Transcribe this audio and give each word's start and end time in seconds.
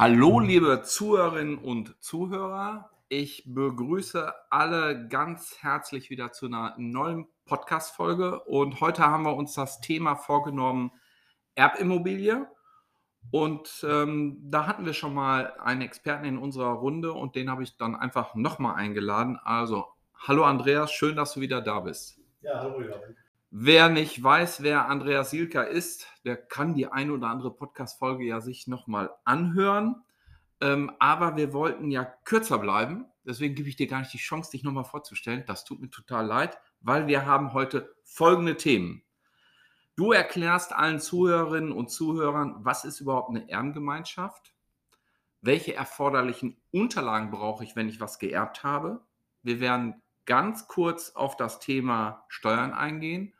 Hallo, 0.00 0.40
liebe 0.40 0.80
Zuhörerinnen 0.80 1.58
und 1.58 2.02
Zuhörer. 2.02 2.88
Ich 3.10 3.44
begrüße 3.46 4.32
alle 4.48 5.06
ganz 5.08 5.58
herzlich 5.60 6.08
wieder 6.08 6.32
zu 6.32 6.46
einer 6.46 6.74
neuen 6.78 7.26
Podcast-Folge. 7.44 8.40
Und 8.44 8.80
heute 8.80 9.02
haben 9.02 9.24
wir 9.24 9.36
uns 9.36 9.52
das 9.52 9.82
Thema 9.82 10.16
vorgenommen: 10.16 10.90
Erbimmobilie. 11.54 12.48
Und 13.30 13.84
ähm, 13.86 14.38
da 14.42 14.66
hatten 14.66 14.86
wir 14.86 14.94
schon 14.94 15.12
mal 15.12 15.52
einen 15.58 15.82
Experten 15.82 16.24
in 16.24 16.38
unserer 16.38 16.72
Runde 16.72 17.12
und 17.12 17.36
den 17.36 17.50
habe 17.50 17.62
ich 17.62 17.76
dann 17.76 17.94
einfach 17.94 18.34
nochmal 18.34 18.76
eingeladen. 18.76 19.38
Also, 19.44 19.84
hallo 20.14 20.44
Andreas, 20.44 20.90
schön, 20.92 21.14
dass 21.14 21.34
du 21.34 21.42
wieder 21.42 21.60
da 21.60 21.80
bist. 21.80 22.18
Ja, 22.40 22.58
hallo, 22.58 22.80
David. 22.80 23.18
Wer 23.52 23.88
nicht 23.88 24.22
weiß, 24.22 24.62
wer 24.62 24.88
Andreas 24.88 25.30
Silka 25.30 25.62
ist, 25.62 26.06
der 26.24 26.36
kann 26.36 26.74
die 26.74 26.86
eine 26.86 27.12
oder 27.12 27.26
andere 27.26 27.52
Podcast-Folge 27.52 28.24
ja 28.24 28.40
sich 28.40 28.68
nochmal 28.68 29.10
anhören. 29.24 30.04
Ähm, 30.60 30.92
aber 31.00 31.36
wir 31.36 31.52
wollten 31.52 31.90
ja 31.90 32.04
kürzer 32.04 32.58
bleiben. 32.58 33.06
Deswegen 33.24 33.56
gebe 33.56 33.68
ich 33.68 33.74
dir 33.74 33.88
gar 33.88 33.98
nicht 33.98 34.12
die 34.12 34.18
Chance, 34.18 34.52
dich 34.52 34.62
nochmal 34.62 34.84
vorzustellen. 34.84 35.42
Das 35.48 35.64
tut 35.64 35.80
mir 35.80 35.90
total 35.90 36.26
leid, 36.26 36.60
weil 36.80 37.08
wir 37.08 37.26
haben 37.26 37.52
heute 37.52 37.92
folgende 38.04 38.56
Themen. 38.56 39.02
Du 39.96 40.12
erklärst 40.12 40.72
allen 40.72 41.00
Zuhörerinnen 41.00 41.72
und 41.72 41.90
Zuhörern, 41.90 42.54
was 42.60 42.84
ist 42.84 43.00
überhaupt 43.00 43.30
eine 43.30 43.50
Erbengemeinschaft? 43.50 44.54
Welche 45.40 45.74
erforderlichen 45.74 46.56
Unterlagen 46.70 47.32
brauche 47.32 47.64
ich, 47.64 47.74
wenn 47.74 47.88
ich 47.88 47.98
was 47.98 48.20
geerbt 48.20 48.62
habe? 48.62 49.04
Wir 49.42 49.58
werden 49.58 50.00
ganz 50.24 50.68
kurz 50.68 51.10
auf 51.16 51.36
das 51.36 51.58
Thema 51.58 52.24
Steuern 52.28 52.72
eingehen 52.72 53.34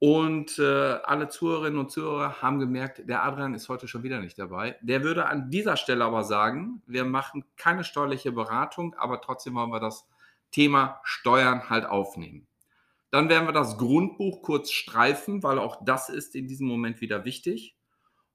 und 0.00 0.58
äh, 0.60 0.98
alle 1.02 1.28
Zuhörerinnen 1.28 1.78
und 1.78 1.90
Zuhörer 1.90 2.40
haben 2.40 2.60
gemerkt, 2.60 3.08
der 3.08 3.24
Adrian 3.24 3.54
ist 3.54 3.68
heute 3.68 3.88
schon 3.88 4.04
wieder 4.04 4.20
nicht 4.20 4.38
dabei. 4.38 4.76
Der 4.80 5.02
würde 5.02 5.26
an 5.26 5.50
dieser 5.50 5.76
Stelle 5.76 6.04
aber 6.04 6.22
sagen, 6.22 6.82
wir 6.86 7.04
machen 7.04 7.44
keine 7.56 7.82
steuerliche 7.82 8.30
Beratung, 8.30 8.94
aber 8.94 9.20
trotzdem 9.20 9.54
wollen 9.54 9.72
wir 9.72 9.80
das 9.80 10.08
Thema 10.52 11.00
Steuern 11.02 11.68
halt 11.68 11.84
aufnehmen. 11.84 12.46
Dann 13.10 13.28
werden 13.28 13.48
wir 13.48 13.52
das 13.52 13.76
Grundbuch 13.76 14.42
kurz 14.42 14.70
streifen, 14.70 15.42
weil 15.42 15.58
auch 15.58 15.84
das 15.84 16.10
ist 16.10 16.36
in 16.36 16.46
diesem 16.46 16.68
Moment 16.68 17.00
wieder 17.00 17.24
wichtig. 17.24 17.76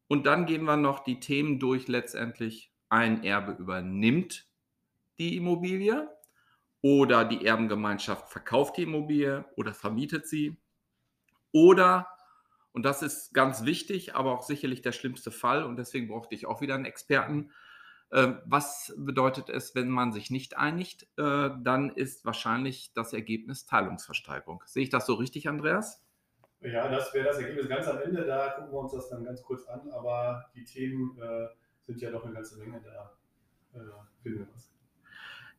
Und 0.08 0.25
dann 0.25 0.45
gehen 0.45 0.66
wir 0.66 0.78
noch 0.78 1.00
die 1.03 1.19
Themen 1.19 1.59
durch, 1.59 1.88
letztendlich 1.88 2.72
ein 2.89 3.23
Erbe 3.23 3.53
übernimmt 3.53 4.47
die 5.18 5.38
Immobilie 5.38 6.09
oder 6.81 7.23
die 7.23 7.46
Erbengemeinschaft 7.46 8.29
verkauft 8.29 8.78
die 8.78 8.84
Immobilie 8.84 9.46
oder 9.56 9.73
vermietet 9.73 10.28
sie 10.28 10.57
oder, 11.53 12.09
und 12.74 12.84
das 12.84 13.02
ist 13.02 13.34
ganz 13.34 13.64
wichtig, 13.64 14.16
aber 14.16 14.34
auch 14.34 14.41
sicherlich 14.41 14.81
der 14.81 14.91
schlimmste 14.91 15.31
Fall, 15.31 15.64
und 15.64 15.78
deswegen 15.78 16.09
brauchte 16.09 16.36
ich 16.36 16.46
auch 16.46 16.59
wieder 16.59 16.75
einen 16.75 16.86
Experten, 16.86 17.52
ähm, 18.14 18.40
was 18.46 18.94
bedeutet 18.96 19.50
es, 19.50 19.74
wenn 19.74 19.90
man 19.90 20.12
sich 20.12 20.30
nicht 20.30 20.56
einigt? 20.56 21.08
Äh, 21.18 21.50
dann 21.59 21.90
ist 21.96 22.25
wahrscheinlich 22.25 22.94
das 22.94 23.12
Ergebnis 23.12 23.66
Teilungsversteigerung. 23.66 24.64
Sehe 24.68 24.84
ich 24.84 24.90
das 24.91 25.08
so 25.08 25.16
richtig, 25.16 25.50
Andreas? 25.50 26.06
Ja, 26.62 26.88
das 26.90 27.12
wäre 27.14 27.25
das 27.25 27.40
Ergebnis 27.40 27.68
ganz 27.68 27.88
am 27.88 28.00
Ende. 28.02 28.24
Da 28.24 28.52
gucken 28.52 28.72
wir 28.72 28.80
uns 28.80 28.94
das 28.94 29.09
dann 29.09 29.24
ganz 29.24 29.41
kurz 29.41 29.66
an. 29.66 29.90
Aber 29.91 30.46
die 30.53 30.64
Themen 30.64 31.20
äh, 31.20 31.47
sind 31.88 32.00
ja 32.02 32.12
doch 32.12 32.24
eine 32.24 32.34
ganze 32.34 32.59
Menge. 32.59 32.81
Da 32.81 33.18
äh, 33.80 33.84
finden 34.22 34.40
wir 34.40 34.47
was. 34.53 34.72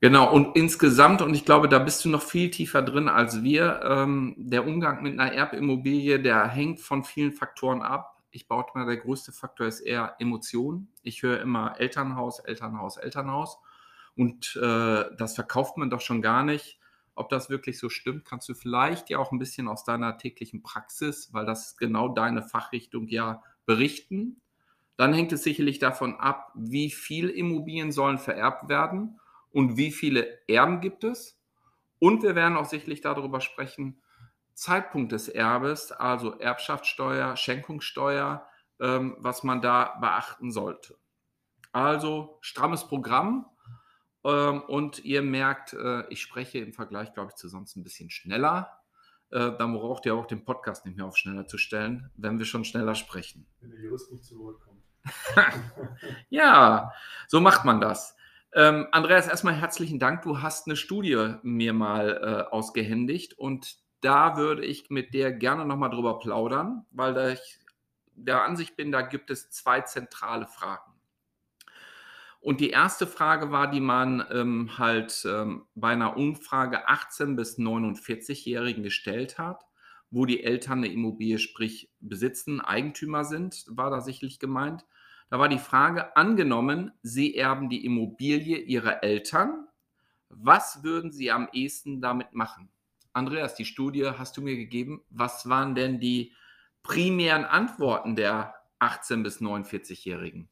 Genau, 0.05 0.31
und 0.31 0.55
insgesamt, 0.55 1.23
und 1.23 1.33
ich 1.33 1.47
glaube, 1.47 1.67
da 1.67 1.79
bist 1.79 2.05
du 2.05 2.11
noch 2.11 2.21
viel 2.21 2.51
tiefer 2.51 2.83
drin 2.83 3.09
als 3.09 3.43
wir, 3.43 3.81
ähm, 3.85 4.35
der 4.37 4.67
Umgang 4.67 5.03
mit 5.03 5.19
einer 5.19 5.33
Erbimmobilie, 5.33 6.21
der 6.21 6.47
hängt 6.47 6.81
von 6.81 7.05
vielen 7.05 7.33
Faktoren 7.33 7.81
ab. 7.81 8.23
Ich 8.31 8.47
baue 8.47 8.67
mal, 8.75 8.85
der 8.85 8.99
größte 8.99 9.33
Faktor 9.33 9.67
ist 9.67 9.81
eher 9.81 10.15
Emotion. 10.19 10.89
Ich 11.03 11.23
höre 11.23 11.41
immer 11.41 11.81
Elternhaus, 11.81 12.41
Elternhaus, 12.41 12.99
Elternhaus. 12.99 13.57
Und 14.15 14.57
äh, 14.57 15.07
das 15.17 15.37
verkauft 15.37 15.79
man 15.79 15.89
doch 15.89 16.03
schon 16.03 16.21
gar 16.21 16.45
nicht. 16.45 16.79
Ob 17.15 17.31
das 17.31 17.49
wirklich 17.49 17.79
so 17.79 17.89
stimmt, 17.89 18.27
kannst 18.27 18.47
du 18.51 18.53
vielleicht 18.53 19.09
ja 19.09 19.17
auch 19.17 19.33
ein 19.33 19.39
bisschen 19.39 19.69
aus 19.69 19.85
deiner 19.85 20.19
täglichen 20.19 20.63
Praxis, 20.63 21.33
weil 21.33 21.47
das 21.47 21.79
genau 21.79 22.11
deine 22.11 22.43
Fachrichtung 22.43 23.09
ja 23.09 23.43
berichten. 23.65 24.43
Dann 24.99 25.15
hängt 25.15 25.33
es 25.33 25.45
sicherlich 25.45 25.79
davon 25.79 26.17
ab, 26.17 26.53
wie 26.55 26.91
viel 26.91 27.31
Immobilien 27.31 27.91
sollen 27.91 28.19
vererbt 28.19 28.69
werden 28.69 29.19
und 29.55 29.77
wie 29.77 29.93
viele 29.93 30.47
Erben 30.49 30.81
gibt 30.81 31.05
es. 31.05 31.41
Und 32.01 32.23
wir 32.25 32.35
werden 32.35 32.57
auch 32.57 32.65
sicherlich 32.67 33.01
darüber 33.01 33.41
sprechen, 33.41 34.03
Zeitpunkt 34.53 35.13
des 35.13 35.29
Erbes, 35.29 35.93
also 35.93 36.39
Erbschaftssteuer, 36.39 37.37
Schenkungssteuer, 37.37 38.47
ähm, 38.81 39.17
was 39.19 39.45
man 39.45 39.63
da 39.63 39.97
beachten 40.01 40.51
sollte. 40.51 40.99
Also 41.73 42.39
strammes 42.41 42.87
Programm. 42.89 43.47
Ähm, 44.25 44.63
und 44.63 45.05
ihr 45.05 45.23
merkt, 45.23 45.73
äh, 45.73 46.07
ich 46.09 46.21
spreche 46.21 46.59
im 46.59 46.73
Vergleich, 46.73 47.15
glaube 47.15 47.31
ich, 47.31 47.37
zu 47.37 47.49
sonst 47.49 47.77
ein 47.77 47.85
bisschen 47.85 48.11
schneller. 48.11 48.81
Äh, 49.31 49.53
dann 49.57 49.73
braucht 49.73 50.05
ihr 50.07 50.17
auch 50.17 50.27
den 50.27 50.45
Podcast 50.45 50.85
nicht 50.85 50.97
mehr 50.97 51.07
auf 51.07 51.17
schneller 51.17 51.47
zu 51.47 51.59
stellen, 51.59 52.11
wenn 52.17 52.39
wir 52.39 52.47
schon 52.47 52.65
schneller 52.65 52.97
sprechen. 52.97 53.47
Wenn 53.61 53.71
der 53.71 53.81
Jurist 53.81 54.11
nicht 54.11 54.25
zu 54.25 54.37
Wort 54.41 54.61
kommt. 54.61 54.83
ja, 56.29 56.93
so 57.29 57.41
macht 57.41 57.65
man 57.65 57.81
das. 57.81 58.17
Ähm, 58.57 58.87
Andreas, 58.93 59.27
erstmal 59.27 59.55
herzlichen 59.55 59.99
Dank. 59.99 60.23
Du 60.23 60.41
hast 60.41 60.69
eine 60.69 60.77
Studie 60.77 61.35
mir 61.43 61.73
mal 61.73 62.47
äh, 62.49 62.53
ausgehändigt 62.53 63.37
und 63.37 63.79
da 64.01 64.37
würde 64.37 64.65
ich 64.65 64.91
mit 64.91 65.13
dir 65.13 65.33
gerne 65.33 65.65
nochmal 65.65 65.91
drüber 65.91 66.21
plaudern, 66.21 66.87
weil 66.93 67.33
ich 67.33 67.59
der 68.15 68.45
Ansicht 68.45 68.77
bin, 68.77 68.93
da 68.93 69.03
gibt 69.03 69.31
es 69.31 69.51
zwei 69.51 69.81
zentrale 69.81 70.47
Fragen. 70.47 70.93
Und 72.39 72.61
die 72.61 72.71
erste 72.71 73.09
Frage 73.09 73.51
war, 73.51 73.69
die 73.69 73.81
man 73.81 74.25
ähm, 74.31 74.79
halt 74.79 75.25
ähm, 75.29 75.67
bei 75.75 75.89
einer 75.89 76.17
Umfrage 76.17 76.89
18 76.89 77.35
bis 77.35 77.59
49-Jährigen 77.59 78.85
gestellt 78.85 79.37
hat, 79.37 79.65
wo 80.11 80.27
die 80.27 80.45
Eltern 80.45 80.79
eine 80.79 80.93
Immobilie, 80.93 81.39
sprich 81.39 81.91
besitzen, 81.99 82.61
Eigentümer 82.61 83.25
sind, 83.25 83.65
war 83.67 83.91
da 83.91 84.01
sicherlich 84.01 84.39
gemeint. 84.39 84.85
Da 85.31 85.39
war 85.39 85.49
die 85.49 85.59
Frage, 85.59 86.17
angenommen, 86.17 86.93
Sie 87.03 87.37
erben 87.37 87.69
die 87.69 87.85
Immobilie 87.85 88.59
Ihrer 88.59 89.03
Eltern, 89.03 89.67
was 90.29 90.83
würden 90.83 91.13
Sie 91.13 91.31
am 91.31 91.49
ehesten 91.53 92.01
damit 92.01 92.33
machen? 92.33 92.69
Andreas, 93.13 93.55
die 93.55 93.65
Studie 93.65 94.05
hast 94.19 94.37
du 94.37 94.43
mir 94.43 94.57
gegeben. 94.57 95.05
Was 95.09 95.49
waren 95.49 95.75
denn 95.75 96.01
die 96.01 96.33
primären 96.83 97.45
Antworten 97.45 98.17
der 98.17 98.55
18- 98.81 99.23
bis 99.23 99.41
49-Jährigen? 99.41 100.49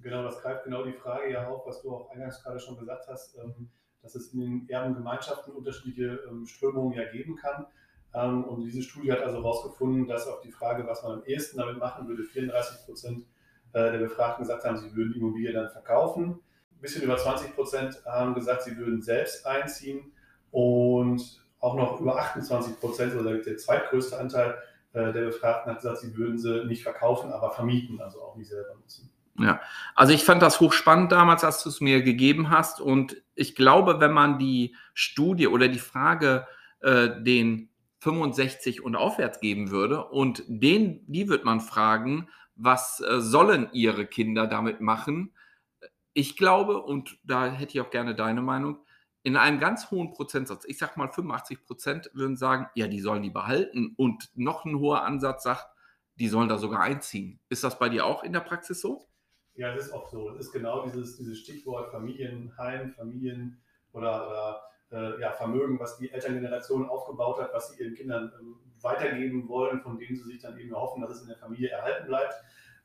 Genau, 0.00 0.22
das 0.22 0.40
greift 0.40 0.64
genau 0.64 0.84
die 0.84 0.92
Frage 0.92 1.32
ja 1.32 1.46
auf, 1.46 1.66
was 1.66 1.82
du 1.82 1.94
auch 1.94 2.10
eingangs 2.10 2.42
gerade 2.42 2.58
schon 2.58 2.78
gesagt 2.78 3.06
hast, 3.08 3.36
ähm, 3.38 3.70
dass 4.02 4.14
es 4.14 4.32
in 4.32 4.40
den 4.40 4.68
Erbengemeinschaften 4.68 5.54
unterschiedliche 5.54 6.20
ähm, 6.28 6.46
Strömungen 6.46 6.96
ja 6.96 7.10
geben 7.10 7.36
kann. 7.36 7.66
Ähm, 8.14 8.44
und 8.44 8.62
diese 8.62 8.82
Studie 8.82 9.12
hat 9.12 9.20
also 9.20 9.38
herausgefunden, 9.38 10.06
dass 10.06 10.26
auf 10.26 10.40
die 10.40 10.52
Frage, 10.52 10.86
was 10.86 11.02
man 11.02 11.12
am 11.12 11.24
ehesten 11.24 11.58
damit 11.58 11.78
machen 11.78 12.08
würde, 12.08 12.24
34 12.24 12.86
Prozent 12.86 13.26
äh, 13.76 13.92
der 13.92 13.98
Befragten 13.98 14.42
gesagt 14.42 14.64
haben, 14.64 14.78
sie 14.78 14.96
würden 14.96 15.14
Immobilien 15.14 15.54
dann 15.54 15.68
verkaufen. 15.68 16.40
Ein 16.72 16.80
bisschen 16.80 17.02
über 17.02 17.18
20 17.18 17.54
Prozent 17.54 18.02
haben 18.06 18.34
gesagt, 18.34 18.62
sie 18.62 18.74
würden 18.78 19.02
selbst 19.02 19.46
einziehen 19.46 20.12
und 20.50 21.44
auch 21.60 21.74
noch 21.74 22.00
über 22.00 22.18
28 22.18 22.80
Prozent, 22.80 23.14
oder 23.14 23.34
der 23.34 23.58
zweitgrößte 23.58 24.18
Anteil 24.18 24.56
äh, 24.94 25.12
der 25.12 25.26
Befragten 25.26 25.72
hat 25.72 25.82
gesagt, 25.82 25.98
sie 25.98 26.16
würden 26.16 26.38
sie 26.38 26.64
nicht 26.64 26.82
verkaufen, 26.82 27.30
aber 27.30 27.50
vermieten, 27.50 28.00
also 28.00 28.22
auch 28.22 28.36
nicht 28.36 28.48
selber 28.48 28.74
nutzen. 28.76 29.10
Ja, 29.38 29.60
also 29.94 30.14
ich 30.14 30.24
fand 30.24 30.40
das 30.40 30.58
hochspannend 30.60 31.12
damals, 31.12 31.44
als 31.44 31.62
du 31.62 31.68
es 31.68 31.82
mir 31.82 32.02
gegeben 32.02 32.48
hast. 32.48 32.80
Und 32.80 33.22
ich 33.34 33.54
glaube, 33.54 34.00
wenn 34.00 34.12
man 34.12 34.38
die 34.38 34.74
Studie 34.94 35.48
oder 35.48 35.68
die 35.68 35.78
Frage 35.78 36.46
äh, 36.80 37.10
den 37.22 37.68
65 37.98 38.82
und 38.82 38.96
aufwärts 38.96 39.40
geben 39.40 39.70
würde 39.70 40.06
und 40.06 40.42
den, 40.48 41.04
die 41.12 41.28
wird 41.28 41.44
man 41.44 41.60
fragen, 41.60 42.28
was 42.56 43.00
äh, 43.00 43.20
sollen 43.20 43.68
ihre 43.72 44.06
Kinder 44.06 44.46
damit 44.46 44.80
machen? 44.80 45.34
Ich 46.12 46.36
glaube, 46.36 46.82
und 46.82 47.18
da 47.22 47.46
hätte 47.46 47.74
ich 47.74 47.80
auch 47.80 47.90
gerne 47.90 48.14
deine 48.14 48.42
Meinung, 48.42 48.78
in 49.22 49.36
einem 49.36 49.58
ganz 49.58 49.90
hohen 49.90 50.12
Prozentsatz, 50.12 50.64
ich 50.66 50.78
sag 50.78 50.96
mal 50.96 51.08
85 51.08 51.64
Prozent, 51.64 52.10
würden 52.14 52.36
sagen, 52.36 52.68
ja, 52.74 52.86
die 52.86 53.00
sollen 53.00 53.22
die 53.22 53.30
behalten. 53.30 53.92
Und 53.96 54.30
noch 54.34 54.64
ein 54.64 54.78
hoher 54.78 55.02
Ansatz 55.02 55.42
sagt, 55.42 55.66
die 56.14 56.28
sollen 56.28 56.48
da 56.48 56.58
sogar 56.58 56.80
einziehen. 56.80 57.40
Ist 57.48 57.64
das 57.64 57.78
bei 57.78 57.88
dir 57.88 58.06
auch 58.06 58.22
in 58.22 58.32
der 58.32 58.40
Praxis 58.40 58.80
so? 58.80 59.08
Ja, 59.54 59.74
es 59.74 59.86
ist 59.86 59.92
oft 59.92 60.10
so. 60.10 60.30
Es 60.30 60.46
ist 60.46 60.52
genau 60.52 60.84
dieses, 60.86 61.16
dieses 61.16 61.40
Stichwort 61.40 61.90
Familienheim, 61.90 62.92
Familien 62.92 63.60
oder, 63.92 64.28
oder 64.28 64.62
äh, 64.92 65.20
ja, 65.20 65.32
Vermögen, 65.32 65.78
was 65.80 65.98
die 65.98 66.10
Elterngeneration 66.10 66.88
aufgebaut 66.88 67.40
hat, 67.40 67.52
was 67.52 67.70
sie 67.70 67.82
ihren 67.82 67.94
Kindern 67.94 68.32
ähm, 68.40 68.56
weitergeben 68.80 69.48
wollen, 69.48 69.80
von 69.80 69.98
denen 69.98 70.16
sie 70.16 70.24
sich 70.24 70.40
dann 70.40 70.58
eben 70.58 70.72
erhoffen, 70.72 71.02
dass 71.02 71.12
es 71.12 71.22
in 71.22 71.28
der 71.28 71.38
Familie 71.38 71.70
erhalten 71.70 72.06
bleibt, 72.06 72.34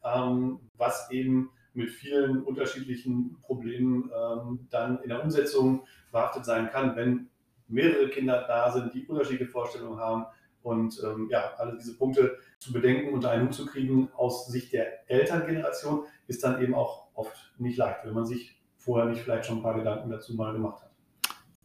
ähm, 0.03 0.59
was 0.77 1.11
eben 1.11 1.51
mit 1.73 1.89
vielen 1.89 2.43
unterschiedlichen 2.43 3.37
Problemen 3.41 4.11
ähm, 4.13 4.67
dann 4.69 4.99
in 5.03 5.09
der 5.09 5.23
Umsetzung 5.23 5.85
verhaftet 6.09 6.45
sein 6.45 6.69
kann, 6.69 6.95
wenn 6.95 7.29
mehrere 7.67 8.09
Kinder 8.09 8.45
da 8.47 8.71
sind, 8.71 8.93
die 8.93 9.05
unterschiedliche 9.05 9.49
Vorstellungen 9.49 9.99
haben 9.99 10.25
und 10.63 11.01
ähm, 11.03 11.27
ja, 11.31 11.53
alle 11.57 11.77
diese 11.77 11.97
Punkte 11.97 12.37
zu 12.59 12.73
bedenken, 12.73 13.13
unter 13.13 13.31
einen 13.31 13.45
Hut 13.45 13.53
zu 13.53 13.65
kriegen 13.65 14.09
aus 14.13 14.47
Sicht 14.47 14.73
der 14.73 15.09
Elterngeneration, 15.09 16.05
ist 16.27 16.43
dann 16.43 16.61
eben 16.61 16.75
auch 16.75 17.07
oft 17.13 17.53
nicht 17.57 17.77
leicht, 17.77 18.05
wenn 18.05 18.13
man 18.13 18.25
sich 18.25 18.61
vorher 18.75 19.09
nicht 19.09 19.21
vielleicht 19.21 19.45
schon 19.45 19.57
ein 19.57 19.63
paar 19.63 19.75
Gedanken 19.75 20.09
dazu 20.09 20.33
mal 20.35 20.53
gemacht 20.53 20.81
hat. 20.81 20.90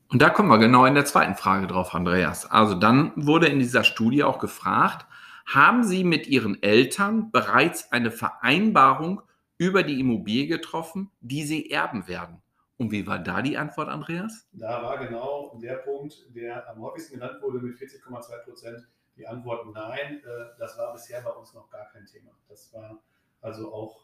Und 0.08 0.22
da 0.22 0.30
kommen 0.30 0.48
wir 0.48 0.58
genau 0.58 0.84
in 0.84 0.94
der 0.94 1.04
zweiten 1.04 1.34
Frage 1.34 1.66
drauf, 1.66 1.94
Andreas. 1.94 2.48
Also 2.50 2.74
dann 2.74 3.12
wurde 3.16 3.48
in 3.48 3.58
dieser 3.58 3.82
Studie 3.82 4.22
auch 4.22 4.38
gefragt, 4.38 5.06
haben 5.46 5.84
Sie 5.84 6.04
mit 6.04 6.26
Ihren 6.26 6.62
Eltern 6.62 7.30
bereits 7.30 7.92
eine 7.92 8.10
Vereinbarung 8.10 9.22
über 9.58 9.82
die 9.82 10.00
Immobilie 10.00 10.46
getroffen, 10.46 11.10
die 11.20 11.44
Sie 11.44 11.70
erben 11.70 12.08
werden? 12.08 12.42
Und 12.78 12.92
wie 12.92 13.06
war 13.06 13.18
da 13.18 13.42
die 13.42 13.56
Antwort, 13.56 13.88
Andreas? 13.88 14.46
Da 14.52 14.82
war 14.82 14.98
genau 14.98 15.58
der 15.62 15.76
Punkt, 15.76 16.14
der 16.34 16.68
am 16.68 16.82
häufigsten 16.82 17.14
genannt 17.14 17.40
wurde 17.42 17.58
mit 17.58 17.76
40,2 17.76 18.44
Prozent. 18.44 18.86
Die 19.16 19.26
Antwort 19.26 19.72
nein, 19.72 20.22
äh, 20.24 20.58
das 20.58 20.76
war 20.76 20.92
bisher 20.92 21.22
bei 21.22 21.30
uns 21.30 21.54
noch 21.54 21.70
gar 21.70 21.86
kein 21.86 22.04
Thema. 22.04 22.32
Das 22.48 22.72
war 22.74 22.98
also 23.40 23.72
auch 23.72 24.00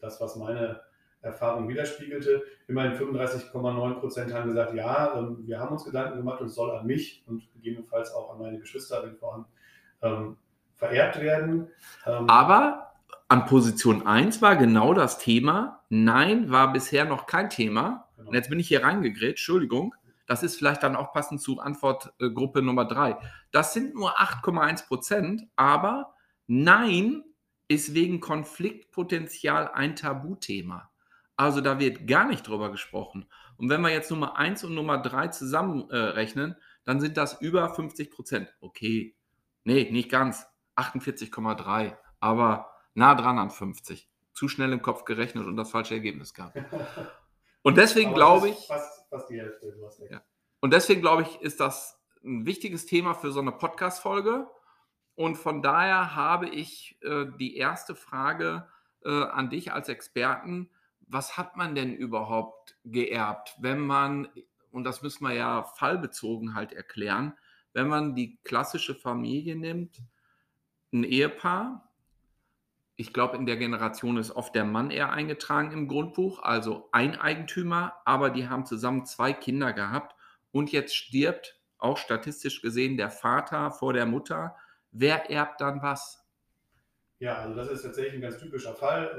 das, 0.00 0.20
was 0.20 0.34
meine 0.36 0.80
Erfahrung 1.20 1.68
widerspiegelte. 1.68 2.44
Immerhin 2.68 2.92
35,9 2.92 3.94
Prozent 3.94 4.32
haben 4.32 4.48
gesagt, 4.48 4.74
ja, 4.74 5.18
ähm, 5.18 5.38
wir 5.46 5.58
haben 5.58 5.72
uns 5.72 5.84
Gedanken 5.84 6.18
gemacht 6.18 6.40
und 6.40 6.46
es 6.46 6.54
soll 6.54 6.70
an 6.70 6.86
mich 6.86 7.24
und 7.26 7.52
gegebenenfalls 7.54 8.12
auch 8.12 8.32
an 8.32 8.38
meine 8.38 8.58
Geschwister, 8.58 9.02
wenn 9.04 9.16
vorhanden, 9.16 9.48
ähm, 10.02 10.36
vererbt 10.74 11.20
werden. 11.20 11.68
Ähm, 12.06 12.28
Aber 12.28 12.92
an 13.28 13.46
Position 13.46 14.06
1 14.06 14.40
war 14.40 14.56
genau 14.56 14.94
das 14.94 15.18
Thema. 15.18 15.82
Nein, 15.88 16.50
war 16.50 16.72
bisher 16.72 17.04
noch 17.04 17.26
kein 17.26 17.50
Thema. 17.50 18.08
Genau. 18.16 18.28
Und 18.28 18.34
jetzt 18.34 18.48
bin 18.48 18.60
ich 18.60 18.68
hier 18.68 18.84
reingegrätscht, 18.84 19.40
Entschuldigung. 19.40 19.94
Das 20.26 20.42
ist 20.42 20.56
vielleicht 20.56 20.82
dann 20.82 20.94
auch 20.94 21.12
passend 21.12 21.40
zu 21.40 21.58
Antwortgruppe 21.58 22.62
Nummer 22.62 22.84
3. 22.84 23.16
Das 23.50 23.72
sind 23.72 23.94
nur 23.94 24.18
8,1 24.20 24.86
Prozent, 24.86 25.46
aber 25.56 26.14
Nein 26.46 27.24
ist 27.66 27.94
wegen 27.94 28.20
Konfliktpotenzial 28.20 29.70
ein 29.72 29.96
Tabuthema. 29.96 30.90
Also 31.38 31.60
da 31.60 31.78
wird 31.78 32.08
gar 32.08 32.26
nicht 32.26 32.46
drüber 32.48 32.70
gesprochen. 32.70 33.30
Und 33.56 33.70
wenn 33.70 33.80
wir 33.80 33.90
jetzt 33.90 34.10
Nummer 34.10 34.36
1 34.36 34.64
und 34.64 34.74
Nummer 34.74 34.98
3 34.98 35.28
zusammenrechnen, 35.28 36.52
äh, 36.52 36.54
dann 36.84 37.00
sind 37.00 37.16
das 37.16 37.40
über 37.40 37.72
50 37.72 38.10
Prozent. 38.10 38.52
Okay, 38.60 39.16
nee, 39.62 39.88
nicht 39.90 40.10
ganz. 40.10 40.46
48,3, 40.76 41.96
aber 42.18 42.70
nah 42.94 43.14
dran 43.14 43.38
an 43.38 43.50
50. 43.50 44.10
Zu 44.32 44.48
schnell 44.48 44.72
im 44.72 44.82
Kopf 44.82 45.04
gerechnet 45.04 45.46
und 45.46 45.56
das 45.56 45.70
falsche 45.70 45.94
Ergebnis 45.94 46.34
gehabt. 46.34 46.56
Und 47.62 47.76
deswegen 47.76 48.14
glaube 48.14 48.50
ich. 48.50 48.66
Fast, 48.66 49.08
fast 49.10 49.28
die 49.28 49.40
Hälfte. 49.40 49.74
Ja. 50.10 50.22
Und 50.60 50.72
deswegen 50.72 51.00
glaube 51.00 51.22
ich, 51.22 51.40
ist 51.42 51.58
das 51.58 52.00
ein 52.24 52.46
wichtiges 52.46 52.86
Thema 52.86 53.14
für 53.14 53.32
so 53.32 53.40
eine 53.40 53.52
Podcast-Folge. 53.52 54.46
Und 55.16 55.34
von 55.36 55.60
daher 55.60 56.14
habe 56.14 56.48
ich 56.48 56.96
äh, 57.02 57.26
die 57.38 57.56
erste 57.56 57.96
Frage 57.96 58.68
äh, 59.04 59.10
an 59.10 59.50
dich 59.50 59.72
als 59.72 59.88
Experten. 59.88 60.70
Was 61.08 61.36
hat 61.36 61.56
man 61.56 61.74
denn 61.74 61.94
überhaupt 61.94 62.76
geerbt, 62.84 63.56
wenn 63.60 63.80
man, 63.80 64.28
und 64.70 64.84
das 64.84 65.02
müssen 65.02 65.24
wir 65.24 65.34
ja 65.34 65.62
fallbezogen 65.62 66.54
halt 66.54 66.72
erklären, 66.72 67.36
wenn 67.72 67.88
man 67.88 68.14
die 68.14 68.38
klassische 68.44 68.94
Familie 68.94 69.56
nimmt, 69.56 70.02
ein 70.92 71.04
Ehepaar, 71.04 71.88
ich 72.96 73.12
glaube, 73.12 73.36
in 73.36 73.46
der 73.46 73.56
Generation 73.56 74.16
ist 74.16 74.32
oft 74.32 74.54
der 74.54 74.64
Mann 74.64 74.90
eher 74.90 75.12
eingetragen 75.12 75.70
im 75.70 75.86
Grundbuch, 75.86 76.42
also 76.42 76.88
ein 76.90 77.16
Eigentümer, 77.16 77.94
aber 78.04 78.30
die 78.30 78.48
haben 78.48 78.66
zusammen 78.66 79.06
zwei 79.06 79.32
Kinder 79.32 79.72
gehabt 79.72 80.16
und 80.50 80.72
jetzt 80.72 80.96
stirbt 80.96 81.60
auch 81.78 81.96
statistisch 81.96 82.60
gesehen 82.60 82.96
der 82.96 83.10
Vater 83.10 83.70
vor 83.70 83.92
der 83.92 84.06
Mutter. 84.06 84.56
Wer 84.90 85.30
erbt 85.30 85.60
dann 85.60 85.80
was? 85.80 86.26
Ja, 87.20 87.36
also 87.36 87.54
das 87.54 87.68
ist 87.68 87.82
tatsächlich 87.82 88.14
ein 88.14 88.20
ganz 88.20 88.38
typischer 88.38 88.74
Fall. 88.74 89.16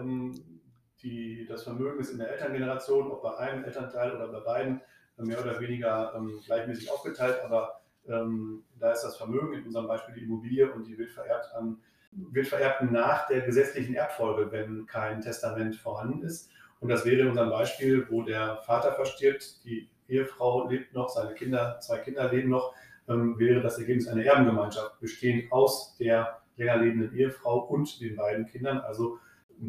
Die, 1.02 1.46
das 1.48 1.64
Vermögen 1.64 2.00
ist 2.00 2.12
in 2.12 2.18
der 2.18 2.32
Elterngeneration, 2.32 3.12
ob 3.12 3.22
bei 3.22 3.38
einem 3.38 3.64
Elternteil 3.64 4.16
oder 4.16 4.28
bei 4.28 4.40
beiden, 4.40 4.82
mehr 5.18 5.42
oder 5.42 5.60
weniger 5.60 6.14
ähm, 6.16 6.40
gleichmäßig 6.46 6.90
aufgeteilt, 6.92 7.42
aber 7.44 7.82
ähm, 8.08 8.64
da 8.80 8.94
ist 8.94 9.04
das 9.04 9.18
Vermögen, 9.18 9.54
in 9.54 9.66
unserem 9.66 9.88
Beispiel 9.88 10.16
die 10.16 10.24
Immobilie, 10.24 10.72
und 10.72 10.88
die 10.88 10.98
wird 10.98 11.12
vererbt 11.12 11.54
an 11.54 11.82
wird 12.12 12.48
vererbt 12.48 12.82
nach 12.92 13.28
der 13.28 13.42
gesetzlichen 13.42 13.96
Erbfolge, 13.96 14.52
wenn 14.52 14.86
kein 14.86 15.22
Testament 15.22 15.76
vorhanden 15.76 16.24
ist. 16.24 16.50
Und 16.80 16.90
das 16.90 17.06
wäre 17.06 17.22
in 17.22 17.30
unserem 17.30 17.50
Beispiel, 17.50 18.08
wo 18.10 18.24
der 18.24 18.58
Vater 18.58 18.94
verstirbt, 18.94 19.64
die 19.66 19.90
Ehefrau 20.08 20.68
lebt 20.70 20.94
noch, 20.94 21.10
seine 21.10 21.34
Kinder, 21.36 21.80
zwei 21.82 22.00
Kinder 22.00 22.32
leben 22.32 22.50
noch, 22.50 22.74
ähm, 23.08 23.38
wäre 23.38 23.62
das 23.62 23.78
Ergebnis 23.78 24.08
eine 24.08 24.26
Erbengemeinschaft, 24.26 25.00
bestehend 25.00 25.52
aus 25.52 25.98
der 25.98 26.40
länger 26.58 26.78
lebenden 26.78 27.16
Ehefrau 27.16 27.60
und 27.60 28.00
den 28.02 28.16
beiden 28.16 28.46
Kindern. 28.46 28.80
Also 28.80 29.20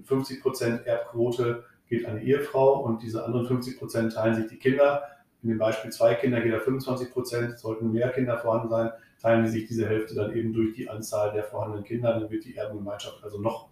50 0.05 0.43
Prozent 0.43 0.87
Erbquote 0.87 1.65
geht 1.89 2.07
an 2.07 2.19
die 2.19 2.29
Ehefrau 2.29 2.81
und 2.81 3.03
diese 3.03 3.25
anderen 3.25 3.47
50 3.47 3.79
Prozent 3.79 4.13
teilen 4.15 4.37
sich 4.37 4.47
die 4.47 4.59
Kinder. 4.59 5.03
In 5.43 5.49
dem 5.49 5.59
Beispiel 5.59 5.91
zwei 5.91 6.15
Kinder 6.15 6.41
geht 6.41 6.53
er 6.53 6.61
25 6.61 7.11
Prozent, 7.11 7.59
sollten 7.59 7.93
mehr 7.93 8.11
Kinder 8.11 8.39
vorhanden 8.39 8.69
sein, 8.69 8.91
teilen 9.21 9.45
die 9.45 9.51
sich 9.51 9.67
diese 9.67 9.89
Hälfte 9.89 10.15
dann 10.15 10.35
eben 10.35 10.53
durch 10.53 10.75
die 10.75 10.89
Anzahl 10.89 11.33
der 11.33 11.45
vorhandenen 11.45 11.85
Kinder, 11.85 12.13
dann 12.13 12.31
wird 12.31 12.45
die 12.45 12.57
Erbengemeinschaft 12.57 13.23
also 13.25 13.39
noch, 13.39 13.69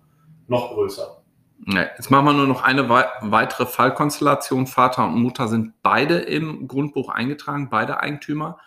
noch 0.47 0.73
größer. 0.73 1.23
Jetzt 1.67 2.11
machen 2.11 2.27
wir 2.27 2.33
nur 2.33 2.47
noch 2.47 2.63
eine 2.63 2.89
weitere 2.89 3.67
Fallkonstellation. 3.67 4.67
Vater 4.67 5.07
und 5.07 5.21
Mutter 5.21 5.49
sind 5.49 5.75
beide 5.83 6.19
im 6.19 6.69
Grundbuch 6.69 7.09
eingetragen, 7.09 7.69
beide 7.69 8.01
Eigentümer. 8.01 8.59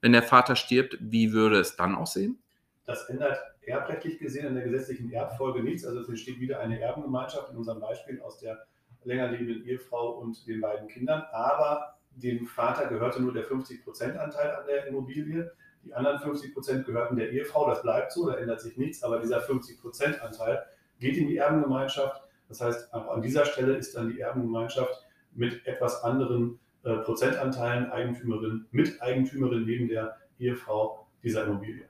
Wenn 0.00 0.12
der 0.12 0.22
Vater 0.22 0.56
stirbt, 0.56 0.96
wie 1.00 1.32
würde 1.32 1.60
es 1.60 1.76
dann 1.76 1.94
aussehen? 1.94 2.42
Das 2.86 3.04
ändert 3.10 3.38
erbrechtlich 3.70 4.18
gesehen 4.18 4.46
in 4.46 4.54
der 4.54 4.64
gesetzlichen 4.64 5.12
Erbfolge 5.12 5.62
nichts. 5.62 5.84
Also 5.84 6.00
es 6.00 6.08
entsteht 6.08 6.40
wieder 6.40 6.60
eine 6.60 6.80
Erbengemeinschaft 6.80 7.50
in 7.50 7.56
unserem 7.56 7.80
Beispiel 7.80 8.20
aus 8.20 8.38
der 8.38 8.58
länger 9.04 9.28
lebenden 9.28 9.64
Ehefrau 9.64 10.18
und 10.18 10.46
den 10.46 10.60
beiden 10.60 10.88
Kindern. 10.88 11.22
Aber 11.32 11.96
dem 12.10 12.46
Vater 12.46 12.86
gehörte 12.88 13.22
nur 13.22 13.32
der 13.32 13.46
50%-Anteil 13.46 14.50
an 14.50 14.66
der 14.66 14.86
Immobilie. 14.86 15.52
Die 15.84 15.94
anderen 15.94 16.18
50 16.18 16.52
Prozent 16.52 16.86
gehörten 16.86 17.16
der 17.16 17.30
Ehefrau, 17.30 17.68
das 17.68 17.82
bleibt 17.82 18.12
so, 18.12 18.28
da 18.28 18.36
ändert 18.36 18.60
sich 18.60 18.76
nichts, 18.76 19.02
aber 19.02 19.18
dieser 19.18 19.40
50 19.40 19.80
Prozent 19.80 20.20
Anteil 20.20 20.62
geht 20.98 21.16
in 21.16 21.26
die 21.26 21.38
Erbengemeinschaft. 21.38 22.22
Das 22.48 22.60
heißt, 22.60 22.92
auch 22.92 23.08
an 23.08 23.22
dieser 23.22 23.46
Stelle 23.46 23.76
ist 23.76 23.96
dann 23.96 24.10
die 24.10 24.20
Erbengemeinschaft 24.20 25.06
mit 25.32 25.66
etwas 25.66 26.02
anderen 26.02 26.58
äh, 26.82 26.96
Prozentanteilen 26.96 27.90
Eigentümerin, 27.90 28.66
Miteigentümerin 28.72 29.64
neben 29.64 29.88
der 29.88 30.16
Ehefrau 30.38 31.06
dieser 31.22 31.44
Immobilie. 31.44 31.84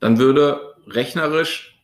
Dann 0.00 0.18
würde 0.18 0.73
rechnerisch 0.86 1.74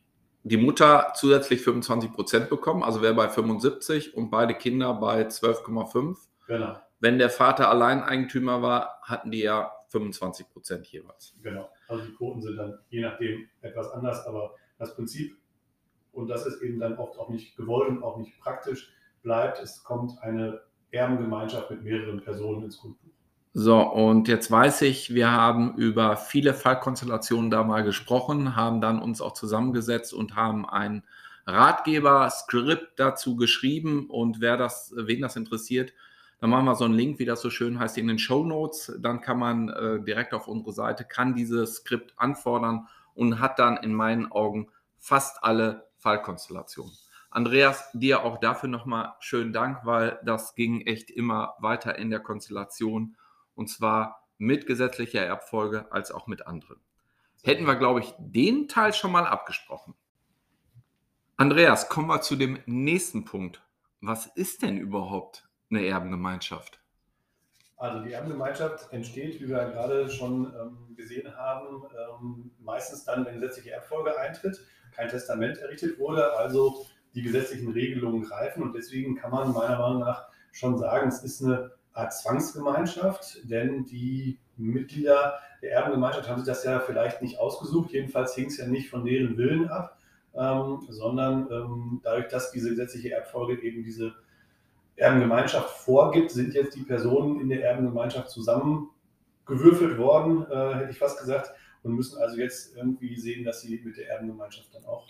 die 0.43 0.57
Mutter 0.57 1.13
zusätzlich 1.15 1.61
25 1.61 2.13
Prozent 2.13 2.49
bekommen, 2.49 2.83
also 2.83 3.03
wäre 3.03 3.15
bei 3.15 3.29
75 3.29 4.17
und 4.17 4.31
beide 4.31 4.55
Kinder 4.55 4.95
bei 4.95 5.23
12,5. 5.23 6.17
Genau. 6.47 6.77
Wenn 6.99 7.19
der 7.19 7.31
Vater 7.31 7.69
Alleineigentümer 7.69 8.63
war, 8.63 9.01
hatten 9.03 9.31
die 9.31 9.43
ja 9.43 9.73
25 9.89 10.49
Prozent 10.49 10.87
jeweils. 10.87 11.35
Genau. 11.43 11.71
Also 11.89 12.05
die 12.05 12.13
Quoten 12.13 12.41
sind 12.41 12.57
dann 12.57 12.79
je 12.89 13.03
nachdem 13.03 13.49
etwas 13.61 13.91
anders, 13.91 14.27
aber 14.27 14.55
das 14.79 14.95
Prinzip, 14.95 15.37
und 16.13 16.29
das 16.29 16.47
ist 16.47 16.63
eben 16.63 16.81
dann 16.81 16.97
oft 16.97 17.19
auch 17.19 17.29
nicht 17.29 17.57
gewollt 17.57 17.89
und 17.89 18.03
auch 18.03 18.17
nicht 18.17 18.39
praktisch, 18.41 18.93
bleibt, 19.23 19.61
es 19.61 19.85
kommt 19.85 20.19
eine 20.23 20.61
Erbengemeinschaft 20.91 21.71
mit 21.71 21.83
mehreren 21.83 22.23
Personen 22.23 22.65
ins 22.65 22.79
Grundbuch. 22.79 23.13
So, 23.53 23.81
und 23.81 24.29
jetzt 24.29 24.49
weiß 24.51 24.83
ich, 24.83 25.13
wir 25.13 25.33
haben 25.33 25.75
über 25.75 26.17
viele 26.17 26.55
Fallkonstellationen 26.55 27.51
da 27.51 27.65
mal 27.65 27.83
gesprochen, 27.83 28.55
haben 28.55 28.81
dann 28.81 29.03
uns 29.03 29.21
auch 29.21 29.33
zusammengesetzt 29.33 30.15
und 30.15 30.37
haben 30.37 30.69
ein 30.69 31.03
Ratgeber-Skript 31.47 33.01
dazu 33.01 33.35
geschrieben. 33.35 34.09
Und 34.09 34.41
wer 34.41 34.57
das, 34.57 34.95
wen 34.97 35.21
das 35.21 35.35
interessiert, 35.35 35.93
dann 36.41 36.51
machen 36.51 36.65
wir 36.65 36.77
so 36.77 36.85
einen 36.85 36.95
Link, 36.95 37.19
wie 37.19 37.25
das 37.25 37.41
so 37.41 37.51
schön 37.51 37.81
heißt, 37.81 37.99
in 37.99 38.07
den 38.07 38.21
Show 38.21 38.45
Notes. 38.45 38.97
Dann 39.01 39.21
kann 39.21 39.39
man 39.41 39.69
äh, 39.69 40.01
direkt 40.01 40.33
auf 40.33 40.47
unsere 40.47 40.73
Seite, 40.73 41.05
kann 41.05 41.35
dieses 41.35 41.77
Skript 41.77 42.15
anfordern 42.17 42.87
und 43.15 43.41
hat 43.41 43.59
dann 43.59 43.79
in 43.79 43.93
meinen 43.93 44.31
Augen 44.31 44.69
fast 44.99 45.43
alle 45.43 45.89
Fallkonstellationen. 45.99 46.93
Andreas, 47.33 47.91
dir 47.95 48.23
auch 48.25 48.39
dafür 48.39 48.69
nochmal 48.69 49.15
schönen 49.19 49.53
Dank, 49.53 49.81
weil 49.85 50.21
das 50.25 50.55
ging 50.55 50.83
echt 50.83 51.11
immer 51.11 51.55
weiter 51.59 51.99
in 51.99 52.11
der 52.11 52.21
Konstellation 52.21 53.17
und 53.61 53.69
zwar 53.69 54.27
mit 54.39 54.67
gesetzlicher 54.67 55.21
Erbfolge 55.21 55.93
als 55.93 56.11
auch 56.11 56.27
mit 56.27 56.47
anderen. 56.47 56.81
Hätten 57.43 57.67
wir, 57.67 57.77
glaube 57.77 58.01
ich, 58.01 58.15
den 58.19 58.69
Teil 58.69 58.95
schon 58.95 59.13
mal 59.13 59.27
abgesprochen. 59.27 59.95
Andreas, 61.37 61.91
kommen 61.91 62.09
wir 62.09 62.23
zu 62.23 62.37
dem 62.37 62.59
nächsten 62.65 63.27
Punkt. 63.27 63.63
Was 64.01 64.25
ist 64.25 64.63
denn 64.63 64.79
überhaupt 64.79 65.47
eine 65.71 65.85
Erbengemeinschaft? 65.85 66.81
Also 67.77 68.03
die 68.03 68.13
Erbengemeinschaft 68.13 68.91
entsteht, 68.95 69.39
wie 69.43 69.49
wir 69.51 69.67
gerade 69.67 70.09
schon 70.09 70.55
ähm, 70.59 70.97
gesehen 70.97 71.37
haben, 71.37 71.85
ähm, 71.85 72.51
meistens 72.61 73.05
dann, 73.05 73.27
wenn 73.27 73.41
gesetzliche 73.41 73.73
Erbfolge 73.73 74.19
eintritt, 74.19 74.59
kein 74.93 75.11
Testament 75.11 75.59
errichtet 75.59 75.99
wurde, 75.99 76.33
also 76.39 76.87
die 77.15 77.21
gesetzlichen 77.23 77.73
Regelungen 77.73 78.23
greifen. 78.23 78.63
Und 78.63 78.73
deswegen 78.75 79.17
kann 79.17 79.31
man 79.31 79.53
meiner 79.53 79.79
Meinung 79.79 80.01
nach 80.01 80.29
schon 80.51 80.79
sagen, 80.79 81.09
es 81.09 81.23
ist 81.23 81.43
eine 81.45 81.73
Art 82.01 82.15
Zwangsgemeinschaft, 82.15 83.39
denn 83.45 83.85
die 83.85 84.39
Mitglieder 84.57 85.35
der 85.63 85.73
Erbengemeinschaft 85.73 86.29
haben 86.29 86.39
sich 86.39 86.47
das 86.47 86.65
ja 86.65 86.81
vielleicht 86.81 87.23
nicht 87.23 87.39
ausgesucht. 87.39 87.93
Jedenfalls 87.93 88.35
hing 88.35 88.47
es 88.47 88.57
ja 88.57 88.67
nicht 88.67 88.89
von 88.89 89.05
deren 89.05 89.37
Willen 89.37 89.69
ab, 89.69 89.99
ähm, 90.35 90.87
sondern 90.89 91.49
ähm, 91.51 92.01
dadurch, 92.03 92.29
dass 92.29 92.51
diese 92.51 92.71
gesetzliche 92.71 93.13
Erbfolge 93.13 93.61
eben 93.63 93.83
diese 93.83 94.15
Erbengemeinschaft 94.97 95.71
vorgibt, 95.71 96.31
sind 96.31 96.55
jetzt 96.55 96.75
die 96.77 96.83
Personen 96.83 97.41
in 97.41 97.49
der 97.49 97.65
Erbengemeinschaft 97.65 98.31
zusammengewürfelt 98.31 99.99
worden, 99.99 100.47
äh, 100.51 100.75
hätte 100.75 100.91
ich 100.91 100.99
fast 100.99 101.19
gesagt, 101.21 101.53
und 101.83 101.95
müssen 101.95 102.21
also 102.21 102.37
jetzt 102.37 102.77
irgendwie 102.77 103.17
sehen, 103.17 103.45
dass 103.45 103.63
sie 103.63 103.81
mit 103.83 103.97
der 103.97 104.11
Erbengemeinschaft 104.11 104.75
dann 104.75 104.85
auch 104.85 105.07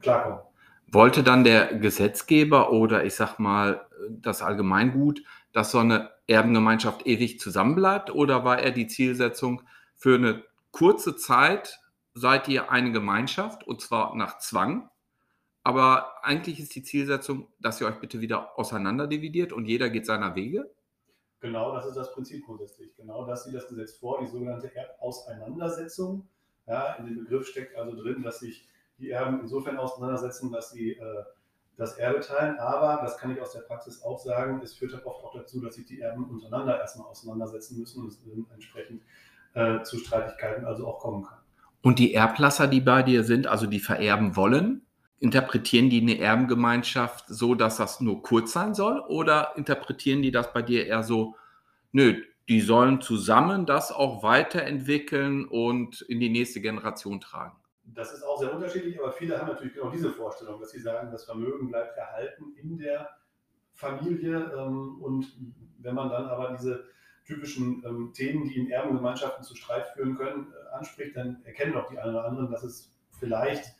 klarkommen. 0.00 0.40
Wollte 0.88 1.22
dann 1.22 1.42
der 1.42 1.78
Gesetzgeber 1.78 2.70
oder 2.70 3.04
ich 3.04 3.14
sag 3.14 3.38
mal 3.38 3.86
das 4.10 4.42
Allgemeingut, 4.42 5.22
dass 5.56 5.70
so 5.70 5.78
eine 5.78 6.10
Erbengemeinschaft 6.26 7.06
ewig 7.06 7.40
zusammenbleibt 7.40 8.14
oder 8.14 8.44
war 8.44 8.58
er 8.58 8.72
die 8.72 8.88
Zielsetzung 8.88 9.62
für 9.94 10.16
eine 10.16 10.44
kurze 10.70 11.16
Zeit 11.16 11.80
seid 12.12 12.46
ihr 12.48 12.70
eine 12.70 12.92
Gemeinschaft 12.92 13.66
und 13.66 13.80
zwar 13.80 14.14
nach 14.16 14.36
Zwang, 14.36 14.90
aber 15.62 16.22
eigentlich 16.22 16.60
ist 16.60 16.74
die 16.74 16.82
Zielsetzung, 16.82 17.48
dass 17.58 17.80
ihr 17.80 17.86
euch 17.86 17.98
bitte 18.00 18.20
wieder 18.20 18.58
auseinanderdividiert 18.58 19.54
und 19.54 19.64
jeder 19.64 19.88
geht 19.88 20.04
seiner 20.04 20.34
Wege? 20.34 20.70
Genau, 21.40 21.74
das 21.74 21.86
ist 21.86 21.96
das 21.96 22.12
Prinzip 22.12 22.44
grundsätzlich. 22.44 22.94
Genau 22.94 23.24
das 23.24 23.44
sieht 23.44 23.54
das 23.54 23.66
Gesetz 23.66 23.96
vor, 23.96 24.20
die 24.20 24.26
sogenannte 24.26 24.76
Erbauseinandersetzung. 24.76 26.28
Ja, 26.66 26.96
in 26.96 27.06
dem 27.06 27.24
Begriff 27.24 27.46
steckt 27.46 27.74
also 27.78 27.96
drin, 27.96 28.22
dass 28.22 28.40
sich 28.40 28.68
die 28.98 29.08
Erben 29.08 29.40
insofern 29.40 29.78
auseinandersetzen, 29.78 30.52
dass 30.52 30.70
sie 30.72 30.98
äh, 30.98 31.24
das 31.76 31.98
Erbe 31.98 32.20
teilen. 32.20 32.58
Aber, 32.58 33.02
das 33.02 33.18
kann 33.18 33.30
ich 33.30 33.40
aus 33.40 33.52
der 33.52 33.60
Praxis 33.60 34.02
auch 34.02 34.18
sagen, 34.18 34.60
es 34.62 34.74
führt 34.74 34.94
halt 34.94 35.04
oft 35.04 35.24
auch 35.24 35.34
dazu, 35.34 35.60
dass 35.60 35.74
sich 35.74 35.86
die 35.86 36.00
Erben 36.00 36.24
untereinander 36.24 36.78
erstmal 36.78 37.08
auseinandersetzen 37.08 37.78
müssen 37.78 38.02
und 38.02 38.08
es 38.08 38.20
entsprechend 38.52 39.02
äh, 39.54 39.82
zu 39.82 39.98
Streitigkeiten 39.98 40.64
also 40.64 40.86
auch 40.86 40.98
kommen 40.98 41.24
kann. 41.24 41.38
Und 41.82 41.98
die 41.98 42.14
Erblasser, 42.14 42.66
die 42.66 42.80
bei 42.80 43.02
dir 43.02 43.24
sind, 43.24 43.46
also 43.46 43.66
die 43.66 43.78
vererben 43.78 44.36
wollen, 44.36 44.82
interpretieren 45.18 45.88
die 45.88 46.00
eine 46.00 46.18
Erbengemeinschaft 46.18 47.26
so, 47.28 47.54
dass 47.54 47.76
das 47.76 48.00
nur 48.00 48.22
kurz 48.22 48.52
sein 48.52 48.74
soll? 48.74 49.00
Oder 49.00 49.52
interpretieren 49.56 50.22
die 50.22 50.30
das 50.30 50.52
bei 50.52 50.62
dir 50.62 50.86
eher 50.86 51.02
so, 51.02 51.36
nö, 51.92 52.22
die 52.48 52.60
sollen 52.60 53.00
zusammen 53.00 53.66
das 53.66 53.92
auch 53.92 54.22
weiterentwickeln 54.22 55.46
und 55.46 56.02
in 56.02 56.20
die 56.20 56.28
nächste 56.28 56.60
Generation 56.60 57.20
tragen? 57.20 57.56
Das 57.94 58.12
ist 58.12 58.22
auch 58.22 58.38
sehr 58.38 58.52
unterschiedlich, 58.54 58.98
aber 58.98 59.12
viele 59.12 59.38
haben 59.38 59.48
natürlich 59.48 59.74
genau 59.74 59.90
diese 59.90 60.10
Vorstellung, 60.10 60.60
dass 60.60 60.70
sie 60.70 60.80
sagen, 60.80 61.10
das 61.12 61.24
Vermögen 61.24 61.68
bleibt 61.68 61.96
erhalten 61.96 62.54
in 62.56 62.78
der 62.78 63.08
Familie. 63.74 64.52
Ähm, 64.56 65.00
und 65.02 65.26
wenn 65.78 65.94
man 65.94 66.10
dann 66.10 66.26
aber 66.26 66.56
diese 66.58 66.84
typischen 67.24 67.84
ähm, 67.84 68.12
Themen, 68.14 68.48
die 68.48 68.58
in 68.58 68.70
Erbengemeinschaften 68.70 69.44
zu 69.44 69.54
Streit 69.54 69.88
führen 69.88 70.16
können, 70.16 70.52
äh, 70.52 70.76
anspricht, 70.76 71.16
dann 71.16 71.42
erkennen 71.44 71.74
doch 71.74 71.88
die 71.88 71.98
einen 71.98 72.14
oder 72.14 72.24
anderen, 72.24 72.50
dass 72.50 72.62
es 72.62 72.92
vielleicht 73.18 73.74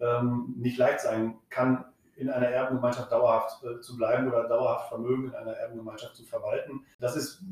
ähm, 0.00 0.54
nicht 0.56 0.78
leicht 0.78 1.00
sein 1.00 1.38
kann, 1.48 1.84
in 2.16 2.28
einer 2.28 2.48
Erbengemeinschaft 2.48 3.10
dauerhaft 3.10 3.64
äh, 3.64 3.80
zu 3.80 3.96
bleiben 3.96 4.28
oder 4.28 4.46
dauerhaft 4.46 4.88
Vermögen 4.88 5.28
in 5.28 5.34
einer 5.34 5.52
Erbengemeinschaft 5.52 6.16
zu 6.16 6.24
verwalten. 6.24 6.84
Das 6.98 7.16
ist, 7.16 7.42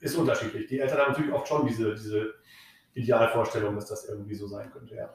ist 0.00 0.16
unterschiedlich. 0.16 0.66
Die 0.68 0.80
Eltern 0.80 0.98
haben 0.98 1.12
natürlich 1.12 1.32
oft 1.32 1.48
schon 1.48 1.66
diese, 1.66 1.94
diese 1.94 2.34
Idealvorstellung, 2.94 3.74
dass 3.74 3.86
das 3.86 4.08
irgendwie 4.08 4.34
so 4.34 4.46
sein 4.46 4.70
könnte, 4.70 4.94
ja. 4.94 5.14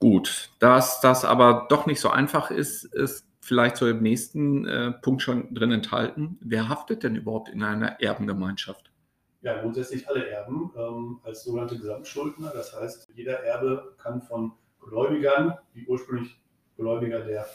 Gut, 0.00 0.50
dass 0.60 1.00
das 1.00 1.24
aber 1.24 1.66
doch 1.68 1.86
nicht 1.86 2.00
so 2.00 2.10
einfach 2.10 2.50
ist, 2.50 2.84
ist 2.84 3.26
vielleicht 3.40 3.76
so 3.76 3.88
im 3.88 4.02
nächsten 4.02 4.66
äh, 4.66 4.92
Punkt 4.92 5.22
schon 5.22 5.52
drin 5.54 5.72
enthalten. 5.72 6.38
Wer 6.40 6.68
haftet 6.68 7.02
denn 7.02 7.16
überhaupt 7.16 7.48
in 7.48 7.62
einer 7.62 8.00
Erbengemeinschaft? 8.00 8.92
Ja, 9.40 9.60
grundsätzlich 9.60 10.08
alle 10.08 10.28
Erben 10.28 10.70
ähm, 10.76 11.20
als 11.24 11.44
sogenannte 11.44 11.78
Gesamtschuldner. 11.78 12.50
Das 12.54 12.78
heißt, 12.78 13.08
jeder 13.14 13.42
Erbe 13.44 13.94
kann 13.98 14.20
von 14.20 14.52
Gläubigern, 14.80 15.54
die 15.74 15.86
ursprünglich 15.86 16.38
Gläubiger 16.76 17.20
der, 17.20 17.46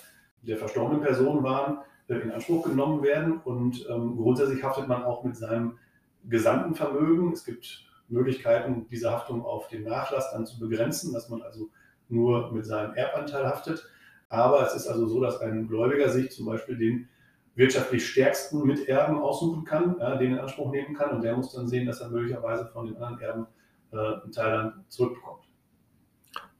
der 0.41 0.57
verstorbenen 0.57 1.01
Person 1.01 1.43
waren, 1.43 1.79
äh, 2.07 2.15
in 2.15 2.31
Anspruch 2.31 2.65
genommen 2.65 3.03
werden. 3.03 3.39
Und 3.39 3.85
ähm, 3.89 4.17
grundsätzlich 4.17 4.63
haftet 4.63 4.87
man 4.87 5.03
auch 5.03 5.23
mit 5.23 5.37
seinem 5.37 5.77
gesamten 6.25 6.75
Vermögen. 6.75 7.31
Es 7.31 7.45
gibt 7.45 7.85
Möglichkeiten, 8.07 8.87
diese 8.89 9.11
Haftung 9.11 9.45
auf 9.45 9.67
den 9.67 9.83
Nachlass 9.83 10.31
dann 10.31 10.45
zu 10.45 10.59
begrenzen, 10.59 11.13
dass 11.13 11.29
man 11.29 11.41
also 11.41 11.69
nur 12.09 12.51
mit 12.51 12.65
seinem 12.65 12.93
Erbanteil 12.93 13.45
haftet. 13.45 13.89
Aber 14.29 14.65
es 14.65 14.75
ist 14.75 14.87
also 14.87 15.07
so, 15.07 15.21
dass 15.21 15.41
ein 15.41 15.67
Gläubiger 15.67 16.09
sich 16.09 16.31
zum 16.31 16.45
Beispiel 16.45 16.77
den 16.77 17.09
wirtschaftlich 17.55 18.07
stärksten 18.07 18.63
Miterben 18.63 19.19
aussuchen 19.19 19.63
kann, 19.63 19.95
ja, 19.99 20.15
den 20.15 20.33
in 20.33 20.39
Anspruch 20.39 20.71
nehmen 20.71 20.95
kann 20.95 21.11
und 21.11 21.21
der 21.21 21.35
muss 21.35 21.53
dann 21.53 21.67
sehen, 21.67 21.85
dass 21.85 22.01
er 22.01 22.09
möglicherweise 22.09 22.65
von 22.65 22.87
den 22.87 22.97
anderen 22.97 23.19
Erben 23.21 23.47
äh, 23.91 23.97
einen 23.97 24.31
Teil 24.31 24.51
dann 24.51 24.85
zurückbekommt. 24.87 25.43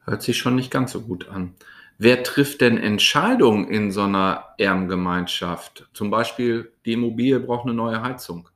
Hört 0.05 0.21
sich 0.21 0.37
schon 0.37 0.55
nicht 0.55 0.71
ganz 0.71 0.91
so 0.91 1.01
gut 1.01 1.29
an. 1.29 1.55
Wer 1.97 2.23
trifft 2.23 2.61
denn 2.61 2.77
Entscheidungen 2.77 3.67
in 3.67 3.91
so 3.91 4.01
einer 4.01 4.55
Erbengemeinschaft? 4.57 5.89
Zum 5.93 6.09
Beispiel, 6.09 6.71
die 6.85 6.93
Immobilie 6.93 7.39
braucht 7.39 7.65
eine 7.65 7.73
neue 7.73 8.01
Heizung. 8.01 8.49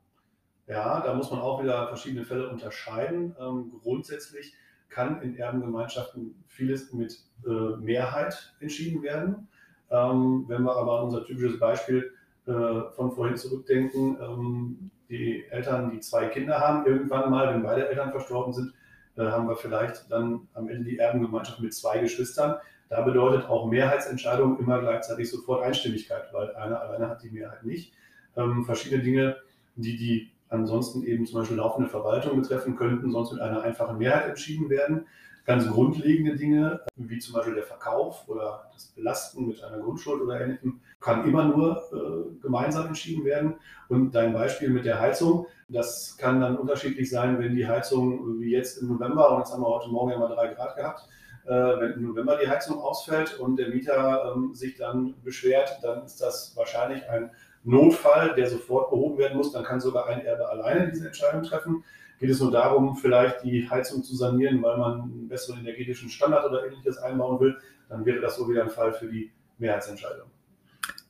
Ja, 0.68 1.00
da 1.02 1.14
muss 1.14 1.32
man 1.32 1.40
auch 1.40 1.64
wieder 1.64 1.88
verschiedene 1.88 2.26
Fälle 2.26 2.50
unterscheiden. 2.50 3.36
Ähm, 3.40 3.72
grundsätzlich 3.82 4.54
kann 4.90 5.22
in 5.22 5.38
Erbengemeinschaften 5.38 6.44
vieles 6.48 6.94
mit 6.94 7.18
äh, 7.46 7.76
Mehrheit 7.78 8.56
entschieden 8.60 9.04
werden. 9.04 9.48
Ähm, 9.90 10.46
wenn 10.48 10.64
wir 10.64 10.76
aber 10.76 11.00
an 11.00 11.06
unser 11.06 11.26
typisches 11.26 11.60
Beispiel 11.60 12.12
äh, 12.46 12.52
von 12.96 13.12
vorhin 13.12 13.38
zurückdenken, 13.38 14.18
ähm, 14.22 14.92
die 15.10 15.46
Eltern, 15.50 15.92
die 15.92 16.00
zwei 16.00 16.28
Kinder 16.28 16.60
haben, 16.60 16.86
irgendwann 16.86 17.30
mal, 17.30 17.54
wenn 17.54 17.64
beide 17.64 17.88
Eltern 17.88 18.12
verstorben 18.12 18.54
sind, 18.54 18.74
äh, 19.16 19.24
haben 19.24 19.48
wir 19.48 19.56
vielleicht 19.56 20.12
dann 20.12 20.48
am 20.54 20.68
Ende 20.68 20.84
die 20.84 20.98
Erbengemeinschaft 20.98 21.60
mit 21.60 21.74
zwei 21.74 22.00
Geschwistern. 22.00 22.58
Da 22.90 23.02
bedeutet 23.02 23.50
auch 23.50 23.70
Mehrheitsentscheidung 23.70 24.60
immer 24.60 24.80
gleichzeitig 24.80 25.30
sofort 25.30 25.64
Einstimmigkeit, 25.64 26.34
weil 26.34 26.56
einer 26.56 26.80
alleine 26.82 27.10
hat 27.10 27.24
die 27.24 27.32
Mehrheit 27.32 27.64
nicht. 27.64 27.94
Ähm, 28.36 28.66
verschiedene 28.66 29.04
Dinge, 29.04 29.38
die 29.76 29.98
die 29.98 30.32
ansonsten 30.50 31.04
eben 31.04 31.26
zum 31.26 31.40
Beispiel 31.40 31.58
laufende 31.58 31.90
Verwaltung 31.90 32.42
betreffen, 32.42 32.76
könnten 32.76 33.12
sonst 33.12 33.32
mit 33.34 33.42
einer 33.42 33.62
einfachen 33.62 33.98
Mehrheit 33.98 34.30
entschieden 34.30 34.70
werden. 34.70 35.06
Ganz 35.46 35.66
grundlegende 35.68 36.36
Dinge, 36.36 36.82
wie 36.98 37.20
zum 37.20 37.34
Beispiel 37.34 37.56
der 37.56 37.64
Verkauf 37.64 38.28
oder 38.28 38.70
das 38.74 38.88
Belasten 38.88 39.48
mit 39.48 39.64
einer 39.64 39.80
Grundschuld 39.80 40.22
oder 40.22 40.42
ähnlichem, 40.42 40.82
kann 41.00 41.26
immer 41.26 41.46
nur 41.46 41.84
äh, 41.94 42.42
gemeinsam 42.42 42.88
entschieden 42.88 43.24
werden. 43.24 43.56
Und 43.88 44.14
dein 44.14 44.34
Beispiel 44.34 44.70
mit 44.70 44.84
der 44.84 45.00
Heizung, 45.00 45.48
das 45.70 46.18
kann 46.18 46.42
dann 46.42 46.58
unterschiedlich 46.58 47.10
sein, 47.10 47.40
wenn 47.40 47.56
die 47.56 47.68
Heizung 47.68 48.42
wie 48.42 48.52
jetzt 48.52 48.82
im 48.82 48.90
November, 48.90 49.32
und 49.32 49.40
jetzt 49.40 49.54
haben 49.54 49.62
wir 49.62 49.70
heute 49.70 49.90
Morgen 49.90 50.12
ja 50.12 50.20
mal 50.20 50.28
drei 50.28 50.54
Grad 50.54 50.76
gehabt, 50.76 51.08
äh, 51.46 51.52
wenn 51.52 51.94
im 51.94 52.08
November 52.08 52.38
die 52.38 52.50
Heizung 52.50 52.82
ausfällt 52.82 53.40
und 53.40 53.56
der 53.56 53.70
Mieter 53.70 54.34
ähm, 54.36 54.54
sich 54.54 54.76
dann 54.76 55.16
beschwert, 55.24 55.80
dann 55.82 56.04
ist 56.04 56.22
das 56.22 56.58
wahrscheinlich 56.58 57.10
ein 57.10 57.32
Notfall, 57.64 58.34
der 58.36 58.50
sofort 58.50 58.90
behoben 58.90 59.18
werden 59.18 59.38
muss, 59.38 59.52
dann 59.52 59.64
kann 59.64 59.80
sogar 59.80 60.08
ein 60.08 60.26
Erbe 60.26 60.48
alleine 60.50 60.90
diese 60.90 61.08
Entscheidung 61.08 61.44
treffen. 61.44 61.84
Geht 62.20 62.30
es 62.30 62.40
nur 62.40 62.52
darum, 62.52 62.96
vielleicht 62.96 63.44
die 63.44 63.70
Heizung 63.70 64.04
zu 64.04 64.16
sanieren, 64.16 64.62
weil 64.64 64.78
man 64.78 65.02
einen 65.02 65.28
besseren 65.28 65.60
energetischen 65.60 66.10
Standard 66.10 66.46
oder 66.46 66.66
ähnliches 66.66 66.98
einbauen 66.98 67.40
will, 67.40 67.58
dann 67.90 68.06
wäre 68.06 68.20
das 68.22 68.38
so 68.38 68.50
wieder 68.50 68.64
ein 68.64 68.70
Fall 68.70 68.94
für 68.94 69.08
die 69.08 69.32
Mehrheitsentscheidung. 69.60 70.30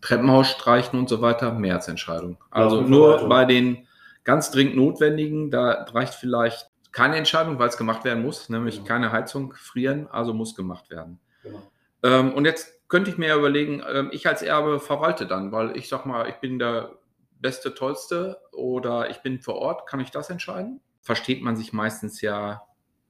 Treppenhaus 0.02 0.50
streichen 0.50 1.00
und 1.00 1.10
so 1.10 1.22
weiter, 1.22 1.52
Mehrheitsentscheidung. 1.52 2.38
Also 2.50 2.82
ja, 2.82 2.88
nur 2.88 3.30
bei 3.30 3.46
den 3.46 3.88
ganz 4.24 4.52
dringend 4.52 4.76
notwendigen, 4.76 5.50
da 5.52 5.86
reicht 5.94 6.14
vielleicht 6.14 6.70
keine 6.92 7.16
Entscheidung, 7.16 7.60
weil 7.60 7.70
es 7.70 7.78
gemacht 7.78 8.04
werden 8.04 8.24
muss, 8.24 8.50
nämlich 8.50 8.78
genau. 8.78 8.88
keine 8.88 9.12
Heizung 9.12 9.54
frieren, 9.54 10.08
also 10.08 10.34
muss 10.34 10.56
gemacht 10.56 10.90
werden. 10.90 11.20
Genau. 11.44 11.62
Ähm, 12.04 12.34
und 12.34 12.46
jetzt 12.46 12.77
könnte 12.88 13.10
ich 13.10 13.18
mir 13.18 13.30
ja 13.30 13.38
überlegen, 13.38 13.84
ähm, 13.88 14.10
ich 14.12 14.28
als 14.28 14.42
Erbe 14.42 14.80
verwalte 14.80 15.28
dann, 15.28 15.52
weil 15.52 15.76
ich 15.78 15.90
sag 15.90 16.06
mal, 16.06 16.30
ich 16.30 16.36
bin 16.36 16.60
der 16.60 16.96
Beste, 17.40 17.74
Tollste 17.74 18.42
oder 18.52 19.10
ich 19.10 19.18
bin 19.18 19.40
vor 19.40 19.56
Ort, 19.56 19.88
kann 19.88 20.00
ich 20.00 20.12
das 20.12 20.30
entscheiden? 20.30 20.82
Versteht 21.02 21.42
man 21.42 21.56
sich 21.56 21.74
meistens 21.74 22.22
ja 22.22 22.64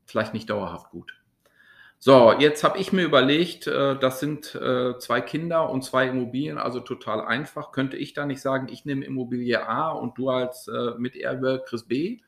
vielleicht 0.05 0.33
nicht 0.33 0.49
dauerhaft 0.49 0.89
gut. 0.89 1.13
So, 1.99 2.31
jetzt 2.33 2.63
habe 2.63 2.77
ich 2.77 2.93
mir 2.93 3.03
überlegt, 3.03 3.65
äh, 3.65 3.97
das 3.97 4.19
sind 4.19 4.53
äh, 4.53 4.99
zwei 4.99 5.19
Kinder 5.19 5.69
und 5.69 5.83
zwei 5.83 6.07
Immobilien, 6.07 6.59
also 6.59 6.79
total 6.79 7.21
einfach. 7.21 7.71
Könnte 7.71 7.97
ich 7.97 8.13
da 8.13 8.25
nicht 8.25 8.41
sagen, 8.41 8.67
ich 8.69 8.85
nehme 8.85 9.03
Immobilie 9.03 9.67
A 9.67 9.89
und 9.89 10.17
du 10.17 10.29
als 10.29 10.67
äh, 10.67 10.91
Miterbe 10.97 11.63
Chris 11.67 11.87
B? 11.87 12.21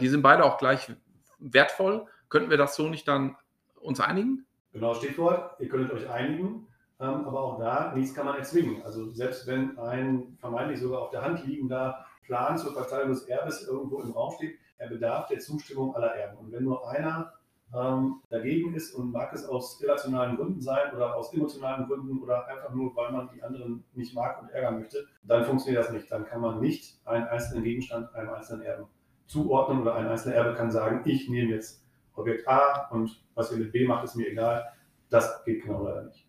Die 0.00 0.08
sind 0.08 0.22
beide 0.22 0.46
auch 0.46 0.56
gleich 0.56 0.90
wertvoll. 1.38 2.06
Könnten 2.30 2.48
wir 2.48 2.56
das 2.56 2.74
so 2.74 2.88
nicht 2.88 3.06
dann 3.06 3.36
uns 3.78 4.00
einigen? 4.00 4.46
Genau, 4.72 4.94
Stichwort, 4.94 5.58
ihr 5.60 5.68
könntet 5.68 5.92
euch 5.92 6.08
einigen. 6.10 6.66
Ähm, 7.00 7.26
aber 7.26 7.40
auch 7.40 7.58
da, 7.58 7.94
nichts 7.94 8.14
kann 8.14 8.26
man 8.26 8.36
erzwingen. 8.36 8.82
Also 8.82 9.10
selbst 9.10 9.46
wenn 9.46 9.78
ein 9.78 10.36
vermeintlich 10.40 10.80
sogar 10.80 11.02
auf 11.02 11.10
der 11.10 11.22
Hand 11.22 11.46
liegender 11.46 12.04
Plan 12.24 12.58
zur 12.58 12.72
Verteilung 12.72 13.10
des 13.10 13.22
Erbes 13.28 13.66
irgendwo 13.66 14.00
im 14.00 14.10
Raum 14.10 14.32
steht, 14.34 14.58
er 14.78 14.88
bedarf 14.88 15.26
der 15.28 15.38
Zustimmung 15.38 15.94
aller 15.94 16.14
Erben. 16.14 16.38
Und 16.38 16.52
wenn 16.52 16.64
nur 16.64 16.88
einer 16.88 17.32
ähm, 17.74 18.22
dagegen 18.30 18.74
ist 18.74 18.94
und 18.94 19.12
mag 19.12 19.32
es 19.32 19.44
aus 19.44 19.80
irrationalen 19.80 20.36
Gründen 20.36 20.60
sein 20.60 20.92
oder 20.94 21.14
aus 21.14 21.32
emotionalen 21.32 21.86
Gründen 21.86 22.18
oder 22.20 22.46
einfach 22.46 22.74
nur, 22.74 22.94
weil 22.96 23.12
man 23.12 23.28
die 23.34 23.42
anderen 23.42 23.84
nicht 23.94 24.14
mag 24.14 24.42
und 24.42 24.50
ärgern 24.50 24.78
möchte, 24.78 25.06
dann 25.22 25.44
funktioniert 25.44 25.84
das 25.84 25.92
nicht. 25.92 26.10
Dann 26.10 26.24
kann 26.24 26.40
man 26.40 26.60
nicht 26.60 26.98
einen 27.04 27.26
einzelnen 27.26 27.64
Gegenstand 27.64 28.14
einem 28.14 28.30
einzelnen 28.30 28.62
Erben 28.62 28.86
zuordnen 29.26 29.82
oder 29.82 29.94
ein 29.94 30.08
einzelner 30.08 30.36
Erbe 30.36 30.54
kann 30.54 30.70
sagen, 30.70 31.02
ich 31.04 31.28
nehme 31.28 31.50
jetzt 31.52 31.84
Objekt 32.18 32.48
A 32.48 32.88
und 32.90 33.20
was 33.34 33.52
ihr 33.52 33.58
mit 33.58 33.72
B 33.72 33.86
macht, 33.86 34.04
ist 34.04 34.16
mir 34.16 34.28
egal. 34.28 34.64
Das 35.10 35.44
geht 35.44 35.64
genau 35.64 35.84
leider 35.84 36.02
nicht. 36.02 36.26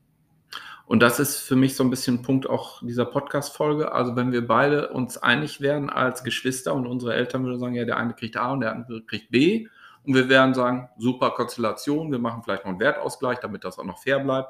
Und 0.86 1.01
das 1.01 1.19
ist 1.19 1.38
für 1.38 1.55
mich 1.55 1.75
so 1.75 1.84
ein 1.84 1.91
bisschen 1.91 2.15
ein 2.17 2.22
Punkt 2.24 2.50
auch 2.50 2.81
dieser 2.81 3.05
Podcast-Folge. 3.05 3.91
Also 3.91 4.15
wenn 4.15 4.31
wir 4.31 4.48
beide 4.48 4.89
uns 4.89 5.17
einig 5.17 5.62
werden 5.62 5.89
als 5.89 6.24
Geschwister 6.24 6.74
und 6.74 6.88
unsere 6.88 7.13
Eltern 7.13 7.43
würden 7.46 7.60
sagen, 7.60 7.75
ja, 7.75 7.86
der 7.86 7.98
eine 7.98 8.13
kriegt 8.13 8.38
A 8.38 8.51
und 8.53 8.62
der 8.62 8.72
andere 8.72 9.03
kriegt 9.03 9.29
B, 9.29 9.67
und 10.05 10.15
wir 10.15 10.29
werden 10.29 10.53
sagen, 10.53 10.89
super 10.98 11.31
Konstellation, 11.31 12.12
wir 12.12 12.19
machen 12.19 12.41
vielleicht 12.43 12.63
noch 12.63 12.72
einen 12.72 12.79
Wertausgleich, 12.79 13.39
damit 13.39 13.63
das 13.63 13.77
auch 13.77 13.84
noch 13.84 14.00
fair 14.00 14.19
bleibt. 14.19 14.50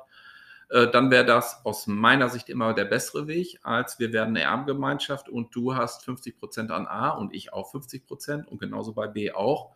Äh, 0.69 0.87
dann 0.91 1.09
wäre 1.11 1.25
das 1.25 1.65
aus 1.65 1.87
meiner 1.87 2.29
Sicht 2.29 2.49
immer 2.49 2.73
der 2.73 2.85
bessere 2.85 3.27
Weg, 3.27 3.59
als 3.63 3.99
wir 3.99 4.13
werden 4.13 4.29
eine 4.29 4.43
Erbengemeinschaft 4.43 5.27
und 5.27 5.53
du 5.55 5.75
hast 5.75 6.05
50 6.05 6.39
Prozent 6.39 6.71
an 6.71 6.87
A 6.87 7.09
und 7.09 7.33
ich 7.33 7.51
auch 7.51 7.71
50 7.71 8.05
Prozent 8.05 8.47
und 8.47 8.59
genauso 8.59 8.93
bei 8.93 9.07
B 9.07 9.31
auch. 9.31 9.71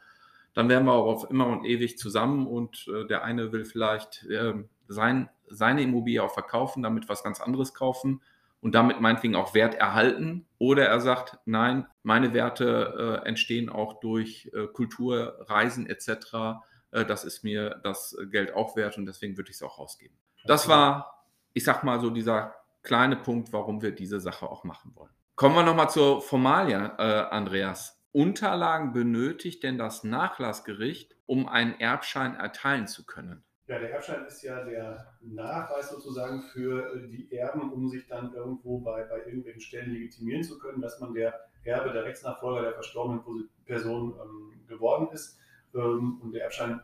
Dann 0.54 0.70
wären 0.70 0.86
wir 0.86 0.94
auch 0.94 1.06
auf 1.06 1.30
immer 1.30 1.48
und 1.48 1.66
ewig 1.66 1.98
zusammen 1.98 2.48
und 2.48 2.88
äh, 2.88 3.06
der 3.08 3.24
eine 3.24 3.52
will 3.52 3.66
vielleicht 3.66 4.26
äh, 4.26 4.54
sein, 4.88 5.30
seine 5.48 5.82
Immobilie 5.82 6.24
auch 6.24 6.34
verkaufen, 6.34 6.84
damit 6.84 7.10
was 7.10 7.24
ganz 7.24 7.42
anderes 7.42 7.74
kaufen 7.74 8.22
und 8.62 8.76
damit 8.76 9.02
meinetwegen 9.02 9.36
auch 9.36 9.54
Wert 9.54 9.76
erhalten. 9.76 10.46
Oder 10.58 10.88
er 10.88 11.02
sagt, 11.02 11.38
nein, 11.46 11.86
meine 12.02 12.34
Werte 12.34 13.22
äh, 13.24 13.28
entstehen 13.28 13.70
auch 13.70 14.00
durch 14.00 14.50
äh, 14.54 14.68
Kultur, 14.68 15.38
Reisen 15.48 15.86
etc. 15.88 16.62
Äh, 16.92 17.06
das 17.06 17.26
ist 17.26 17.44
mir 17.44 17.82
das 17.84 18.16
Geld 18.32 18.54
auch 18.54 18.76
wert 18.76 18.98
und 18.98 19.06
deswegen 19.06 19.36
würde 19.38 19.50
ich 19.50 19.58
es 19.58 19.64
auch 19.64 19.80
ausgeben. 19.80 20.16
Das 20.46 20.68
war, 20.68 21.26
ich 21.54 21.64
sag 21.64 21.84
mal 21.84 22.00
so, 22.00 22.10
dieser 22.10 22.56
kleine 22.84 23.16
Punkt, 23.16 23.52
warum 23.54 23.82
wir 23.82 23.92
diese 23.92 24.20
Sache 24.20 24.50
auch 24.50 24.64
machen 24.64 24.92
wollen. 24.96 25.12
Kommen 25.36 25.56
wir 25.56 25.64
nochmal 25.64 25.90
zur 25.90 26.22
Formalie, 26.22 26.92
äh, 26.98 27.02
Andreas. 27.32 28.00
Unterlagen 28.14 28.94
benötigt 28.94 29.64
denn 29.64 29.78
das 29.78 30.04
Nachlassgericht, 30.04 31.18
um 31.26 31.48
einen 31.48 31.80
Erbschein 31.80 32.36
erteilen 32.36 32.88
zu 32.88 33.06
können? 33.06 33.44
Ja, 33.66 33.80
der 33.80 33.92
Erbschein 33.92 34.24
ist 34.26 34.44
ja 34.44 34.64
der 34.64 35.14
Nachweis 35.22 35.90
sozusagen 35.90 36.44
für 36.44 37.08
die 37.08 37.32
Erben, 37.36 37.72
um 37.72 37.90
sich 37.90 38.06
dann 38.08 38.34
irgendwo 38.34 38.80
bei, 38.80 39.04
bei 39.06 39.26
irgendwelchen 39.26 39.62
Stellen 39.62 39.94
legitimieren 39.94 40.44
zu 40.44 40.60
können, 40.60 40.80
dass 40.80 41.00
man 41.00 41.14
der 41.14 41.40
Erbe, 41.64 41.92
der 41.92 42.04
Rechtsnachfolger 42.04 42.62
der 42.62 42.74
verstorbenen 42.74 43.50
Person 43.66 44.14
ähm, 44.22 44.68
geworden 44.68 45.08
ist. 45.12 45.40
Ähm, 45.74 46.20
und 46.22 46.34
der 46.34 46.44
Erbschein 46.44 46.82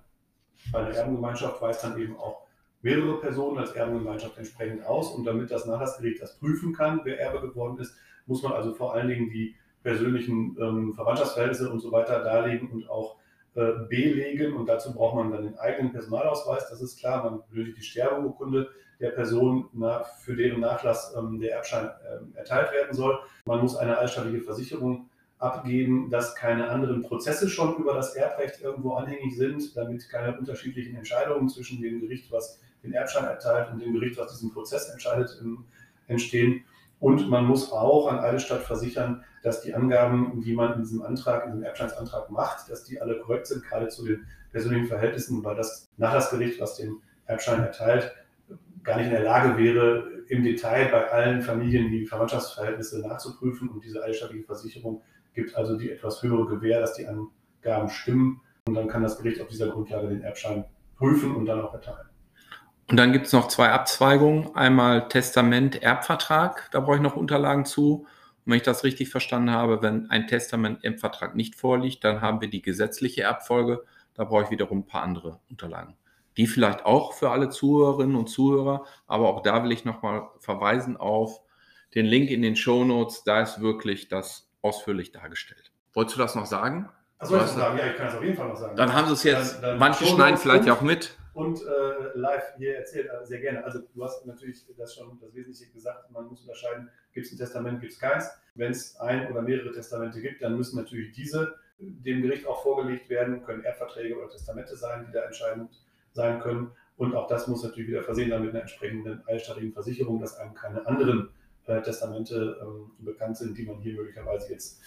bei 0.71 0.83
der 0.83 0.95
Erbengemeinschaft 0.95 1.62
weist 1.62 1.83
dann 1.83 2.00
eben 2.00 2.17
auch 2.17 2.48
mehrere 2.81 3.19
Personen 3.19 3.59
als 3.59 3.74
Erbengemeinschaft 3.74 4.38
entsprechend 4.38 4.83
aus. 4.83 5.12
Und 5.12 5.25
damit 5.25 5.51
das 5.51 5.65
Nachlassgericht 5.65 6.21
das 6.21 6.39
prüfen 6.39 6.73
kann, 6.73 7.01
wer 7.03 7.19
Erbe 7.19 7.41
geworden 7.41 7.77
ist, 7.77 7.95
muss 8.25 8.41
man 8.41 8.53
also 8.53 8.73
vor 8.73 8.93
allen 8.93 9.10
Dingen 9.10 9.30
die 9.30 9.56
persönlichen 9.83 10.57
ähm, 10.59 10.93
Verwandtschaftsverhältnisse 10.93 11.69
und 11.69 11.79
so 11.79 11.91
weiter 11.91 12.23
darlegen 12.23 12.69
und 12.69 12.89
auch 12.89 13.17
äh, 13.55 13.71
belegen. 13.87 14.53
Und 14.53 14.67
dazu 14.67 14.93
braucht 14.93 15.15
man 15.15 15.31
dann 15.31 15.43
den 15.43 15.57
eigenen 15.57 15.91
Personalausweis, 15.91 16.69
das 16.69 16.81
ist 16.81 16.99
klar. 16.99 17.23
Man 17.23 17.41
benötigt 17.49 17.77
die 17.77 17.83
Sterbeurkunde 17.83 18.69
der 18.99 19.11
Person, 19.11 19.69
na, 19.73 20.03
für 20.03 20.35
deren 20.35 20.59
Nachlass 20.59 21.15
ähm, 21.17 21.39
der 21.39 21.55
Erbschein 21.55 21.89
ähm, 22.11 22.33
erteilt 22.35 22.71
werden 22.73 22.93
soll. 22.93 23.17
Man 23.45 23.61
muss 23.61 23.75
eine 23.75 23.97
allstaatliche 23.97 24.41
Versicherung 24.41 25.09
abgeben, 25.39 26.09
dass 26.09 26.35
keine 26.35 26.69
anderen 26.69 27.01
Prozesse 27.01 27.47
schon 27.49 27.77
über 27.77 27.93
das 27.93 28.13
Erbrecht 28.15 28.61
irgendwo 28.61 28.95
anhängig 28.95 29.37
sind, 29.37 29.75
damit 29.77 30.09
keine 30.09 30.37
unterschiedlichen 30.37 30.95
Entscheidungen 30.97 31.47
zwischen 31.47 31.81
dem 31.81 32.01
Gericht, 32.01 32.29
was 32.29 32.59
den 32.83 32.91
Erbschein 32.91 33.23
erteilt, 33.23 33.71
und 33.71 33.81
dem 33.81 33.93
Gericht, 33.93 34.17
was 34.17 34.31
diesen 34.31 34.51
Prozess 34.51 34.89
entscheidet, 34.89 35.41
entstehen. 36.07 36.65
Und 36.99 37.29
man 37.29 37.45
muss 37.45 37.71
auch 37.71 38.07
an 38.07 38.19
alle 38.19 38.39
Stadt 38.39 38.63
versichern, 38.63 39.23
dass 39.41 39.62
die 39.62 39.73
Angaben, 39.73 40.41
die 40.41 40.53
man 40.53 40.73
in 40.73 40.79
diesem 40.81 41.01
Antrag, 41.01 41.45
in 41.45 41.51
diesem 41.51 41.63
Erbscheinsantrag 41.63 42.29
macht, 42.29 42.69
dass 42.69 42.83
die 42.83 43.01
alle 43.01 43.19
korrekt 43.19 43.47
sind, 43.47 43.63
gerade 43.63 43.88
zu 43.88 44.05
den 44.05 44.25
persönlichen 44.51 44.88
Verhältnissen, 44.88 45.43
weil 45.43 45.55
das 45.55 45.89
Nachlassgericht, 45.97 46.59
was 46.59 46.75
den 46.75 46.97
Erbschein 47.25 47.62
erteilt, 47.62 48.13
gar 48.83 48.97
nicht 48.97 49.05
in 49.05 49.13
der 49.13 49.23
Lage 49.23 49.57
wäre, 49.57 50.09
im 50.27 50.43
Detail 50.43 50.89
bei 50.89 51.09
allen 51.09 51.41
Familien 51.41 51.89
die 51.89 52.05
Verwandtschaftsverhältnisse 52.05 52.99
nachzuprüfen. 52.99 53.69
Und 53.69 53.83
diese 53.83 54.03
allstaatliche 54.03 54.43
Versicherung 54.43 55.01
gibt 55.33 55.55
also 55.55 55.77
die 55.77 55.91
etwas 55.91 56.21
höhere 56.21 56.47
Gewähr, 56.47 56.81
dass 56.81 56.95
die 56.95 57.07
Angaben 57.07 57.89
stimmen. 57.89 58.41
Und 58.67 58.75
dann 58.75 58.88
kann 58.88 59.03
das 59.03 59.17
Gericht 59.17 59.41
auf 59.41 59.47
dieser 59.47 59.69
Grundlage 59.69 60.09
den 60.09 60.21
Erbschein 60.21 60.65
prüfen 60.97 61.35
und 61.35 61.45
dann 61.45 61.62
auch 61.62 61.73
erteilen. 61.73 62.09
Und 62.89 62.97
dann 62.97 63.13
gibt 63.13 63.28
es 63.28 63.34
noch 63.34 63.47
zwei 63.49 63.69
Abzweigungen. 63.69 64.56
Einmal 64.56 65.10
Testament, 65.10 65.82
Erbvertrag, 65.82 66.69
da 66.71 66.80
brauche 66.80 66.95
ich 66.95 67.02
noch 67.02 67.15
Unterlagen 67.15 67.65
zu. 67.65 68.08
Und 68.45 68.52
wenn 68.52 68.58
ich 68.58 68.63
das 68.63 68.84
richtig 68.84 69.10
verstanden 69.10 69.52
habe, 69.52 69.84
wenn 69.84 70.10
ein 70.10 70.25
Testament 70.25 70.84
im 70.84 70.97
Vertrag 70.97 71.36
nicht 71.36 71.56
vorliegt, 71.56 72.04
dann 72.04 72.21
haben 72.21 72.41
wir 72.41 72.49
die 72.49 72.63
gesetzliche 72.63 73.21
Erbfolge. 73.21 73.84
Da 74.15 74.23
brauche 74.23 74.45
ich 74.45 74.49
wiederum 74.49 74.80
ein 74.80 74.88
paar 74.88 75.04
andere 75.04 75.39
Unterlagen. 75.52 75.95
Die 76.36 76.47
vielleicht 76.47 76.84
auch 76.84 77.13
für 77.13 77.30
alle 77.30 77.49
Zuhörerinnen 77.49 78.15
und 78.15 78.28
Zuhörer, 78.28 78.86
aber 79.06 79.30
auch 79.30 79.43
da 79.43 79.63
will 79.63 79.71
ich 79.71 79.86
nochmal 79.86 80.28
verweisen 80.39 80.97
auf 80.97 81.41
den 81.93 82.08
Link 82.08 82.32
in 82.32 82.41
den 82.41 82.56
Show 82.56 82.86
Notes. 82.86 83.23
Da 83.23 83.41
ist 83.41 83.62
wirklich 83.62 84.08
das 84.08 84.49
ausführlich 84.63 85.12
dargestellt. 85.12 85.71
Wolltest 85.93 86.17
du 86.17 86.21
das 86.21 86.34
noch 86.34 86.47
sagen? 86.47 86.89
Soll 87.21 87.41
ich 87.41 87.47
sagen? 87.47 87.77
Ja, 87.77 87.88
ich 87.88 87.97
kann 87.97 88.08
es 88.08 88.15
auf 88.15 88.23
jeden 88.23 88.36
Fall 88.36 88.47
noch 88.47 88.55
sagen. 88.55 88.75
Dann 88.77 88.93
haben 88.93 89.08
sie 89.08 89.13
es 89.13 89.23
jetzt, 89.23 89.55
dann, 89.55 89.62
dann 89.62 89.79
manche 89.79 90.05
schneiden 90.05 90.38
vielleicht 90.38 90.65
ja 90.65 90.73
auch 90.73 90.82
mit 90.82 91.17
und 91.34 91.62
äh, 91.62 92.17
live 92.17 92.55
hier 92.58 92.77
erzählt, 92.77 93.10
also 93.10 93.25
sehr 93.25 93.39
gerne. 93.39 93.63
Also 93.63 93.79
du 93.93 94.03
hast 94.03 94.25
natürlich 94.25 94.63
das 94.77 94.95
schon 94.95 95.17
das 95.21 95.34
Wesentliche 95.34 95.71
gesagt, 95.71 96.12
man 96.12 96.25
muss 96.27 96.41
unterscheiden, 96.41 96.89
gibt 97.13 97.27
es 97.27 97.34
ein 97.34 97.38
Testament, 97.38 97.79
gibt 97.82 97.93
es 97.93 97.99
keins. 97.99 98.29
Wenn 98.55 98.71
es 98.71 98.99
ein 98.99 99.32
oder 99.32 99.41
mehrere 99.41 99.71
Testamente 99.71 100.21
gibt, 100.21 100.41
dann 100.41 100.58
müssen 100.58 100.77
natürlich 100.77 101.13
diese 101.13 101.55
dem 101.79 102.21
Gericht 102.21 102.45
auch 102.45 102.62
vorgelegt 102.62 103.10
werden, 103.10 103.43
können 103.43 103.63
Erbverträge 103.63 104.17
oder 104.17 104.29
Testamente 104.29 104.75
sein, 104.75 105.05
die 105.08 105.13
da 105.13 105.21
entscheidend 105.21 105.71
sein 106.12 106.39
können. 106.41 106.71
Und 106.97 107.15
auch 107.15 107.27
das 107.27 107.47
muss 107.47 107.63
natürlich 107.63 107.89
wieder 107.89 108.03
versehen 108.03 108.29
sein 108.29 108.41
mit 108.41 108.51
einer 108.51 108.62
entsprechenden 108.62 109.23
eilstaatlichen 109.25 109.71
Versicherung, 109.71 110.19
dass 110.19 110.38
einem 110.38 110.53
keine 110.53 110.86
anderen 110.86 111.29
äh, 111.67 111.82
Testamente 111.82 112.58
ähm, 112.62 112.91
bekannt 112.99 113.38
sind, 113.38 113.58
die 113.58 113.63
man 113.63 113.77
hier 113.77 113.93
möglicherweise 113.93 114.51
jetzt 114.51 114.82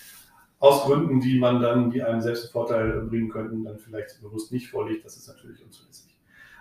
aus 0.63 0.85
Gründen, 0.85 1.19
die 1.19 1.41
man 1.41 1.61
dann, 1.61 1.91
die 1.91 2.05
einem 2.05 2.21
selbst 2.21 2.45
einen 2.45 2.53
Vorteil 2.53 3.01
bringen 3.01 3.29
könnten, 3.29 3.65
dann 3.65 3.81
vielleicht 3.81 4.23
bewusst 4.23 4.53
nicht 4.53 4.71
vorlegt. 4.71 5.05
Das 5.05 5.17
ist 5.17 5.27
natürlich 5.27 5.61
unzulässig. 5.61 6.17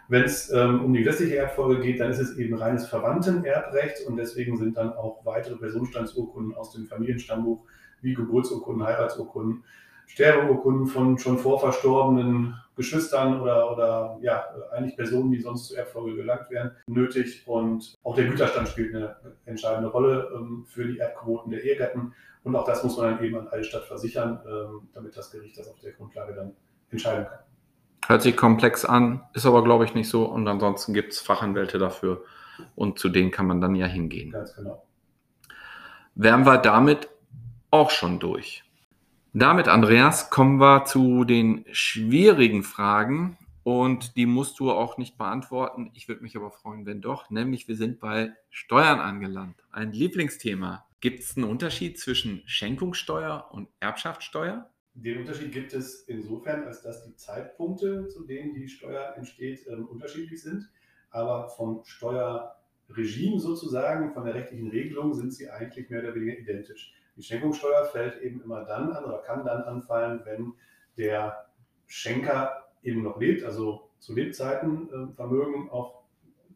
Wenn 0.08 0.24
es 0.24 0.52
ähm, 0.52 0.84
um 0.84 0.92
die 0.92 1.04
gesetzliche 1.04 1.38
Erbfolge 1.38 1.82
geht, 1.82 2.00
dann 2.00 2.10
ist 2.10 2.18
es 2.18 2.36
eben 2.36 2.56
reines 2.56 2.88
Verwandtenerbrecht 2.88 4.08
und 4.08 4.18
deswegen 4.18 4.58
sind 4.58 4.76
dann 4.76 4.94
auch 4.94 5.24
weitere 5.24 5.56
Personenstandsurkunden 5.56 6.56
aus 6.56 6.72
dem 6.72 6.88
Familienstammbuch 6.88 7.64
wie 8.02 8.16
Geburtsurkunden, 8.16 8.84
Heiratsurkunden, 8.84 9.64
Sterbeurkunden 10.08 10.88
von 10.88 11.20
schon 11.20 11.38
vorverstorbenen 11.38 12.56
Geschwistern 12.76 13.40
oder, 13.40 13.72
oder 13.72 14.18
ja, 14.24 14.44
eigentlich 14.72 14.98
Personen, 14.98 15.32
die 15.32 15.42
sonst 15.42 15.68
zur 15.68 15.78
Erbfolge 15.78 16.16
gelangt 16.16 16.50
wären, 16.50 16.72
nötig. 16.88 17.44
Und 17.46 18.00
auch 18.04 18.16
der 18.16 18.26
Güterstand 18.26 18.68
spielt 18.68 18.96
eine 18.96 19.16
entscheidende 19.46 19.92
Rolle 19.92 20.28
ähm, 20.36 20.66
für 20.68 20.88
die 20.88 20.98
Erbquoten 20.98 21.52
der 21.52 21.64
Ehegatten. 21.64 22.14
Und 22.44 22.56
auch 22.56 22.66
das 22.66 22.84
muss 22.84 22.98
man 22.98 23.16
dann 23.16 23.24
eben 23.24 23.38
an 23.38 23.48
alle 23.48 23.64
Stadt 23.64 23.86
versichern, 23.86 24.40
ähm, 24.48 24.90
damit 24.94 25.16
das 25.16 25.32
Gericht 25.32 25.58
das 25.58 25.68
auf 25.68 25.80
der 25.80 25.92
Grundlage 25.92 26.34
dann 26.34 26.54
entscheiden 26.90 27.26
kann. 27.26 27.40
Hört 28.08 28.24
sich 28.24 28.36
komplex 28.36 28.84
an, 28.84 29.24
ist 29.34 29.46
aber, 29.46 29.64
glaube 29.64 29.86
ich, 29.86 29.94
nicht 29.94 30.10
so. 30.10 30.26
Und 30.26 30.48
ansonsten 30.48 30.94
gibt 30.94 31.14
es 31.14 31.20
Fachanwälte 31.20 31.78
dafür. 31.78 32.24
Und 32.76 33.00
zu 33.00 33.10
denen 33.10 33.32
kann 33.32 33.46
man 33.46 33.62
dann 33.62 33.76
ja 33.76 33.86
hingehen. 33.86 34.32
Ganz 34.32 34.56
genau. 34.56 34.86
Wären 36.16 36.46
wir 36.46 36.58
damit 36.58 37.10
auch 37.70 37.92
schon 37.92 38.20
durch. 38.20 38.64
Damit, 39.34 39.68
Andreas, 39.68 40.30
kommen 40.30 40.60
wir 40.60 40.84
zu 40.86 41.24
den 41.24 41.64
schwierigen 41.72 42.64
Fragen. 42.64 43.38
Und 43.64 44.18
die 44.18 44.26
musst 44.26 44.60
du 44.60 44.72
auch 44.72 44.98
nicht 44.98 45.18
beantworten. 45.18 45.92
Ich 45.94 46.08
würde 46.08 46.24
mich 46.24 46.36
aber 46.36 46.50
freuen, 46.50 46.86
wenn 46.88 47.02
doch. 47.02 47.30
Nämlich, 47.30 47.68
wir 47.68 47.76
sind 47.76 48.00
bei 48.00 48.34
Steuern 48.50 49.00
angelangt. 49.00 49.64
Ein 49.72 49.92
Lieblingsthema. 49.92 50.84
Gibt 51.02 51.22
es 51.22 51.36
einen 51.36 51.50
Unterschied 51.50 52.00
zwischen 52.00 52.44
Schenkungssteuer 52.46 53.50
und 53.52 53.70
Erbschaftssteuer? 53.80 54.70
Den 54.94 55.18
Unterschied 55.18 55.52
gibt 55.52 55.74
es 55.74 56.04
insofern, 56.04 56.64
als 56.66 56.84
dass 56.84 57.04
die 57.04 57.16
Zeitpunkte, 57.16 58.08
zu 58.08 58.24
denen 58.24 58.54
die 58.54 58.68
Steuer 58.68 59.16
entsteht, 59.18 59.66
ähm, 59.68 59.88
unterschiedlich 59.88 60.44
sind. 60.44 60.70
Aber 61.10 61.50
vom 61.50 61.84
Steuerregime 61.86 63.40
sozusagen, 63.40 64.14
von 64.14 64.26
der 64.26 64.36
rechtlichen 64.36 64.70
Regelung, 64.70 65.16
sind 65.16 65.34
sie 65.34 65.50
eigentlich 65.50 65.90
mehr 65.90 66.04
oder 66.04 66.14
weniger 66.14 66.38
identisch. 66.38 66.94
Die 67.18 67.24
Schenkungssteuer 67.24 67.86
fällt 67.86 68.22
eben 68.22 68.44
immer 68.44 68.64
dann 68.64 68.92
an 68.92 69.04
oder 69.04 69.24
kann 69.24 69.44
dann 69.44 69.64
anfallen, 69.64 70.22
wenn 70.26 70.54
der 70.98 71.48
Schenker 71.88 72.68
eben 72.84 73.02
noch 73.02 73.20
lebt, 73.20 73.44
also 73.44 73.90
zu 73.98 74.14
Lebzeiten 74.14 74.88
äh, 74.90 75.14
Vermögen 75.16 75.68
auf 75.72 75.96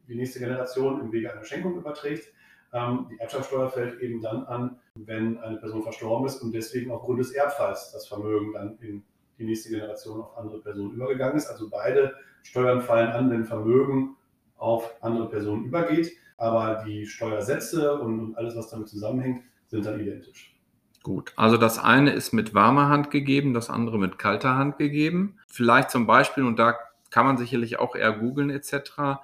die 0.08 0.16
nächste 0.16 0.38
Generation 0.38 1.02
im 1.02 1.12
Wege 1.12 1.34
einer 1.34 1.46
Schenkung 1.46 1.78
überträgt. 1.78 2.32
Die 2.76 3.20
Erbschaftssteuer 3.20 3.70
fällt 3.70 4.02
eben 4.02 4.22
dann 4.22 4.44
an, 4.48 4.78
wenn 4.96 5.38
eine 5.40 5.58
Person 5.58 5.82
verstorben 5.82 6.28
ist 6.28 6.42
und 6.42 6.54
deswegen 6.54 6.92
aufgrund 6.92 7.20
des 7.20 7.32
Erbfalls 7.32 7.94
das 7.94 8.06
Vermögen 8.08 8.52
dann 8.54 8.78
in 8.82 9.02
die 9.40 9.46
nächste 9.46 9.70
Generation 9.70 10.22
auf 10.22 10.38
andere 10.38 10.60
Personen 10.60 10.92
übergegangen 10.92 11.38
ist. 11.38 11.48
Also 11.48 11.70
beide 11.70 12.16
Steuern 12.44 12.82
fallen 12.82 13.12
an, 13.12 13.32
wenn 13.32 13.46
Vermögen 13.46 14.18
auf 14.58 14.94
andere 15.02 15.30
Personen 15.30 15.66
übergeht, 15.66 16.12
aber 16.38 16.84
die 16.86 17.06
Steuersätze 17.06 17.98
und 17.98 18.36
alles, 18.36 18.58
was 18.58 18.70
damit 18.70 18.90
zusammenhängt, 18.90 19.44
sind 19.68 19.86
dann 19.86 20.00
identisch. 20.00 20.54
Gut, 21.02 21.34
also 21.38 21.56
das 21.56 21.80
eine 21.80 22.12
ist 22.12 22.34
mit 22.34 22.54
warmer 22.54 22.90
Hand 22.90 23.10
gegeben, 23.10 23.54
das 23.54 23.70
andere 23.70 23.98
mit 23.98 24.18
kalter 24.18 24.56
Hand 24.58 24.78
gegeben. 24.78 25.38
Vielleicht 25.48 25.92
zum 25.92 26.08
Beispiel, 26.08 26.44
und 26.44 26.60
da 26.60 26.76
kann 27.10 27.26
man 27.26 27.38
sicherlich 27.38 27.80
auch 27.80 27.96
eher 27.96 28.12
googeln 28.12 28.50
etc., 28.50 29.22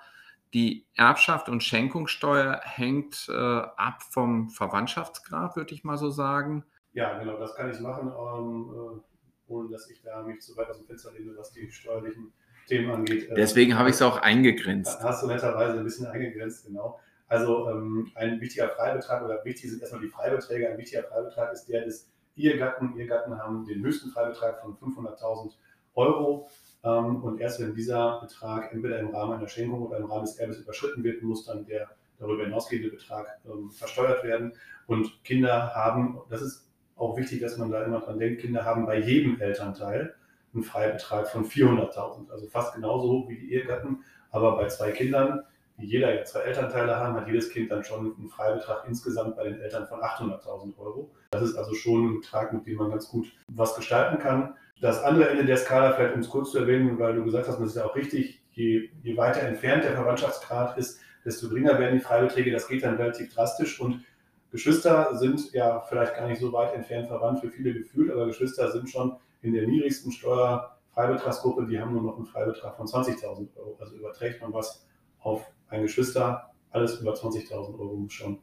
die 0.54 0.86
Erbschaft 0.96 1.50
und 1.50 1.64
Schenkungssteuer 1.64 2.60
hängt 2.64 3.28
äh, 3.30 3.34
ab 3.34 4.04
vom 4.04 4.50
Verwandtschaftsgrad, 4.50 5.56
würde 5.56 5.74
ich 5.74 5.84
mal 5.84 5.98
so 5.98 6.10
sagen. 6.10 6.66
Ja, 6.94 7.18
genau, 7.20 7.38
das 7.38 7.56
kann 7.56 7.72
ich 7.72 7.80
machen, 7.80 8.08
ähm, 8.08 8.70
äh, 8.74 9.52
ohne 9.52 9.70
dass 9.70 9.90
ich 9.90 10.02
da 10.02 10.22
mich 10.24 10.42
zu 10.42 10.56
weit 10.58 10.70
aus 10.70 10.78
dem 10.78 10.88
Fenster 10.88 11.12
lehne, 11.14 11.32
was 11.38 11.52
die 11.52 11.72
steuerlichen 11.72 12.34
Themen 12.68 12.92
angeht. 12.92 13.30
Äh, 13.30 13.36
Deswegen 13.36 13.78
habe 13.78 13.90
ich 13.90 13.96
es 13.96 14.02
auch 14.02 14.18
eingegrenzt. 14.18 15.02
Hast 15.02 15.24
du 15.24 15.28
netterweise 15.28 15.80
ein 15.80 15.84
bisschen 15.84 16.08
eingegrenzt, 16.08 16.66
genau. 16.66 17.00
Also 17.28 17.70
ähm, 17.70 18.12
ein 18.16 18.42
wichtiger 18.42 18.68
Freibetrag 18.70 19.24
oder 19.24 19.44
wichtig 19.46 19.70
sind 19.70 19.82
erstmal 19.82 20.02
die 20.02 20.10
Freibeträge. 20.10 20.70
Ein 20.70 20.78
wichtiger 20.78 21.04
Freibetrag 21.04 21.54
ist 21.54 21.66
der 21.68 21.86
des 21.86 22.12
Ehegatten. 22.36 22.98
Ehegatten 22.98 23.38
haben 23.38 23.66
den 23.66 23.82
höchsten 23.84 24.10
Freibetrag 24.10 24.60
von 24.62 24.76
500.000 24.76 25.54
Euro. 25.96 26.50
Ähm, 26.84 27.24
und 27.24 27.40
erst 27.40 27.60
wenn 27.60 27.74
dieser 27.74 28.20
Betrag 28.22 28.74
entweder 28.74 29.00
im 29.00 29.10
Rahmen 29.10 29.34
einer 29.34 29.48
Schenkung 29.48 29.82
oder 29.84 29.98
im 29.98 30.06
Rahmen 30.06 30.26
des 30.26 30.38
Erbes 30.38 30.60
überschritten 30.60 31.04
wird, 31.04 31.22
muss 31.22 31.46
dann 31.46 31.66
der 31.66 31.90
darüber 32.22 32.44
hinausgehende 32.44 32.90
Betrag 32.90 33.40
ähm, 33.46 33.72
versteuert 33.72 34.24
werden. 34.24 34.54
Und 34.88 35.24
Kinder 35.24 35.74
haben, 35.76 36.20
das 36.30 36.42
ist 36.42 36.70
auch 36.96 37.18
wichtig, 37.18 37.42
dass 37.42 37.58
man 37.58 37.72
da 37.72 37.84
immer 37.84 38.00
dran 38.00 38.20
denkt, 38.20 38.42
Kinder 38.42 38.64
haben 38.64 38.86
bei 38.86 39.00
jedem 39.00 39.42
Elternteil 39.42 40.14
einen 40.54 40.64
Freibetrag 40.64 41.28
von 41.28 41.46
400.000, 41.46 42.30
also 42.30 42.48
fast 42.48 42.76
genauso 42.76 43.28
wie 43.28 43.38
die 43.38 43.54
Ehegatten, 43.54 44.04
aber 44.30 44.58
bei 44.58 44.68
zwei 44.68 44.92
Kindern, 44.92 45.44
die 45.78 45.88
jeder 45.88 46.24
zwei 46.26 46.42
Elternteile 46.42 46.98
haben, 46.98 47.16
hat 47.16 47.28
jedes 47.28 47.50
Kind 47.50 47.72
dann 47.72 47.84
schon 47.84 48.16
einen 48.18 48.30
Freibetrag 48.30 48.86
insgesamt 48.88 49.36
bei 49.38 49.46
den 49.46 49.60
Eltern 49.60 49.88
von 49.88 50.00
800.000 50.00 50.78
Euro. 50.78 51.10
Das 51.32 51.42
ist 51.42 51.56
also 51.56 51.74
schon 51.74 52.06
ein 52.06 52.22
Betrag, 52.22 52.54
mit 52.54 52.68
dem 52.68 52.78
man 52.78 52.92
ganz 52.92 53.08
gut 53.08 53.32
was 53.48 53.76
gestalten 53.76 54.20
kann. 54.20 54.56
Das 54.82 55.02
andere 55.04 55.30
Ende 55.30 55.46
der 55.46 55.58
Skala, 55.58 55.94
vielleicht 55.94 56.16
um 56.16 56.22
es 56.22 56.30
kurz 56.30 56.52
zu 56.52 56.58
erwähnen, 56.58 56.98
weil 57.00 57.16
du 57.16 57.24
gesagt 57.24 57.48
hast, 57.48 57.60
das 57.60 57.70
ist 57.70 57.76
ja 57.76 57.86
auch 57.86 57.96
richtig, 57.96 58.42
je, 58.52 58.90
je 59.04 59.16
weiter 59.16 59.42
entfernt 59.42 59.84
der 59.84 59.94
Verwandtschaftsgrad 59.94 60.78
ist, 60.78 61.00
desto 61.24 61.50
geringer 61.50 61.78
werden 61.78 62.00
die 62.00 62.04
Freibeträge. 62.04 62.52
Das 62.52 62.68
geht 62.68 62.84
dann 62.84 62.96
relativ 62.96 63.34
drastisch 63.34 63.80
und 63.80 64.04
Geschwister 64.52 65.16
sind 65.18 65.54
ja 65.54 65.80
vielleicht 65.82 66.16
gar 66.16 66.28
nicht 66.28 66.42
so 66.42 66.52
weit 66.52 66.74
entfernt 66.74 67.08
verwandt 67.08 67.40
für 67.40 67.50
viele 67.50 67.74
gefühlt, 67.74 68.12
aber 68.12 68.26
Geschwister 68.26 68.70
sind 68.72 68.90
schon 68.90 69.16
in 69.42 69.54
der 69.54 69.66
niedrigsten 69.66 70.12
Steuerfreibetragsgruppe, 70.12 71.68
die 71.68 71.80
haben 71.80 71.94
nur 71.94 72.04
noch 72.04 72.18
einen 72.18 72.26
Freibetrag 72.26 72.76
von 72.76 72.88
20.000 72.88 73.56
Euro. 73.58 73.78
Also 73.80 73.96
überträgt 73.96 74.42
man 74.42 74.52
was 74.52 74.86
auf 75.20 75.50
ein 75.70 75.84
Geschwister, 75.84 76.52
alles 76.72 77.00
über 77.00 77.14
20.000 77.14 77.80
Euro 77.80 77.96
muss 77.96 78.14
schon 78.14 78.40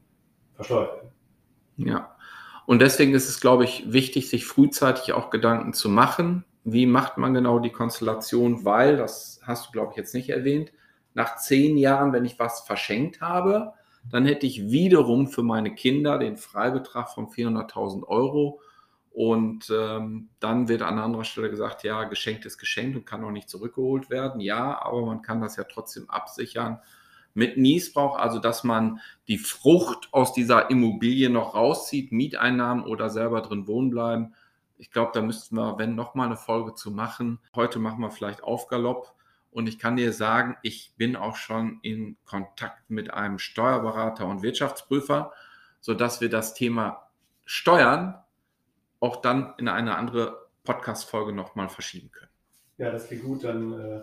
versteuert 0.55 0.95
werden. 0.95 1.11
Ja, 1.77 2.17
und 2.69 2.81
deswegen 2.83 3.15
ist 3.15 3.31
es, 3.31 3.41
glaube 3.41 3.65
ich, 3.65 3.95
wichtig, 3.95 4.29
sich 4.29 4.45
frühzeitig 4.45 5.15
auch 5.15 5.31
Gedanken 5.31 5.73
zu 5.73 5.89
machen. 5.89 6.45
Wie 6.65 6.85
macht 6.85 7.17
man 7.17 7.33
genau 7.33 7.61
die 7.61 7.73
Konstellation? 7.73 8.67
Weil, 8.67 8.99
das 8.99 9.41
hast 9.43 9.67
du, 9.67 9.73
glaube 9.73 9.93
ich, 9.93 9.97
jetzt 9.97 10.13
nicht 10.13 10.29
erwähnt, 10.29 10.71
nach 11.15 11.37
zehn 11.37 11.79
Jahren, 11.79 12.13
wenn 12.13 12.27
ich 12.27 12.39
was 12.39 12.61
verschenkt 12.61 13.23
habe, 13.23 13.73
dann 14.11 14.27
hätte 14.27 14.45
ich 14.45 14.71
wiederum 14.71 15.29
für 15.29 15.43
meine 15.43 15.75
Kinder 15.75 16.19
den 16.19 16.37
Freibetrag 16.37 17.09
von 17.09 17.29
400.000 17.29 18.07
Euro. 18.07 18.61
Und 19.13 19.73
ähm, 19.75 20.29
dann 20.39 20.69
wird 20.69 20.83
an 20.83 20.99
anderer 20.99 21.25
Stelle 21.25 21.49
gesagt, 21.49 21.85
ja, 21.85 22.05
geschenkt 22.05 22.45
ist 22.45 22.59
geschenkt 22.59 22.99
und 22.99 23.07
kann 23.07 23.25
auch 23.25 23.31
nicht 23.31 23.49
zurückgeholt 23.49 24.11
werden. 24.11 24.43
Ja, 24.43 24.79
aber 24.83 25.07
man 25.07 25.23
kann 25.23 25.41
das 25.41 25.57
ja 25.57 25.65
trotzdem 25.65 26.11
absichern 26.11 26.81
mit 27.39 27.57
Niesbrauch, 27.57 28.19
also 28.19 28.41
dass 28.41 28.65
man 28.65 28.99
die 29.29 29.39
Frucht 29.39 30.09
aus 30.11 30.33
dieser 30.33 30.71
Immobilie 30.71 31.31
noch 31.31 31.55
rauszieht, 31.55 32.11
Mieteinnahmen 32.11 32.85
oder 32.85 33.11
selber 33.11 33.43
drin 33.43 33.69
wohnen 33.69 33.91
bleiben. 33.91 34.35
Ich 34.77 34.91
glaube, 34.91 35.13
da 35.15 35.23
müssten 35.23 35.55
wir, 35.55 35.79
wenn 35.79 35.95
noch 35.95 36.17
mal 36.17 36.27
eine 36.27 36.37
Folge 36.37 36.75
zu 36.75 36.91
machen. 36.91 37.39
Heute 37.55 37.79
machen 37.79 38.01
wir 38.01 38.11
vielleicht 38.11 38.43
Aufgalopp. 38.43 39.15
Und 39.53 39.69
ich 39.69 39.79
kann 39.79 39.95
dir 39.95 40.13
sagen, 40.13 40.57
ich 40.63 40.95
bin 40.97 41.15
auch 41.15 41.37
schon 41.37 41.79
in 41.83 42.17
Kontakt 42.25 42.91
mit 42.91 43.15
einem 43.15 43.39
Steuerberater 43.39 44.27
und 44.27 44.43
Wirtschaftsprüfer, 44.43 45.33
sodass 45.81 46.21
wir 46.21 46.29
das 46.29 46.55
Thema 46.55 47.09
Steuern 47.45 48.21
auch 48.99 49.23
dann 49.23 49.55
in 49.59 49.69
eine 49.69 49.97
andere 49.97 50.49
Podcast-Folge 50.65 51.33
nochmal 51.33 51.69
verschieben 51.69 52.11
können. 52.11 52.33
Ja, 52.79 52.91
das 52.91 53.07
klingt 53.07 53.23
gut. 53.23 53.45
Dann 53.45 53.73
äh, 53.73 54.01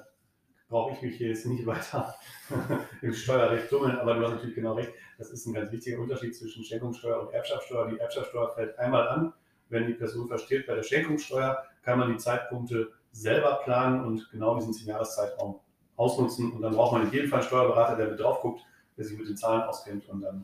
brauche 0.76 0.92
ich 0.92 1.02
mich 1.02 1.16
hier 1.16 1.30
jetzt 1.30 1.46
nicht 1.46 1.66
weiter 1.66 2.14
im 3.02 3.14
Steuerrecht 3.14 3.70
tummeln, 3.70 3.98
aber 3.98 4.16
du 4.16 4.26
hast 4.26 4.32
natürlich 4.32 4.56
genau 4.56 4.74
recht. 4.74 4.92
Das 5.18 5.30
ist 5.30 5.46
ein 5.46 5.54
ganz 5.54 5.72
wichtiger 5.72 6.00
Unterschied 6.00 6.36
zwischen 6.36 6.66
Schenkungssteuer 6.66 7.22
und 7.22 7.34
Erbschaftssteuer. 7.34 7.92
Die 7.92 7.98
Erbschaftssteuer 7.98 8.54
fällt 8.54 8.78
einmal 8.78 9.08
an, 9.08 9.32
wenn 9.70 9.88
die 9.88 9.94
Person 9.94 10.28
versteht. 10.28 10.68
Bei 10.68 10.76
der 10.76 10.84
Schenkungssteuer 10.84 11.64
kann 11.82 11.98
man 11.98 12.12
die 12.12 12.18
Zeitpunkte 12.18 12.92
selber 13.14 13.62
planen 13.64 14.04
und 14.04 14.30
genau 14.32 14.58
diesen 14.58 14.74
10-Jahres-Zeitraum 14.74 15.62
ausnutzen. 15.96 16.52
Und 16.52 16.62
dann 16.62 16.76
braucht 16.76 16.92
man 16.92 17.04
in 17.04 17.14
jedem 17.14 17.30
Fall 17.30 17.40
einen 17.40 17.48
Steuerberater, 17.48 17.96
der 17.96 18.10
mit 18.10 18.20
drauf 18.20 18.42
guckt, 18.42 18.62
der 18.98 19.06
sich 19.06 19.18
mit 19.18 19.30
den 19.30 19.38
Zahlen 19.38 19.62
auskennt 19.62 20.10
und 20.10 20.20
dann 20.20 20.44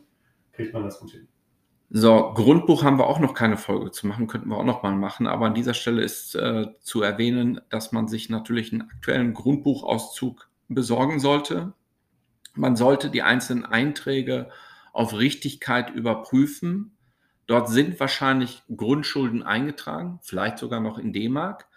kriegt 0.54 0.74
man 0.74 0.86
das 0.86 0.98
gut 0.98 1.12
hin. 1.12 1.28
So, 1.94 2.32
Grundbuch 2.34 2.86
haben 2.86 2.98
wir 3.00 3.08
auch 3.08 3.20
noch 3.20 3.34
keine 3.34 3.58
Folge 3.58 3.92
zu 3.92 4.08
machen, 4.08 4.28
könnten 4.28 4.48
wir 4.48 4.56
auch 4.56 4.64
noch 4.64 4.82
mal 4.82 4.96
machen. 4.96 5.28
Aber 5.28 5.48
an 5.48 5.54
dieser 5.54 5.74
Stelle 5.74 6.02
ist 6.02 6.36
äh, 6.36 6.68
zu 6.80 7.02
erwähnen, 7.02 7.60
dass 7.70 7.92
man 7.92 8.08
sich 8.08 8.30
natürlich 8.30 8.72
einen 8.72 8.84
aktuellen 8.84 9.34
Grundbuchauszug 9.34 10.50
besorgen 10.70 11.20
sollte. 11.20 11.74
Man 12.54 12.78
sollte 12.78 13.10
die 13.10 13.24
einzelnen 13.24 13.66
Einträge 13.66 14.50
auf 14.94 15.18
Richtigkeit 15.18 15.90
überprüfen. 15.90 16.96
Dort 17.46 17.68
sind 17.68 18.00
wahrscheinlich 18.00 18.64
Grundschulden 18.74 19.44
eingetragen, 19.44 20.20
vielleicht 20.22 20.60
sogar 20.60 20.80
noch 20.80 20.98
in 20.98 21.12
D-Mark. 21.12 21.68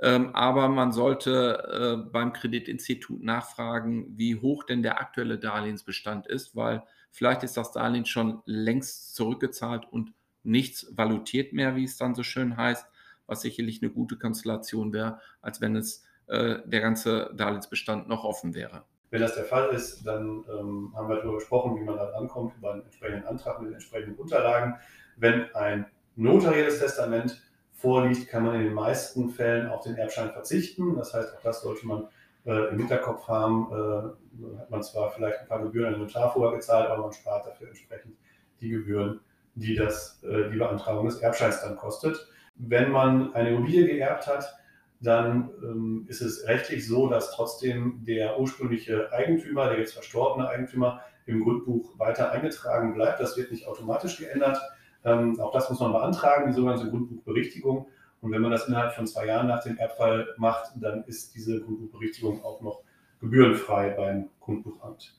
Ähm, 0.00 0.34
aber 0.34 0.68
man 0.68 0.90
sollte 0.90 2.02
äh, 2.02 2.10
beim 2.10 2.32
Kreditinstitut 2.32 3.22
nachfragen, 3.22 4.18
wie 4.18 4.34
hoch 4.34 4.64
denn 4.64 4.82
der 4.82 5.00
aktuelle 5.00 5.38
Darlehensbestand 5.38 6.26
ist, 6.26 6.56
weil 6.56 6.82
Vielleicht 7.10 7.42
ist 7.42 7.56
das 7.56 7.72
Darlehen 7.72 8.06
schon 8.06 8.42
längst 8.46 9.14
zurückgezahlt 9.14 9.86
und 9.90 10.12
nichts 10.42 10.86
valutiert 10.96 11.52
mehr, 11.52 11.76
wie 11.76 11.84
es 11.84 11.96
dann 11.96 12.14
so 12.14 12.22
schön 12.22 12.56
heißt, 12.56 12.86
was 13.26 13.42
sicherlich 13.42 13.82
eine 13.82 13.90
gute 13.90 14.16
Konstellation 14.16 14.92
wäre, 14.92 15.20
als 15.40 15.60
wenn 15.60 15.76
es 15.76 16.04
äh, 16.26 16.58
der 16.64 16.80
ganze 16.80 17.32
Darlehensbestand 17.34 18.08
noch 18.08 18.24
offen 18.24 18.54
wäre. 18.54 18.84
Wenn 19.10 19.20
das 19.20 19.34
der 19.34 19.44
Fall 19.44 19.70
ist, 19.70 20.06
dann 20.06 20.44
ähm, 20.48 20.92
haben 20.94 21.08
wir 21.08 21.16
darüber 21.16 21.34
gesprochen, 21.34 21.76
wie 21.80 21.84
man 21.84 21.96
da 21.96 22.04
rankommt, 22.10 22.56
über 22.56 22.72
einen 22.72 22.82
entsprechenden 22.82 23.26
Antrag 23.26 23.60
mit 23.60 23.70
den 23.70 23.74
entsprechenden 23.74 24.16
Unterlagen. 24.16 24.76
Wenn 25.16 25.52
ein 25.54 25.86
notarielles 26.14 26.78
Testament 26.78 27.42
vorliegt, 27.72 28.28
kann 28.28 28.44
man 28.44 28.54
in 28.56 28.64
den 28.64 28.74
meisten 28.74 29.30
Fällen 29.30 29.68
auf 29.68 29.82
den 29.82 29.96
Erbschein 29.96 30.30
verzichten. 30.30 30.96
Das 30.96 31.12
heißt, 31.12 31.34
auch 31.34 31.42
das 31.42 31.62
sollte 31.62 31.86
man 31.86 32.08
äh, 32.46 32.70
im 32.70 32.78
Hinterkopf 32.78 33.28
haben, 33.28 33.68
äh, 33.70 34.58
hat 34.58 34.70
man 34.70 34.82
zwar 34.82 35.10
vielleicht 35.10 35.40
ein 35.40 35.48
paar 35.48 35.62
Gebühren 35.62 35.86
an 35.86 35.92
den 35.94 36.02
Notar 36.02 36.32
vorher 36.32 36.56
gezahlt, 36.56 36.88
aber 36.88 37.02
man 37.02 37.12
spart 37.12 37.46
dafür 37.46 37.68
entsprechend 37.68 38.16
die 38.60 38.70
Gebühren, 38.70 39.20
die 39.54 39.74
das, 39.74 40.22
äh, 40.22 40.50
die 40.50 40.56
Beantragung 40.56 41.06
des 41.06 41.18
Erbscheins 41.18 41.60
dann 41.62 41.76
kostet. 41.76 42.28
Wenn 42.56 42.90
man 42.90 43.34
eine 43.34 43.50
Immobilie 43.50 43.86
geerbt 43.86 44.26
hat, 44.26 44.54
dann 45.00 45.50
ähm, 45.62 46.04
ist 46.08 46.20
es 46.20 46.46
rechtlich 46.46 46.86
so, 46.86 47.08
dass 47.08 47.30
trotzdem 47.32 48.04
der 48.04 48.38
ursprüngliche 48.38 49.10
Eigentümer, 49.12 49.70
der 49.70 49.78
jetzt 49.78 49.94
verstorbene 49.94 50.48
Eigentümer, 50.48 51.00
im 51.26 51.42
Grundbuch 51.42 51.98
weiter 51.98 52.32
eingetragen 52.32 52.94
bleibt. 52.94 53.20
Das 53.20 53.36
wird 53.36 53.50
nicht 53.50 53.66
automatisch 53.66 54.18
geändert. 54.18 54.58
Ähm, 55.04 55.40
auch 55.40 55.52
das 55.52 55.70
muss 55.70 55.80
man 55.80 55.92
beantragen, 55.92 56.48
die 56.48 56.52
sogenannte 56.52 56.90
Grundbuchberichtigung. 56.90 57.86
Und 58.20 58.32
wenn 58.32 58.42
man 58.42 58.50
das 58.50 58.68
innerhalb 58.68 58.92
von 58.92 59.06
zwei 59.06 59.26
Jahren 59.26 59.46
nach 59.46 59.62
dem 59.62 59.78
Erbfall 59.78 60.28
macht, 60.36 60.72
dann 60.76 61.04
ist 61.04 61.34
diese 61.34 61.60
Grundbuchberichtigung 61.60 62.44
auch 62.44 62.60
noch 62.60 62.82
gebührenfrei 63.20 63.90
beim 63.90 64.28
Grundbuchamt. 64.40 65.14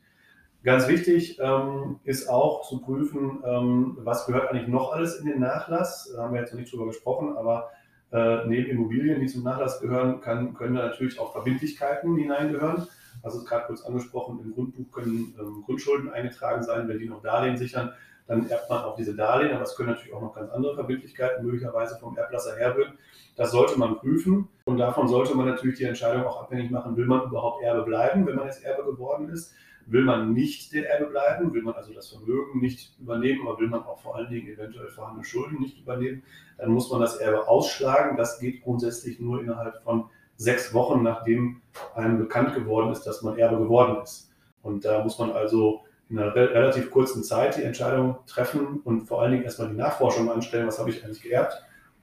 Ganz 0.64 0.88
wichtig 0.88 1.40
ähm, 1.40 2.00
ist 2.04 2.28
auch 2.28 2.68
zu 2.68 2.82
prüfen, 2.82 3.42
ähm, 3.44 3.98
was 4.02 4.28
gehört 4.28 4.52
eigentlich 4.52 4.68
noch 4.68 4.94
alles 4.94 5.20
in 5.20 5.26
den 5.26 5.40
Nachlass. 5.40 6.12
Da 6.16 6.24
haben 6.24 6.34
wir 6.34 6.42
jetzt 6.42 6.54
noch 6.54 6.60
nicht 6.60 6.72
drüber 6.72 6.86
gesprochen, 6.86 7.36
aber 7.36 7.72
äh, 8.12 8.46
neben 8.46 8.70
Immobilien, 8.70 9.20
die 9.20 9.28
zum 9.28 9.44
Nachlass 9.44 9.82
gehören, 9.82 10.22
kann, 10.22 10.54
können 10.54 10.76
da 10.76 10.86
natürlich 10.86 11.20
auch 11.20 11.32
Verbindlichkeiten 11.32 12.16
hineingehören. 12.16 12.88
also 13.24 13.44
gerade 13.44 13.66
kurz 13.66 13.84
angesprochen, 13.84 14.40
im 14.44 14.54
Grundbuch 14.54 14.92
können 14.92 15.34
ähm, 15.40 15.64
Grundschulden 15.66 16.12
eingetragen 16.12 16.62
sein, 16.62 16.88
wenn 16.88 17.00
die 17.00 17.10
noch 17.10 17.24
Darlehen 17.24 17.58
sichern, 17.58 17.94
dann 18.32 18.50
erbt 18.50 18.70
man 18.70 18.86
auch 18.86 18.96
diese 18.96 19.14
Darlehen, 19.14 19.52
aber 19.52 19.64
es 19.64 19.76
können 19.76 19.90
natürlich 19.90 20.14
auch 20.14 20.22
noch 20.22 20.34
ganz 20.34 20.50
andere 20.52 20.74
Verbindlichkeiten 20.76 21.46
möglicherweise 21.46 21.98
vom 22.00 22.18
Erblasser 22.18 22.56
herrühren. 22.56 22.94
Das 23.36 23.52
sollte 23.52 23.78
man 23.78 23.98
prüfen 23.98 24.48
und 24.64 24.78
davon 24.78 25.10
sollte 25.10 25.36
man 25.36 25.48
natürlich 25.48 25.80
die 25.80 25.84
Entscheidung 25.84 26.24
auch 26.24 26.42
abhängig 26.44 26.72
machen, 26.72 26.96
will 26.96 27.08
man 27.08 27.26
überhaupt 27.26 27.62
Erbe 27.62 27.84
bleiben, 27.84 28.26
wenn 28.26 28.38
man 28.38 28.46
jetzt 28.46 28.64
Erbe 28.64 28.86
geworden 28.86 29.28
ist. 29.30 29.54
Will 29.86 30.06
man 30.06 30.32
nicht 30.32 30.72
der 30.72 30.90
Erbe 30.90 31.08
bleiben, 31.08 31.54
will 31.54 31.64
man 31.64 31.74
also 31.74 31.94
das 31.94 32.08
Vermögen 32.08 32.62
nicht 32.62 32.98
übernehmen, 33.02 33.46
aber 33.46 33.60
will 33.60 33.68
man 33.68 33.84
auch 33.84 34.00
vor 34.00 34.16
allen 34.16 34.30
Dingen 34.30 34.48
eventuell 34.48 34.88
vorhandene 34.88 35.26
Schulden 35.26 35.60
nicht 35.60 35.82
übernehmen, 35.82 36.24
dann 36.58 36.70
muss 36.70 36.90
man 36.90 37.02
das 37.02 37.18
Erbe 37.18 37.50
ausschlagen. 37.50 38.16
Das 38.16 38.40
geht 38.40 38.64
grundsätzlich 38.64 39.20
nur 39.20 39.42
innerhalb 39.42 39.84
von 39.84 40.06
sechs 40.38 40.74
Wochen, 40.74 41.04
nachdem 41.04 41.62
einem 41.96 42.18
bekannt 42.18 42.54
geworden 42.54 42.92
ist, 42.92 43.04
dass 43.04 43.24
man 43.24 43.38
Erbe 43.38 43.58
geworden 43.58 44.02
ist. 44.02 44.32
Und 44.62 44.86
da 44.86 45.04
muss 45.04 45.20
man 45.20 45.32
also 45.32 45.82
in 46.12 46.20
einer 46.20 46.36
relativ 46.36 46.92
kurzen 46.92 47.24
Zeit 47.24 47.56
die 47.56 47.64
Entscheidung 47.64 48.18
treffen 48.28 48.82
und 48.84 49.08
vor 49.08 49.22
allen 49.22 49.32
Dingen 49.32 49.44
erstmal 49.46 49.70
die 49.70 49.78
Nachforschung 49.78 50.30
anstellen, 50.30 50.68
was 50.68 50.78
habe 50.78 50.90
ich 50.90 51.04
eigentlich 51.04 51.22
geerbt, 51.22 51.54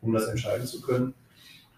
um 0.00 0.12
das 0.12 0.28
entscheiden 0.28 0.66
zu 0.66 0.80
können. 0.80 1.14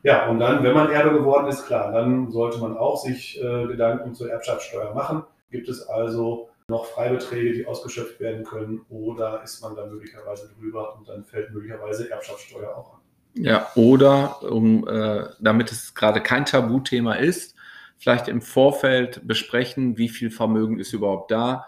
Ja, 0.05 0.29
und 0.29 0.39
dann, 0.39 0.63
wenn 0.63 0.73
man 0.73 0.91
Erbe 0.91 1.13
geworden 1.13 1.49
ist, 1.49 1.67
klar, 1.67 1.93
dann 1.93 2.31
sollte 2.31 2.59
man 2.59 2.77
auch 2.77 3.03
sich 3.03 3.39
äh, 3.43 3.67
Gedanken 3.67 4.15
zur 4.15 4.31
Erbschaftssteuer 4.31 4.95
machen. 4.95 5.25
Gibt 5.51 5.69
es 5.69 5.83
also 5.89 6.49
noch 6.69 6.87
Freibeträge, 6.87 7.53
die 7.53 7.67
ausgeschöpft 7.67 8.21
werden 8.21 8.45
können 8.45 8.83
oder 8.89 9.43
ist 9.43 9.61
man 9.61 9.75
da 9.75 9.85
möglicherweise 9.87 10.49
drüber 10.57 10.97
und 10.97 11.09
dann 11.09 11.25
fällt 11.25 11.53
möglicherweise 11.53 12.09
Erbschaftssteuer 12.09 12.77
auch 12.77 12.95
an? 12.95 13.01
Ja, 13.35 13.69
oder 13.75 14.41
um, 14.43 14.87
äh, 14.87 15.25
damit 15.41 15.73
es 15.73 15.95
gerade 15.95 16.21
kein 16.21 16.45
Tabuthema 16.45 17.15
ist, 17.15 17.57
vielleicht 17.99 18.29
im 18.29 18.41
Vorfeld 18.41 19.27
besprechen, 19.27 19.99
wie 19.99 20.09
viel 20.09 20.31
Vermögen 20.31 20.79
ist 20.79 20.93
überhaupt 20.93 21.33
da 21.33 21.67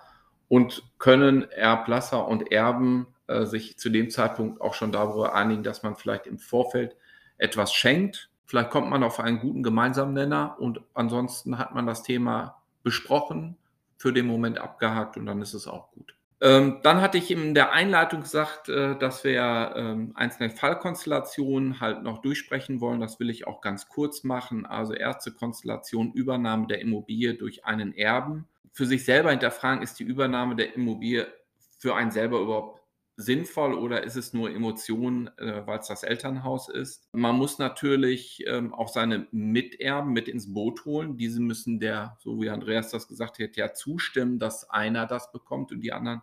und 0.53 0.83
können 0.99 1.51
Erblasser 1.51 2.29
und 2.29 2.53
Erben 2.53 3.07
äh, 3.27 3.47
sich 3.47 3.79
zu 3.79 3.89
dem 3.89 4.11
Zeitpunkt 4.11 4.61
auch 4.61 4.75
schon 4.75 4.93
darüber 4.93 5.35
einigen, 5.35 5.63
dass 5.63 5.83
man 5.83 5.97
vielleicht 5.97 6.27
im 6.27 6.39
Vorfeld 6.39 6.95
etwas 7.39 7.73
schenkt. 7.73 8.29
Vielleicht 8.45 8.69
kommt 8.69 8.91
man 8.91 9.03
auf 9.03 9.19
einen 9.19 9.39
guten 9.41 9.63
gemeinsamen 9.63 10.13
Nenner 10.13 10.57
und 10.59 10.83
ansonsten 10.93 11.57
hat 11.57 11.75
man 11.75 11.87
das 11.87 12.03
Thema 12.03 12.63
besprochen, 12.83 13.57
für 13.97 14.13
den 14.13 14.27
Moment 14.27 14.59
abgehakt 14.59 15.17
und 15.17 15.25
dann 15.25 15.41
ist 15.41 15.55
es 15.55 15.67
auch 15.67 15.91
gut. 15.93 16.17
Ähm, 16.43 16.81
dann 16.83 17.01
hatte 17.01 17.17
ich 17.17 17.31
in 17.31 17.55
der 17.55 17.73
Einleitung 17.73 18.21
gesagt, 18.21 18.69
äh, 18.69 18.95
dass 18.99 19.25
wir 19.25 19.73
ähm, 19.75 20.13
einzelne 20.17 20.51
Fallkonstellationen 20.51 21.81
halt 21.81 22.03
noch 22.03 22.21
durchsprechen 22.21 22.83
wollen. 22.83 23.01
Das 23.01 23.19
will 23.19 23.31
ich 23.31 23.47
auch 23.47 23.63
ganz 23.63 23.89
kurz 23.89 24.23
machen. 24.23 24.67
Also 24.67 24.93
erste 24.93 25.33
Konstellation 25.33 26.13
Übernahme 26.13 26.67
der 26.67 26.83
Immobilie 26.83 27.37
durch 27.37 27.65
einen 27.65 27.95
Erben 27.95 28.49
für 28.73 28.87
sich 28.87 29.05
selber 29.05 29.31
hinterfragen, 29.31 29.83
ist 29.83 29.99
die 29.99 30.05
Übernahme 30.05 30.57
der 30.57 30.75
Immobilie 30.75 31.33
für 31.79 31.95
einen 31.95 32.11
selber 32.11 32.41
überhaupt 32.41 32.83
sinnvoll 33.17 33.75
oder 33.75 34.03
ist 34.05 34.17
es 34.17 34.33
nur 34.33 34.51
Emotion, 34.51 35.31
äh, 35.39 35.67
weil 35.67 35.79
es 35.79 35.89
das 35.89 36.03
Elternhaus 36.03 36.69
ist? 36.69 37.09
Man 37.13 37.37
muss 37.37 37.59
natürlich 37.59 38.43
ähm, 38.47 38.73
auch 38.73 38.89
seine 38.89 39.27
Miterben 39.31 40.13
mit 40.13 40.29
ins 40.29 40.53
Boot 40.53 40.85
holen. 40.85 41.17
Diese 41.17 41.41
müssen 41.41 41.79
der, 41.79 42.17
so 42.21 42.41
wie 42.41 42.51
Andreas 42.51 42.91
das 42.91 43.09
gesagt 43.09 43.39
hat, 43.39 43.57
ja 43.57 43.75
zustimmen, 43.75 44.39
dass 44.39 44.69
einer 44.71 45.07
das 45.07 45.31
bekommt 45.31 45.73
und 45.73 45.81
die 45.83 45.93
anderen 45.93 46.23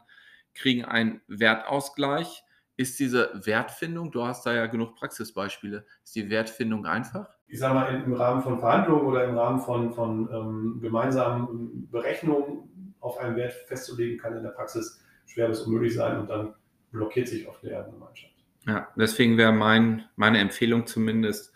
kriegen 0.55 0.85
einen 0.85 1.21
Wertausgleich. 1.27 2.43
Ist 2.75 2.99
diese 2.99 3.31
Wertfindung, 3.45 4.11
du 4.11 4.23
hast 4.23 4.45
da 4.45 4.53
ja 4.53 4.65
genug 4.65 4.95
Praxisbeispiele, 4.95 5.85
ist 6.03 6.15
die 6.15 6.29
Wertfindung 6.29 6.85
einfach? 6.85 7.27
Ich 7.49 7.59
sage 7.59 7.73
mal, 7.73 8.03
im 8.03 8.13
Rahmen 8.13 8.41
von 8.41 8.59
Verhandlungen 8.59 9.05
oder 9.05 9.25
im 9.25 9.37
Rahmen 9.37 9.59
von, 9.59 9.91
von 9.91 10.29
ähm, 10.31 10.79
gemeinsamen 10.81 11.89
Berechnungen 11.91 12.93
auf 12.99 13.17
einen 13.17 13.35
Wert 13.35 13.53
festzulegen, 13.67 14.19
kann 14.19 14.37
in 14.37 14.43
der 14.43 14.51
Praxis 14.51 15.03
schwer 15.25 15.47
bis 15.47 15.61
unmöglich 15.61 15.95
sein 15.95 16.19
und 16.19 16.29
dann 16.29 16.53
blockiert 16.91 17.27
sich 17.27 17.47
oft 17.47 17.63
eine 17.63 17.73
Erbengemeinschaft. 17.73 18.33
Ja, 18.67 18.87
deswegen 18.95 19.37
wäre 19.37 19.51
mein, 19.51 20.05
meine 20.15 20.39
Empfehlung 20.39 20.85
zumindest, 20.85 21.53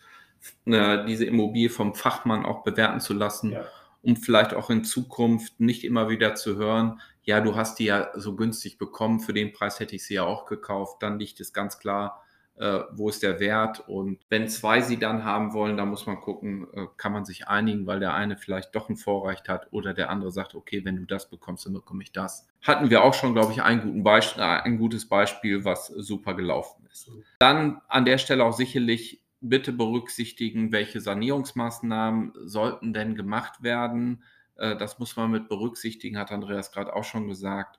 äh, 0.66 1.04
diese 1.06 1.24
Immobilie 1.24 1.70
vom 1.70 1.94
Fachmann 1.94 2.44
auch 2.44 2.64
bewerten 2.64 3.00
zu 3.00 3.14
lassen, 3.14 3.52
ja. 3.52 3.64
um 4.02 4.16
vielleicht 4.16 4.54
auch 4.54 4.70
in 4.70 4.84
Zukunft 4.84 5.60
nicht 5.60 5.84
immer 5.84 6.08
wieder 6.08 6.34
zu 6.34 6.56
hören, 6.56 7.00
ja, 7.22 7.40
du 7.40 7.56
hast 7.56 7.78
die 7.78 7.86
ja 7.86 8.10
so 8.14 8.36
günstig 8.36 8.78
bekommen, 8.78 9.20
für 9.20 9.32
den 9.32 9.52
Preis 9.52 9.80
hätte 9.80 9.96
ich 9.96 10.04
sie 10.04 10.14
ja 10.14 10.24
auch 10.24 10.44
gekauft, 10.44 11.02
dann 11.02 11.18
liegt 11.18 11.40
es 11.40 11.52
ganz 11.52 11.78
klar, 11.78 12.23
äh, 12.56 12.80
wo 12.92 13.08
ist 13.08 13.22
der 13.22 13.40
Wert 13.40 13.88
und 13.88 14.18
wenn 14.28 14.48
zwei 14.48 14.80
sie 14.80 14.96
dann 14.96 15.24
haben 15.24 15.52
wollen, 15.52 15.76
dann 15.76 15.88
muss 15.88 16.06
man 16.06 16.20
gucken, 16.20 16.66
äh, 16.72 16.86
kann 16.96 17.12
man 17.12 17.24
sich 17.24 17.48
einigen, 17.48 17.86
weil 17.86 18.00
der 18.00 18.14
eine 18.14 18.36
vielleicht 18.36 18.74
doch 18.74 18.88
ein 18.88 18.96
Vorrecht 18.96 19.48
hat 19.48 19.68
oder 19.72 19.94
der 19.94 20.10
andere 20.10 20.30
sagt, 20.30 20.54
okay, 20.54 20.84
wenn 20.84 20.96
du 20.96 21.04
das 21.04 21.28
bekommst, 21.28 21.66
dann 21.66 21.72
bekomme 21.72 22.02
ich 22.02 22.12
das. 22.12 22.46
Hatten 22.62 22.90
wir 22.90 23.02
auch 23.02 23.14
schon, 23.14 23.34
glaube 23.34 23.52
ich, 23.52 23.58
Beispiel, 24.02 24.42
äh, 24.42 24.46
ein 24.46 24.78
gutes 24.78 25.08
Beispiel, 25.08 25.64
was 25.64 25.88
super 25.88 26.34
gelaufen 26.34 26.86
ist. 26.92 27.10
Dann 27.38 27.80
an 27.88 28.04
der 28.04 28.18
Stelle 28.18 28.44
auch 28.44 28.52
sicherlich 28.52 29.20
bitte 29.40 29.72
berücksichtigen, 29.72 30.72
welche 30.72 31.00
Sanierungsmaßnahmen 31.00 32.32
sollten 32.44 32.92
denn 32.94 33.14
gemacht 33.14 33.62
werden 33.62 34.22
äh, 34.56 34.76
das 34.76 34.98
muss 34.98 35.16
man 35.16 35.30
mit 35.30 35.48
berücksichtigen, 35.48 36.18
hat 36.18 36.32
Andreas 36.32 36.72
gerade 36.72 36.94
auch 36.94 37.04
schon 37.04 37.28
gesagt. 37.28 37.78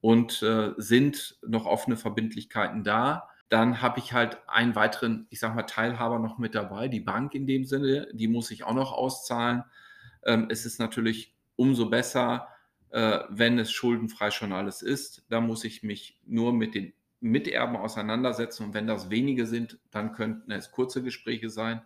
Und 0.00 0.42
äh, 0.42 0.72
sind 0.76 1.36
noch 1.46 1.66
offene 1.66 1.96
Verbindlichkeiten 1.96 2.84
da? 2.84 3.28
Dann 3.48 3.80
habe 3.80 4.00
ich 4.00 4.12
halt 4.12 4.38
einen 4.48 4.74
weiteren, 4.74 5.26
ich 5.30 5.38
sage 5.38 5.54
mal, 5.54 5.62
Teilhaber 5.62 6.18
noch 6.18 6.38
mit 6.38 6.54
dabei, 6.54 6.88
die 6.88 7.00
Bank 7.00 7.34
in 7.34 7.46
dem 7.46 7.64
Sinne, 7.64 8.08
die 8.12 8.28
muss 8.28 8.50
ich 8.50 8.64
auch 8.64 8.74
noch 8.74 8.92
auszahlen. 8.92 9.64
Ähm, 10.24 10.48
es 10.50 10.66
ist 10.66 10.80
natürlich 10.80 11.34
umso 11.54 11.88
besser, 11.88 12.48
äh, 12.90 13.20
wenn 13.28 13.58
es 13.58 13.70
schuldenfrei 13.70 14.30
schon 14.30 14.52
alles 14.52 14.82
ist. 14.82 15.24
Da 15.28 15.40
muss 15.40 15.64
ich 15.64 15.82
mich 15.82 16.20
nur 16.26 16.52
mit 16.52 16.74
den 16.74 16.92
Miterben 17.20 17.76
auseinandersetzen 17.76 18.64
und 18.64 18.74
wenn 18.74 18.86
das 18.86 19.10
wenige 19.10 19.46
sind, 19.46 19.78
dann 19.90 20.12
könnten 20.12 20.50
es 20.50 20.70
kurze 20.70 21.02
Gespräche 21.02 21.50
sein, 21.50 21.82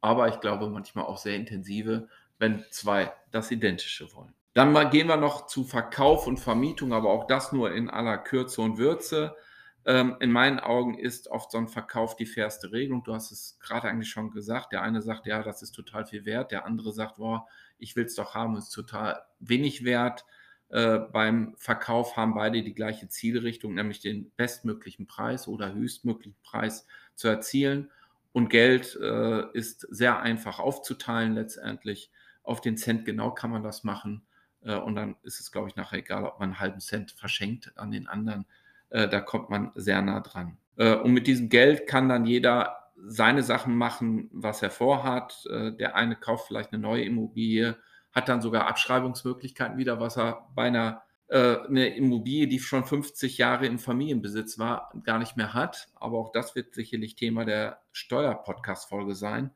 aber 0.00 0.28
ich 0.28 0.40
glaube 0.40 0.68
manchmal 0.68 1.04
auch 1.04 1.18
sehr 1.18 1.36
intensive, 1.36 2.08
wenn 2.38 2.64
zwei 2.70 3.12
das 3.30 3.50
Identische 3.50 4.12
wollen. 4.14 4.34
Dann 4.54 4.72
mal 4.72 4.90
gehen 4.90 5.06
wir 5.06 5.16
noch 5.16 5.46
zu 5.46 5.64
Verkauf 5.64 6.26
und 6.26 6.38
Vermietung, 6.38 6.92
aber 6.92 7.10
auch 7.10 7.26
das 7.26 7.52
nur 7.52 7.72
in 7.72 7.88
aller 7.88 8.18
Kürze 8.18 8.60
und 8.60 8.76
Würze. 8.76 9.34
Ähm, 9.84 10.16
in 10.20 10.30
meinen 10.30 10.60
Augen 10.60 10.98
ist 10.98 11.28
oft 11.28 11.50
so 11.50 11.58
ein 11.58 11.68
Verkauf 11.68 12.16
die 12.16 12.26
fairste 12.26 12.72
Regelung. 12.72 13.02
Du 13.02 13.14
hast 13.14 13.32
es 13.32 13.58
gerade 13.60 13.88
eigentlich 13.88 14.10
schon 14.10 14.30
gesagt. 14.30 14.72
Der 14.72 14.82
eine 14.82 15.02
sagt, 15.02 15.26
ja, 15.26 15.42
das 15.42 15.62
ist 15.62 15.72
total 15.72 16.06
viel 16.06 16.24
wert. 16.24 16.52
Der 16.52 16.66
andere 16.66 16.92
sagt, 16.92 17.16
boah, 17.16 17.46
ich 17.78 17.96
will 17.96 18.04
es 18.04 18.14
doch 18.14 18.34
haben, 18.34 18.56
ist 18.56 18.70
total 18.70 19.22
wenig 19.40 19.84
wert. 19.84 20.24
Äh, 20.68 20.98
beim 21.12 21.54
Verkauf 21.58 22.16
haben 22.16 22.34
beide 22.34 22.62
die 22.62 22.74
gleiche 22.74 23.08
Zielrichtung, 23.08 23.74
nämlich 23.74 24.00
den 24.00 24.30
bestmöglichen 24.36 25.06
Preis 25.06 25.48
oder 25.48 25.74
höchstmöglichen 25.74 26.36
Preis 26.42 26.86
zu 27.14 27.28
erzielen. 27.28 27.90
Und 28.32 28.48
Geld 28.48 28.98
äh, 29.02 29.50
ist 29.52 29.80
sehr 29.90 30.20
einfach 30.20 30.58
aufzuteilen 30.58 31.34
letztendlich 31.34 32.10
auf 32.42 32.60
den 32.60 32.76
Cent 32.76 33.04
genau 33.04 33.32
kann 33.32 33.50
man 33.50 33.62
das 33.62 33.84
machen. 33.84 34.22
Äh, 34.62 34.76
und 34.76 34.94
dann 34.94 35.16
ist 35.22 35.40
es, 35.40 35.52
glaube 35.52 35.68
ich, 35.68 35.76
nachher 35.76 35.98
egal, 35.98 36.24
ob 36.24 36.38
man 36.38 36.50
einen 36.50 36.60
halben 36.60 36.80
Cent 36.80 37.12
verschenkt 37.12 37.76
an 37.76 37.90
den 37.90 38.06
anderen. 38.08 38.46
Äh, 38.92 39.08
da 39.08 39.20
kommt 39.20 39.50
man 39.50 39.72
sehr 39.74 40.02
nah 40.02 40.20
dran. 40.20 40.58
Äh, 40.76 40.96
und 40.96 41.12
mit 41.12 41.26
diesem 41.26 41.48
Geld 41.48 41.86
kann 41.86 42.08
dann 42.08 42.26
jeder 42.26 42.76
seine 43.04 43.42
Sachen 43.42 43.76
machen, 43.76 44.28
was 44.32 44.62
er 44.62 44.70
vorhat. 44.70 45.44
Der 45.50 45.96
eine 45.96 46.14
kauft 46.14 46.46
vielleicht 46.46 46.72
eine 46.72 46.80
neue 46.80 47.02
Immobilie, 47.02 47.76
hat 48.12 48.28
dann 48.28 48.40
sogar 48.40 48.68
Abschreibungsmöglichkeiten 48.68 49.76
wieder, 49.76 49.98
was 49.98 50.16
er 50.16 50.46
bei 50.54 50.64
einer 50.64 51.02
eine 51.28 51.96
Immobilie, 51.96 52.46
die 52.46 52.60
schon 52.60 52.84
50 52.84 53.38
Jahre 53.38 53.66
im 53.66 53.78
Familienbesitz 53.78 54.58
war, 54.58 54.92
gar 55.02 55.18
nicht 55.18 55.36
mehr 55.36 55.54
hat. 55.54 55.88
Aber 55.94 56.18
auch 56.18 56.30
das 56.30 56.54
wird 56.54 56.74
sicherlich 56.74 57.16
Thema 57.16 57.46
der 57.46 57.80
Steuer-Podcast-Folge 57.90 59.14
sein. 59.14 59.50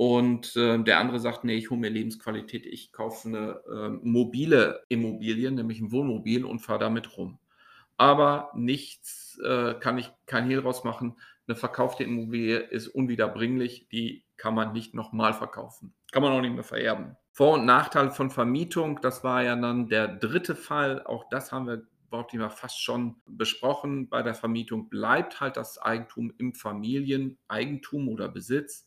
Und 0.00 0.56
äh, 0.56 0.82
der 0.82 0.98
andere 0.98 1.20
sagt, 1.20 1.44
nee, 1.44 1.56
ich 1.56 1.68
hole 1.68 1.78
mir 1.78 1.90
Lebensqualität, 1.90 2.64
ich 2.64 2.90
kaufe 2.90 3.28
eine 3.28 3.60
äh, 3.70 3.88
mobile 4.02 4.82
Immobilie, 4.88 5.50
nämlich 5.50 5.78
ein 5.78 5.92
Wohnmobil 5.92 6.46
und 6.46 6.60
fahre 6.60 6.78
damit 6.78 7.18
rum. 7.18 7.38
Aber 8.00 8.50
nichts 8.54 9.38
äh, 9.44 9.74
kann 9.74 9.98
ich 9.98 10.10
kein 10.24 10.46
Hehl 10.46 10.60
rausmachen. 10.60 11.18
Eine 11.46 11.54
verkaufte 11.54 12.02
Immobilie 12.02 12.56
ist 12.56 12.88
unwiederbringlich, 12.88 13.88
die 13.92 14.24
kann 14.38 14.54
man 14.54 14.72
nicht 14.72 14.94
nochmal 14.94 15.34
verkaufen. 15.34 15.92
Kann 16.10 16.22
man 16.22 16.32
auch 16.32 16.40
nicht 16.40 16.54
mehr 16.54 16.64
vererben. 16.64 17.18
Vor- 17.30 17.58
und 17.58 17.66
Nachteil 17.66 18.10
von 18.10 18.30
Vermietung, 18.30 19.02
das 19.02 19.22
war 19.22 19.42
ja 19.42 19.54
dann 19.54 19.90
der 19.90 20.08
dritte 20.08 20.54
Fall. 20.54 21.04
Auch 21.04 21.28
das 21.28 21.52
haben 21.52 21.66
wir 21.66 21.82
Bautthema 22.08 22.48
fast 22.48 22.82
schon 22.82 23.16
besprochen. 23.26 24.08
Bei 24.08 24.22
der 24.22 24.34
Vermietung 24.34 24.88
bleibt 24.88 25.42
halt 25.42 25.58
das 25.58 25.76
Eigentum 25.76 26.32
im 26.38 26.54
Familieneigentum 26.54 28.08
oder 28.08 28.30
Besitz. 28.30 28.86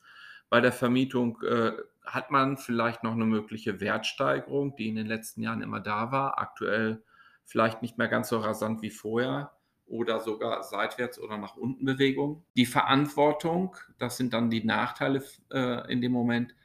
Bei 0.49 0.59
der 0.59 0.71
Vermietung 0.71 1.39
äh, 1.43 1.73
hat 2.03 2.31
man 2.31 2.57
vielleicht 2.57 3.03
noch 3.03 3.13
eine 3.13 3.25
mögliche 3.25 3.79
Wertsteigerung, 3.79 4.75
die 4.75 4.87
in 4.87 4.95
den 4.95 5.05
letzten 5.05 5.43
Jahren 5.43 5.61
immer 5.61 5.81
da 5.81 6.11
war. 6.11 6.39
Aktuell 6.39 7.03
vielleicht 7.45 7.81
nicht 7.81 7.97
mehr 7.97 8.07
ganz 8.07 8.29
so 8.29 8.37
rasant 8.39 8.81
wie 8.81 8.89
vorher 8.89 9.51
oder 9.85 10.19
sogar 10.19 10.63
seitwärts 10.63 11.19
oder 11.19 11.37
nach 11.37 11.55
unten 11.55 11.85
Bewegung. 11.85 12.43
Die 12.55 12.65
Verantwortung, 12.65 13.75
das 13.99 14.17
sind 14.17 14.33
dann 14.33 14.49
die 14.49 14.63
Nachteile 14.63 15.23
äh, 15.51 15.91
in 15.91 16.01
dem 16.01 16.11
Moment, 16.11 16.55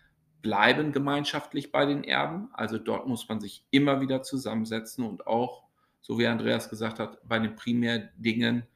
bleiben 0.40 0.92
gemeinschaftlich 0.92 1.72
bei 1.72 1.84
den 1.84 2.04
Erben. 2.04 2.48
Also 2.52 2.78
dort 2.78 3.06
muss 3.06 3.28
man 3.28 3.40
sich 3.40 3.66
immer 3.70 4.00
wieder 4.00 4.22
zusammensetzen 4.22 5.04
und 5.04 5.26
auch, 5.26 5.64
so 6.00 6.18
wie 6.18 6.26
Andreas 6.26 6.70
gesagt 6.70 7.00
hat, 7.00 7.18
bei 7.28 7.38
den 7.38 7.56
Primärdingen 7.56 8.66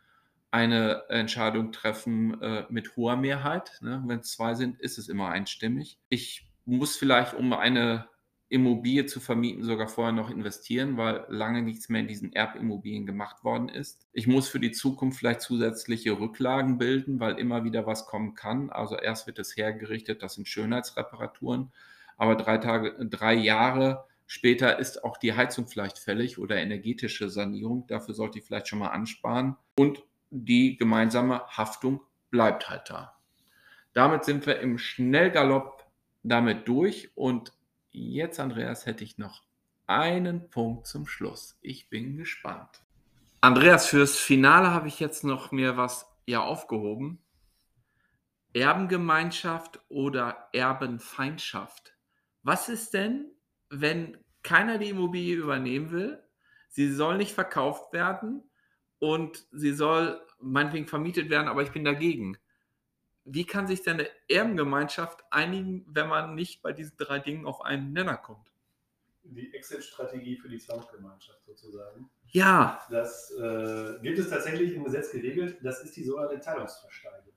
eine 0.51 1.05
Entscheidung 1.09 1.73
treffen 1.73 2.41
äh, 2.43 2.67
mit 2.69 2.97
hoher 2.97 3.17
Mehrheit. 3.17 3.79
Ne? 3.81 4.03
Wenn 4.07 4.19
es 4.19 4.33
zwei 4.33 4.55
sind, 4.55 4.79
ist 4.81 4.99
es 4.99 5.09
immer 5.09 5.31
einstimmig. 5.31 5.99
Ich 6.11 6.47
muss 6.67 6.97
vielleicht, 6.97 7.35
um 7.35 7.53
eine 7.55 8.07
Immobilie 8.53 9.07
zu 9.07 9.19
vermieten, 9.19 9.65
sogar 9.65 9.89
vorher 9.89 10.13
noch 10.13 10.29
investieren, 10.29 10.99
weil 10.99 11.25
lange 11.29 11.63
nichts 11.63 11.89
mehr 11.89 12.03
in 12.03 12.07
diesen 12.07 12.35
Erbimmobilien 12.35 13.07
gemacht 13.07 13.45
worden 13.45 13.71
ist. 13.71 14.07
Ich 14.13 14.27
muss 14.27 14.47
für 14.47 14.61
die 14.61 14.73
Zukunft 14.73 15.19
vielleicht 15.19 15.41
zusätzliche 15.41 16.21
Rücklagen 16.21 16.77
bilden, 16.77 17.19
weil 17.19 17.39
immer 17.39 17.65
wieder 17.65 17.87
was 17.87 18.05
kommen 18.05 18.35
kann. 18.35 18.69
Also 18.69 18.99
erst 18.99 19.27
wird 19.27 19.39
es 19.39 19.57
hergerichtet, 19.57 20.23
das 20.23 20.35
sind 20.35 20.49
Schönheitsreparaturen, 20.49 21.73
aber 22.19 22.37
drei 22.37 22.59
Tage, 22.59 22.95
drei 23.09 23.33
Jahre 23.33 24.05
später 24.27 24.79
ist 24.79 25.03
auch 25.03 25.17
die 25.17 25.33
Heizung 25.33 25.67
vielleicht 25.67 25.99
fällig 25.99 26.39
oder 26.39 26.57
energetische 26.57 27.31
Sanierung. 27.31 27.87
Dafür 27.87 28.13
sollte 28.13 28.39
ich 28.39 28.45
vielleicht 28.45 28.69
schon 28.69 28.81
mal 28.81 28.89
ansparen. 28.89 29.57
Und 29.79 30.05
die 30.31 30.77
gemeinsame 30.77 31.41
Haftung 31.47 32.03
bleibt 32.31 32.69
halt 32.69 32.91
da. 32.91 33.17
Damit 33.95 34.25
sind 34.25 34.45
wir 34.45 34.61
im 34.61 34.77
Schnellgalopp 34.77 35.87
damit 36.23 36.69
durch 36.69 37.11
und 37.15 37.53
Jetzt, 37.93 38.41
Andreas, 38.41 38.87
hätte 38.87 39.05
ich 39.05 39.19
noch 39.19 39.43
einen 39.87 40.49
Punkt 40.49 40.87
zum 40.87 41.07
Schluss. 41.07 41.59
Ich 41.61 41.91
bin 41.91 42.17
gespannt. 42.17 42.83
Andreas, 43.43 43.87
fürs 43.87 44.19
Finale 44.19 44.71
habe 44.71 44.89
ich 44.89 44.99
jetzt 44.99 45.25
noch 45.25 45.53
mir 45.53 45.77
was 45.77 46.11
ja 46.25 46.43
aufgehoben. 46.43 47.19
Erbengemeinschaft 48.55 49.81
oder 49.91 50.49
Erbenfeindschaft. 50.53 51.95
Was 52.43 52.71
ist 52.71 52.95
denn, 52.95 53.31
wenn 53.69 54.17
keiner 54.43 54.79
die 54.79 54.91
Immobilie 54.91 55.37
übernehmen 55.37 55.91
will? 55.91 56.23
Sie 56.69 56.91
soll 56.91 57.19
nicht 57.19 57.35
verkauft 57.35 57.93
werden 57.93 58.43
und 59.01 59.47
sie 59.53 59.73
soll 59.73 60.21
meinetwegen 60.41 60.87
vermietet 60.87 61.29
werden, 61.29 61.49
aber 61.49 61.63
ich 61.63 61.73
bin 61.73 61.85
dagegen 61.85 62.39
wie 63.25 63.45
kann 63.45 63.67
sich 63.67 63.83
denn 63.83 64.01
eine 64.01 64.09
Erbengemeinschaft 64.29 65.25
einigen, 65.31 65.87
wenn 65.89 66.09
man 66.09 66.35
nicht 66.35 66.63
bei 66.63 66.73
diesen 66.73 66.97
drei 66.97 67.19
Dingen 67.19 67.47
auf 67.47 67.63
einen 67.63 67.93
Nenner 67.93 68.17
kommt? 68.17 68.51
Die 69.25 69.55
Exit-Strategie 69.55 70.37
für 70.37 70.49
die 70.49 70.59
Zwangsgemeinschaft 70.59 71.45
sozusagen. 71.47 72.11
Ja. 72.27 72.81
Das 72.91 73.31
äh, 73.33 74.01
gibt 74.03 74.19
es 74.19 74.29
tatsächlich 74.29 74.75
im 74.75 74.85
Gesetz 74.85 75.13
geregelt. 75.13 75.59
Das 75.63 75.83
ist 75.85 75.97
die 75.97 76.03
sogenannte 76.03 76.41
Teilungsversteigerung. 76.41 77.33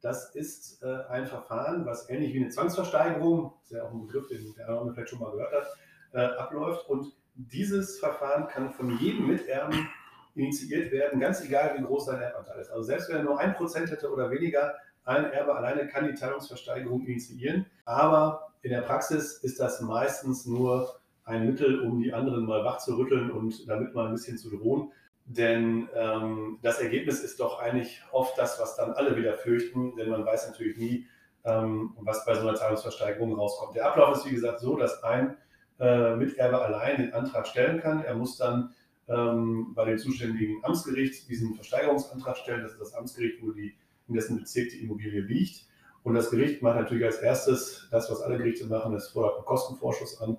Das 0.00 0.34
ist 0.34 0.82
äh, 0.82 1.04
ein 1.08 1.26
Verfahren, 1.26 1.84
was 1.84 2.08
ähnlich 2.08 2.32
wie 2.34 2.40
eine 2.40 2.50
Zwangsversteigerung, 2.50 3.54
das 3.60 3.70
ist 3.70 3.76
ja 3.76 3.84
auch 3.84 3.92
ein 3.92 4.06
Begriff, 4.06 4.28
den 4.28 4.54
der 4.54 4.68
andere 4.68 4.92
vielleicht 4.92 5.10
schon 5.10 5.18
mal 5.18 5.30
gehört 5.32 5.52
hat, 5.52 5.66
äh, 6.12 6.36
abläuft. 6.36 6.88
Und 6.88 7.14
dieses 7.34 7.98
Verfahren 7.98 8.46
kann 8.48 8.72
von 8.72 8.98
jedem 8.98 9.26
Miterben 9.26 9.88
initiiert 10.34 10.90
werden, 10.92 11.20
ganz 11.20 11.42
egal 11.42 11.74
wie 11.78 11.82
groß 11.82 12.06
sein 12.06 12.20
Erbanteil 12.20 12.60
ist. 12.60 12.70
Also 12.70 12.82
selbst 12.82 13.08
wenn 13.08 13.16
er 13.16 13.22
nur 13.22 13.38
ein 13.38 13.54
Prozent 13.54 13.90
hätte 13.90 14.10
oder 14.10 14.30
weniger, 14.30 14.74
ein 15.04 15.24
Erbe 15.32 15.54
alleine 15.54 15.86
kann 15.86 16.06
die 16.06 16.14
Teilungsversteigerung 16.14 17.06
initiieren, 17.06 17.66
aber 17.84 18.52
in 18.62 18.70
der 18.70 18.82
Praxis 18.82 19.34
ist 19.38 19.60
das 19.60 19.80
meistens 19.80 20.46
nur 20.46 20.98
ein 21.24 21.46
Mittel, 21.46 21.80
um 21.80 22.00
die 22.00 22.12
anderen 22.12 22.44
mal 22.44 22.64
wach 22.64 22.78
zu 22.78 22.96
rütteln 22.96 23.30
und 23.30 23.68
damit 23.68 23.94
mal 23.94 24.06
ein 24.06 24.12
bisschen 24.12 24.38
zu 24.38 24.50
drohen. 24.50 24.92
Denn 25.26 25.88
ähm, 25.94 26.58
das 26.62 26.80
Ergebnis 26.80 27.20
ist 27.20 27.40
doch 27.40 27.58
eigentlich 27.58 28.02
oft 28.12 28.36
das, 28.38 28.60
was 28.60 28.76
dann 28.76 28.92
alle 28.92 29.16
wieder 29.16 29.34
fürchten, 29.34 29.96
denn 29.96 30.10
man 30.10 30.24
weiß 30.24 30.48
natürlich 30.48 30.76
nie, 30.76 31.06
ähm, 31.44 31.94
was 32.00 32.24
bei 32.24 32.34
so 32.34 32.46
einer 32.46 32.58
Teilungsversteigerung 32.58 33.34
rauskommt. 33.34 33.74
Der 33.74 33.86
Ablauf 33.86 34.16
ist 34.16 34.26
wie 34.26 34.34
gesagt 34.34 34.60
so, 34.60 34.76
dass 34.76 35.02
ein 35.02 35.36
äh, 35.80 36.14
Miterbe 36.16 36.60
allein 36.60 36.98
den 36.98 37.14
Antrag 37.14 37.46
stellen 37.46 37.80
kann. 37.80 38.04
Er 38.04 38.14
muss 38.14 38.36
dann 38.36 38.74
ähm, 39.08 39.72
bei 39.74 39.84
dem 39.86 39.98
zuständigen 39.98 40.62
Amtsgericht 40.62 41.28
diesen 41.28 41.54
Versteigerungsantrag 41.54 42.36
stellen. 42.36 42.62
Das 42.62 42.72
ist 42.72 42.80
das 42.80 42.94
Amtsgericht, 42.94 43.42
wo 43.42 43.50
die 43.50 43.74
in 44.08 44.14
dessen 44.14 44.38
Bezirk 44.38 44.70
die 44.70 44.82
Immobilie 44.82 45.20
liegt. 45.20 45.66
Und 46.02 46.14
das 46.14 46.30
Gericht 46.30 46.62
macht 46.62 46.76
natürlich 46.76 47.04
als 47.04 47.18
erstes 47.18 47.88
das, 47.90 48.10
was 48.10 48.20
alle 48.20 48.36
Gerichte 48.36 48.66
machen, 48.66 48.94
es 48.94 49.08
fordert 49.08 49.36
einen 49.36 49.46
Kostenvorschuss 49.46 50.20
an, 50.20 50.36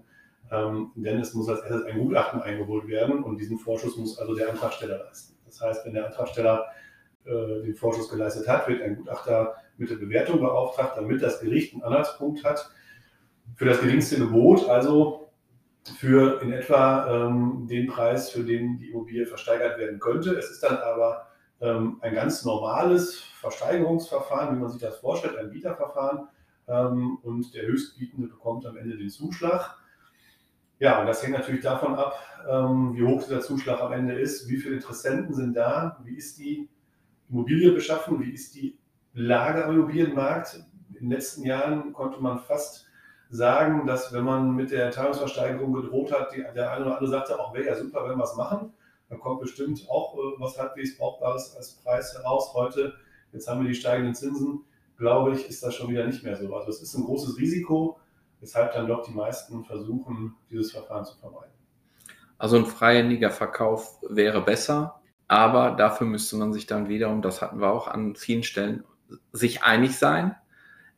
ähm, 0.51 0.91
denn 0.95 1.19
es 1.19 1.33
muss 1.33 1.49
als 1.49 1.61
erstes 1.61 1.85
ein 1.85 1.99
Gutachten 1.99 2.41
eingeholt 2.41 2.87
werden 2.87 3.23
und 3.23 3.37
diesen 3.37 3.57
Vorschuss 3.57 3.97
muss 3.97 4.19
also 4.19 4.35
der 4.35 4.49
Antragsteller 4.49 4.99
leisten. 4.99 5.35
Das 5.45 5.59
heißt, 5.59 5.85
wenn 5.85 5.93
der 5.95 6.05
Antragsteller 6.05 6.67
äh, 7.25 7.63
den 7.63 7.75
Vorschuss 7.75 8.09
geleistet 8.09 8.47
hat, 8.47 8.67
wird 8.67 8.83
ein 8.83 8.97
Gutachter 8.97 9.55
mit 9.77 9.89
der 9.89 9.95
Bewertung 9.95 10.39
beauftragt, 10.39 10.97
damit 10.97 11.23
das 11.23 11.39
Gericht 11.39 11.73
einen 11.73 11.83
Anhaltspunkt 11.83 12.43
hat 12.43 12.69
für 13.55 13.65
das 13.65 13.81
geringste 13.81 14.17
Gebot, 14.17 14.69
also 14.69 15.29
für 15.97 16.41
in 16.41 16.51
etwa 16.51 17.27
ähm, 17.27 17.67
den 17.69 17.87
Preis, 17.87 18.29
für 18.29 18.43
den 18.43 18.77
die 18.77 18.91
Immobilie 18.91 19.25
versteigert 19.25 19.79
werden 19.79 19.99
könnte. 19.99 20.35
Es 20.35 20.49
ist 20.51 20.61
dann 20.61 20.77
aber 20.77 21.27
ähm, 21.61 21.97
ein 22.01 22.13
ganz 22.13 22.45
normales 22.45 23.19
Versteigerungsverfahren, 23.39 24.55
wie 24.55 24.61
man 24.61 24.69
sich 24.69 24.81
das 24.81 24.97
vorstellt, 24.97 25.37
ein 25.37 25.51
Bieterverfahren. 25.51 26.27
Ähm, 26.67 27.17
und 27.23 27.53
der 27.53 27.67
Höchstbietende 27.67 28.27
bekommt 28.27 28.65
am 28.65 28.77
Ende 28.77 28.97
den 28.97 29.09
Zuschlag. 29.09 29.77
Ja, 30.79 30.99
und 30.99 31.07
das 31.07 31.23
hängt 31.23 31.33
natürlich 31.33 31.61
davon 31.61 31.95
ab, 31.95 32.19
ähm, 32.49 32.95
wie 32.95 33.03
hoch 33.03 33.23
dieser 33.23 33.41
Zuschlag 33.41 33.79
am 33.79 33.93
Ende 33.93 34.19
ist, 34.19 34.49
wie 34.49 34.57
viele 34.57 34.75
Interessenten 34.75 35.33
sind 35.33 35.53
da, 35.53 36.01
wie 36.03 36.15
ist 36.15 36.37
die 36.37 36.69
Immobilie 37.29 37.71
beschaffen, 37.71 38.19
wie 38.19 38.31
ist 38.31 38.55
die 38.55 38.77
Lage 39.13 39.63
am 39.63 39.73
Immobilienmarkt. 39.73 40.65
In 40.89 40.95
den 40.95 41.11
letzten 41.11 41.45
Jahren 41.45 41.93
konnte 41.93 42.21
man 42.21 42.39
fast 42.39 42.87
sagen, 43.29 43.87
dass 43.87 44.13
wenn 44.13 44.23
man 44.23 44.53
mit 44.55 44.71
der 44.71 44.91
Teilungsversteigerung 44.91 45.73
gedroht 45.73 46.11
hat, 46.11 46.33
die, 46.33 46.43
der 46.55 46.71
eine 46.71 46.85
oder 46.85 46.95
andere 46.95 47.09
sagte, 47.09 47.39
auch 47.39 47.53
wäre 47.53 47.67
ja 47.67 47.75
super, 47.75 48.07
wenn 48.07 48.17
wir 48.17 48.23
es 48.23 48.35
machen. 48.35 48.73
Da 49.09 49.15
kommt 49.17 49.41
bestimmt 49.41 49.85
auch 49.89 50.15
äh, 50.15 50.39
was 50.39 50.57
halbwegs 50.57 50.97
Brauchbares 50.97 51.55
als 51.55 51.73
Preis 51.83 52.13
heraus. 52.15 52.53
Heute, 52.53 52.93
jetzt 53.31 53.47
haben 53.47 53.61
wir 53.61 53.67
die 53.67 53.75
steigenden 53.75 54.15
Zinsen, 54.15 54.63
glaube 54.97 55.33
ich, 55.33 55.47
ist 55.47 55.63
das 55.63 55.75
schon 55.75 55.89
wieder 55.89 56.05
nicht 56.05 56.23
mehr 56.23 56.35
so. 56.35 56.53
Also 56.55 56.69
es 56.69 56.81
ist 56.81 56.95
ein 56.95 57.03
großes 57.03 57.37
Risiko, 57.37 57.99
weshalb 58.39 58.73
dann 58.73 58.87
doch 58.87 59.05
die 59.05 59.13
meisten 59.13 59.63
versuchen, 59.63 60.35
dieses 60.49 60.71
Verfahren 60.71 61.05
zu 61.05 61.17
vermeiden. 61.17 61.53
Also 62.37 62.57
ein 62.57 62.65
freihändiger 62.65 63.31
Verkauf 63.31 63.99
wäre 64.09 64.41
besser, 64.41 65.01
aber 65.27 65.71
dafür 65.71 66.07
müsste 66.07 66.35
man 66.35 66.53
sich 66.53 66.65
dann 66.65 66.89
wiederum, 66.89 67.21
das 67.21 67.41
hatten 67.41 67.59
wir 67.59 67.71
auch 67.71 67.87
an 67.87 68.15
vielen 68.15 68.43
Stellen, 68.43 68.83
sich 69.31 69.63
einig 69.63 69.97
sein. 69.97 70.35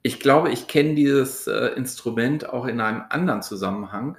Ich 0.02 0.20
glaube, 0.20 0.50
ich 0.52 0.68
kenne 0.68 0.96
dieses 0.96 1.48
äh, 1.48 1.68
Instrument 1.76 2.50
auch 2.50 2.66
in 2.66 2.80
einem 2.82 3.04
anderen 3.10 3.42
Zusammenhang. 3.42 4.18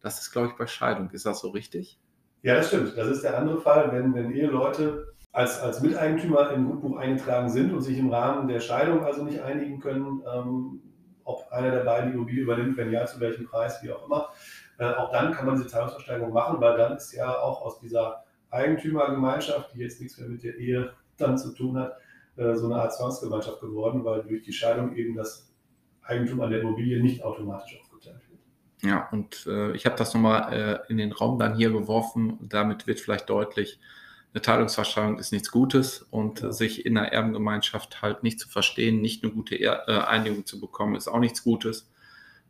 Das 0.00 0.20
ist, 0.20 0.30
glaube 0.30 0.48
ich, 0.48 0.54
bei 0.54 0.66
Scheidung. 0.66 1.10
Ist 1.10 1.26
das 1.26 1.40
so 1.40 1.50
richtig? 1.50 1.98
Ja, 2.42 2.54
das 2.54 2.68
stimmt. 2.68 2.96
Das 2.96 3.08
ist 3.08 3.22
der 3.22 3.38
andere 3.38 3.60
Fall, 3.60 3.90
wenn, 3.92 4.14
wenn 4.14 4.32
Eheleute 4.32 5.08
als, 5.32 5.60
als 5.60 5.80
Miteigentümer 5.80 6.50
im 6.50 6.66
Gutbuch 6.66 6.96
eingetragen 6.96 7.48
sind 7.48 7.72
und 7.72 7.82
sich 7.82 7.98
im 7.98 8.12
Rahmen 8.12 8.48
der 8.48 8.60
Scheidung 8.60 9.04
also 9.04 9.24
nicht 9.24 9.40
einigen 9.40 9.80
können, 9.80 10.22
ähm, 10.32 10.82
ob 11.24 11.50
einer 11.50 11.70
der 11.70 11.84
beiden 11.84 12.10
die 12.10 12.16
Immobilie 12.16 12.42
übernimmt, 12.42 12.76
wenn 12.76 12.90
ja, 12.90 13.04
zu 13.06 13.20
welchem 13.20 13.46
Preis, 13.46 13.82
wie 13.82 13.92
auch 13.92 14.06
immer. 14.06 14.30
Äh, 14.78 14.92
auch 14.94 15.10
dann 15.12 15.32
kann 15.32 15.46
man 15.46 15.56
diese 15.56 15.68
Teilungsversteigerung 15.68 16.32
machen, 16.32 16.60
weil 16.60 16.76
dann 16.76 16.96
ist 16.96 17.12
ja 17.12 17.38
auch 17.38 17.62
aus 17.62 17.80
dieser 17.80 18.24
Eigentümergemeinschaft, 18.50 19.74
die 19.74 19.80
jetzt 19.80 20.00
nichts 20.00 20.18
mehr 20.18 20.28
mit 20.28 20.42
der 20.42 20.56
Ehe 20.56 20.92
dann 21.18 21.36
zu 21.36 21.52
tun 21.52 21.78
hat, 21.78 21.98
äh, 22.36 22.54
so 22.54 22.66
eine 22.66 22.80
Art 22.80 22.94
Zwangsgemeinschaft 22.94 23.60
geworden, 23.60 24.04
weil 24.04 24.22
durch 24.22 24.42
die 24.42 24.52
Scheidung 24.52 24.94
eben 24.94 25.16
das 25.16 25.52
Eigentum 26.02 26.40
an 26.40 26.50
der 26.50 26.60
Immobilie 26.60 27.02
nicht 27.02 27.22
automatisch 27.22 27.74
wird. 27.74 27.87
Ja, 28.82 29.08
und 29.10 29.46
äh, 29.46 29.72
ich 29.72 29.86
habe 29.86 29.96
das 29.96 30.14
nochmal 30.14 30.52
äh, 30.52 30.90
in 30.90 30.98
den 30.98 31.12
Raum 31.12 31.38
dann 31.38 31.56
hier 31.56 31.70
geworfen. 31.70 32.38
Damit 32.40 32.86
wird 32.86 33.00
vielleicht 33.00 33.28
deutlich, 33.28 33.80
eine 34.34 34.42
Teilungsversteigerung 34.42 35.18
ist 35.18 35.32
nichts 35.32 35.50
Gutes 35.50 36.02
und 36.10 36.42
ja. 36.42 36.52
sich 36.52 36.86
in 36.86 36.96
einer 36.96 37.12
Erbengemeinschaft 37.12 38.02
halt 38.02 38.22
nicht 38.22 38.38
zu 38.38 38.48
verstehen, 38.48 39.00
nicht 39.00 39.24
eine 39.24 39.32
gute 39.32 39.56
er 39.56 39.88
äh, 39.88 39.92
Einigung 40.06 40.46
zu 40.46 40.60
bekommen, 40.60 40.94
ist 40.94 41.08
auch 41.08 41.18
nichts 41.18 41.42
Gutes. 41.42 41.90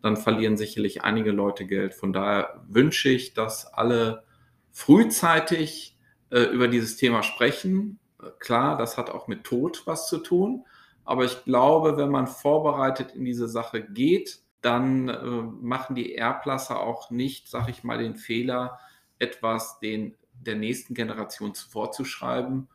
Dann 0.02 0.16
verlieren 0.16 0.56
sicherlich 0.56 1.02
einige 1.02 1.30
Leute 1.30 1.66
Geld. 1.66 1.94
Von 1.94 2.12
daher 2.12 2.60
wünsche 2.68 3.08
ich, 3.08 3.34
dass 3.34 3.66
alle 3.66 4.24
frühzeitig 4.70 5.96
äh, 6.30 6.42
über 6.42 6.68
dieses 6.68 6.96
Thema 6.96 7.22
sprechen. 7.22 7.98
Klar, 8.38 8.76
das 8.76 8.98
hat 8.98 9.10
auch 9.10 9.28
mit 9.28 9.44
Tod 9.44 9.82
was 9.86 10.08
zu 10.08 10.18
tun. 10.18 10.64
Aber 11.04 11.24
ich 11.24 11.44
glaube, 11.44 11.96
wenn 11.96 12.10
man 12.10 12.26
vorbereitet 12.26 13.12
in 13.14 13.24
diese 13.24 13.48
Sache 13.48 13.82
geht, 13.82 14.40
dann 14.60 15.08
äh, 15.08 15.42
machen 15.60 15.94
die 15.94 16.14
Erblasser 16.14 16.80
auch 16.80 17.10
nicht, 17.10 17.48
sag 17.48 17.68
ich 17.68 17.84
mal, 17.84 17.98
den 17.98 18.16
Fehler, 18.16 18.78
etwas 19.18 19.78
den, 19.78 20.16
der 20.32 20.56
nächsten 20.56 20.94
Generation 20.94 21.54
vorzuschreiben. 21.54 22.68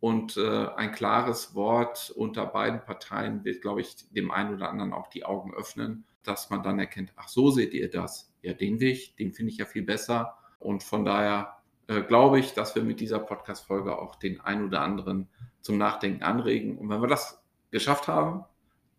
Und 0.00 0.38
äh, 0.38 0.66
ein 0.76 0.92
klares 0.92 1.54
Wort 1.54 2.10
unter 2.10 2.46
beiden 2.46 2.82
Parteien 2.82 3.44
wird, 3.44 3.60
glaube 3.60 3.82
ich, 3.82 3.96
dem 4.10 4.30
einen 4.30 4.54
oder 4.54 4.70
anderen 4.70 4.94
auch 4.94 5.08
die 5.08 5.24
Augen 5.24 5.52
öffnen, 5.54 6.04
dass 6.22 6.48
man 6.48 6.62
dann 6.62 6.78
erkennt, 6.78 7.12
ach 7.16 7.28
so 7.28 7.50
seht 7.50 7.74
ihr 7.74 7.90
das. 7.90 8.32
Ja, 8.42 8.54
den 8.54 8.80
Weg, 8.80 9.16
den 9.18 9.32
finde 9.32 9.52
ich 9.52 9.58
ja 9.58 9.66
viel 9.66 9.82
besser. 9.82 10.38
Und 10.58 10.82
von 10.82 11.04
daher 11.04 11.58
äh, 11.86 12.02
glaube 12.02 12.38
ich, 12.38 12.54
dass 12.54 12.74
wir 12.74 12.82
mit 12.82 13.00
dieser 13.00 13.18
Podcast-Folge 13.18 13.98
auch 13.98 14.14
den 14.14 14.40
einen 14.40 14.66
oder 14.66 14.80
anderen 14.80 15.28
zum 15.60 15.76
Nachdenken 15.76 16.22
anregen. 16.22 16.78
Und 16.78 16.88
wenn 16.88 17.02
wir 17.02 17.08
das 17.08 17.42
geschafft 17.70 18.08
haben, 18.08 18.44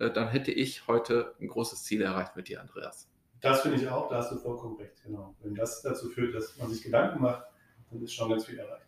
dann 0.10 0.30
hätte 0.30 0.52
ich 0.52 0.88
heute 0.88 1.36
ein 1.40 1.48
großes 1.48 1.84
Ziel 1.84 2.02
erreicht 2.02 2.36
mit 2.36 2.48
dir, 2.48 2.62
Andreas. 2.62 3.10
Das 3.42 3.62
finde 3.62 3.78
ich 3.78 3.88
auch, 3.90 4.10
da 4.10 4.18
hast 4.18 4.32
du 4.32 4.38
vollkommen 4.38 4.78
recht, 4.78 5.04
genau. 5.04 5.36
Wenn 5.42 5.56
das 5.56 5.82
dazu 5.82 6.10
führt, 6.10 6.34
dass 6.34 6.58
man 6.58 6.70
sich 6.70 6.84
Gedanken 6.84 7.22
macht, 7.22 7.44
dann 7.90 8.02
ist 8.02 8.14
schon 8.14 8.30
ganz 8.30 8.46
viel 8.46 8.58
erreicht. 8.58 8.86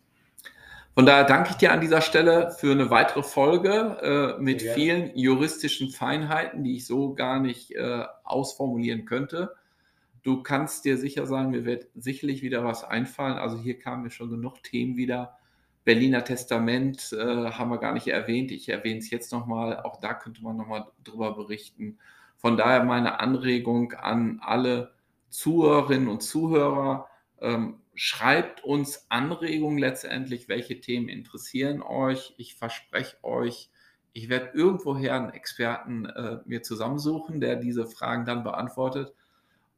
Von 0.96 1.08
daher 1.08 1.24
danke 1.24 1.50
ich 1.50 1.56
dir 1.56 1.72
an 1.72 1.82
dieser 1.82 2.02
Stelle 2.02 2.52
für 2.52 2.72
eine 2.72 2.92
weitere 2.92 3.24
Folge 3.24 4.38
äh, 4.38 4.42
mit 4.42 4.62
vielen 4.62 5.16
juristischen 5.18 5.90
Feinheiten, 5.90 6.64
die 6.64 6.76
ich 6.76 6.86
so 6.86 7.16
gar 7.16 7.40
nicht 7.40 7.72
äh, 7.72 8.06
ausformulieren 8.24 9.06
könnte. 9.06 9.56
Du 10.22 10.44
kannst 10.44 10.86
dir 10.86 10.98
sicher 10.98 11.26
sein, 11.26 11.50
mir 11.50 11.66
wird 11.66 11.88
sicherlich 11.96 12.44
wieder 12.44 12.64
was 12.64 12.84
einfallen. 12.84 13.40
Also 13.40 13.58
hier 13.58 13.80
kamen 13.80 14.04
mir 14.04 14.12
schon 14.12 14.30
genug 14.30 14.62
Themen 14.62 14.96
wieder. 14.96 15.38
Berliner 15.84 16.24
Testament 16.24 17.12
äh, 17.14 17.52
haben 17.52 17.70
wir 17.70 17.78
gar 17.78 17.94
nicht 17.94 18.08
erwähnt. 18.08 18.52
Ich 18.52 18.70
erwähne 18.70 19.00
es 19.00 19.10
jetzt 19.10 19.32
nochmal. 19.32 19.82
Auch 19.82 20.00
da 20.00 20.14
könnte 20.14 20.42
man 20.44 20.56
nochmal 20.56 20.88
drüber 21.04 21.36
berichten. 21.36 22.00
Von 22.38 22.58
daher 22.58 22.84
meine 22.84 23.20
Anregung 23.20 23.94
an 23.94 24.40
alle 24.42 24.94
Zuhörerinnen 25.30 26.08
und 26.08 26.22
Zuhörer. 26.22 27.08
Ähm, 27.42 27.82
schreibt 27.96 28.64
uns 28.64 29.06
Anregungen 29.10 29.78
letztendlich, 29.78 30.48
welche 30.48 30.80
Themen 30.80 31.10
interessieren 31.10 31.82
euch. 31.82 32.34
Ich 32.38 32.56
verspreche 32.56 33.18
euch, 33.24 33.70
ich 34.14 34.30
werde 34.30 34.52
irgendwoher 34.54 35.16
einen 35.16 35.32
Experten 35.32 36.06
äh, 36.06 36.40
mir 36.46 36.62
zusammensuchen, 36.62 37.42
der 37.42 37.56
diese 37.56 37.86
Fragen 37.86 38.26
dann 38.26 38.44
beantwortet. 38.44 39.14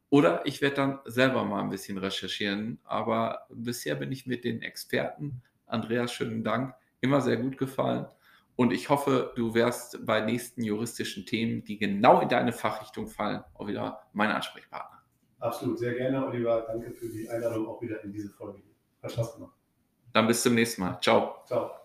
Oder 0.09 0.45
ich 0.45 0.61
werde 0.61 0.75
dann 0.75 0.99
selber 1.05 1.45
mal 1.45 1.61
ein 1.61 1.69
bisschen 1.69 1.97
recherchieren. 1.97 2.79
Aber 2.83 3.47
bisher 3.49 3.95
bin 3.95 4.11
ich 4.11 4.27
mit 4.27 4.43
den 4.43 4.61
Experten, 4.61 5.41
Andreas, 5.65 6.13
schönen 6.13 6.43
Dank, 6.43 6.73
immer 7.01 7.21
sehr 7.21 7.37
gut 7.37 7.57
gefallen. 7.57 8.07
Und 8.55 8.71
ich 8.71 8.89
hoffe, 8.89 9.33
du 9.35 9.53
wirst 9.53 10.05
bei 10.05 10.21
nächsten 10.21 10.63
juristischen 10.63 11.25
Themen, 11.25 11.63
die 11.65 11.77
genau 11.77 12.21
in 12.21 12.29
deine 12.29 12.53
Fachrichtung 12.53 13.07
fallen, 13.07 13.43
auch 13.53 13.67
wieder 13.67 14.07
mein 14.13 14.31
Ansprechpartner. 14.31 15.01
Absolut, 15.39 15.77
sehr 15.77 15.93
gerne, 15.93 16.25
Oliver. 16.25 16.65
Danke 16.67 16.91
für 16.91 17.09
die 17.09 17.29
Einladung 17.29 17.67
auch 17.67 17.81
wieder 17.81 18.03
in 18.03 18.11
diese 18.13 18.29
Folge. 18.29 18.61
Hat 19.03 19.11
Spaß 19.11 19.35
gemacht. 19.35 19.53
Dann 20.13 20.27
bis 20.27 20.41
zum 20.41 20.55
nächsten 20.55 20.81
Mal. 20.81 20.97
Ciao. 21.01 21.43
Ciao. 21.45 21.84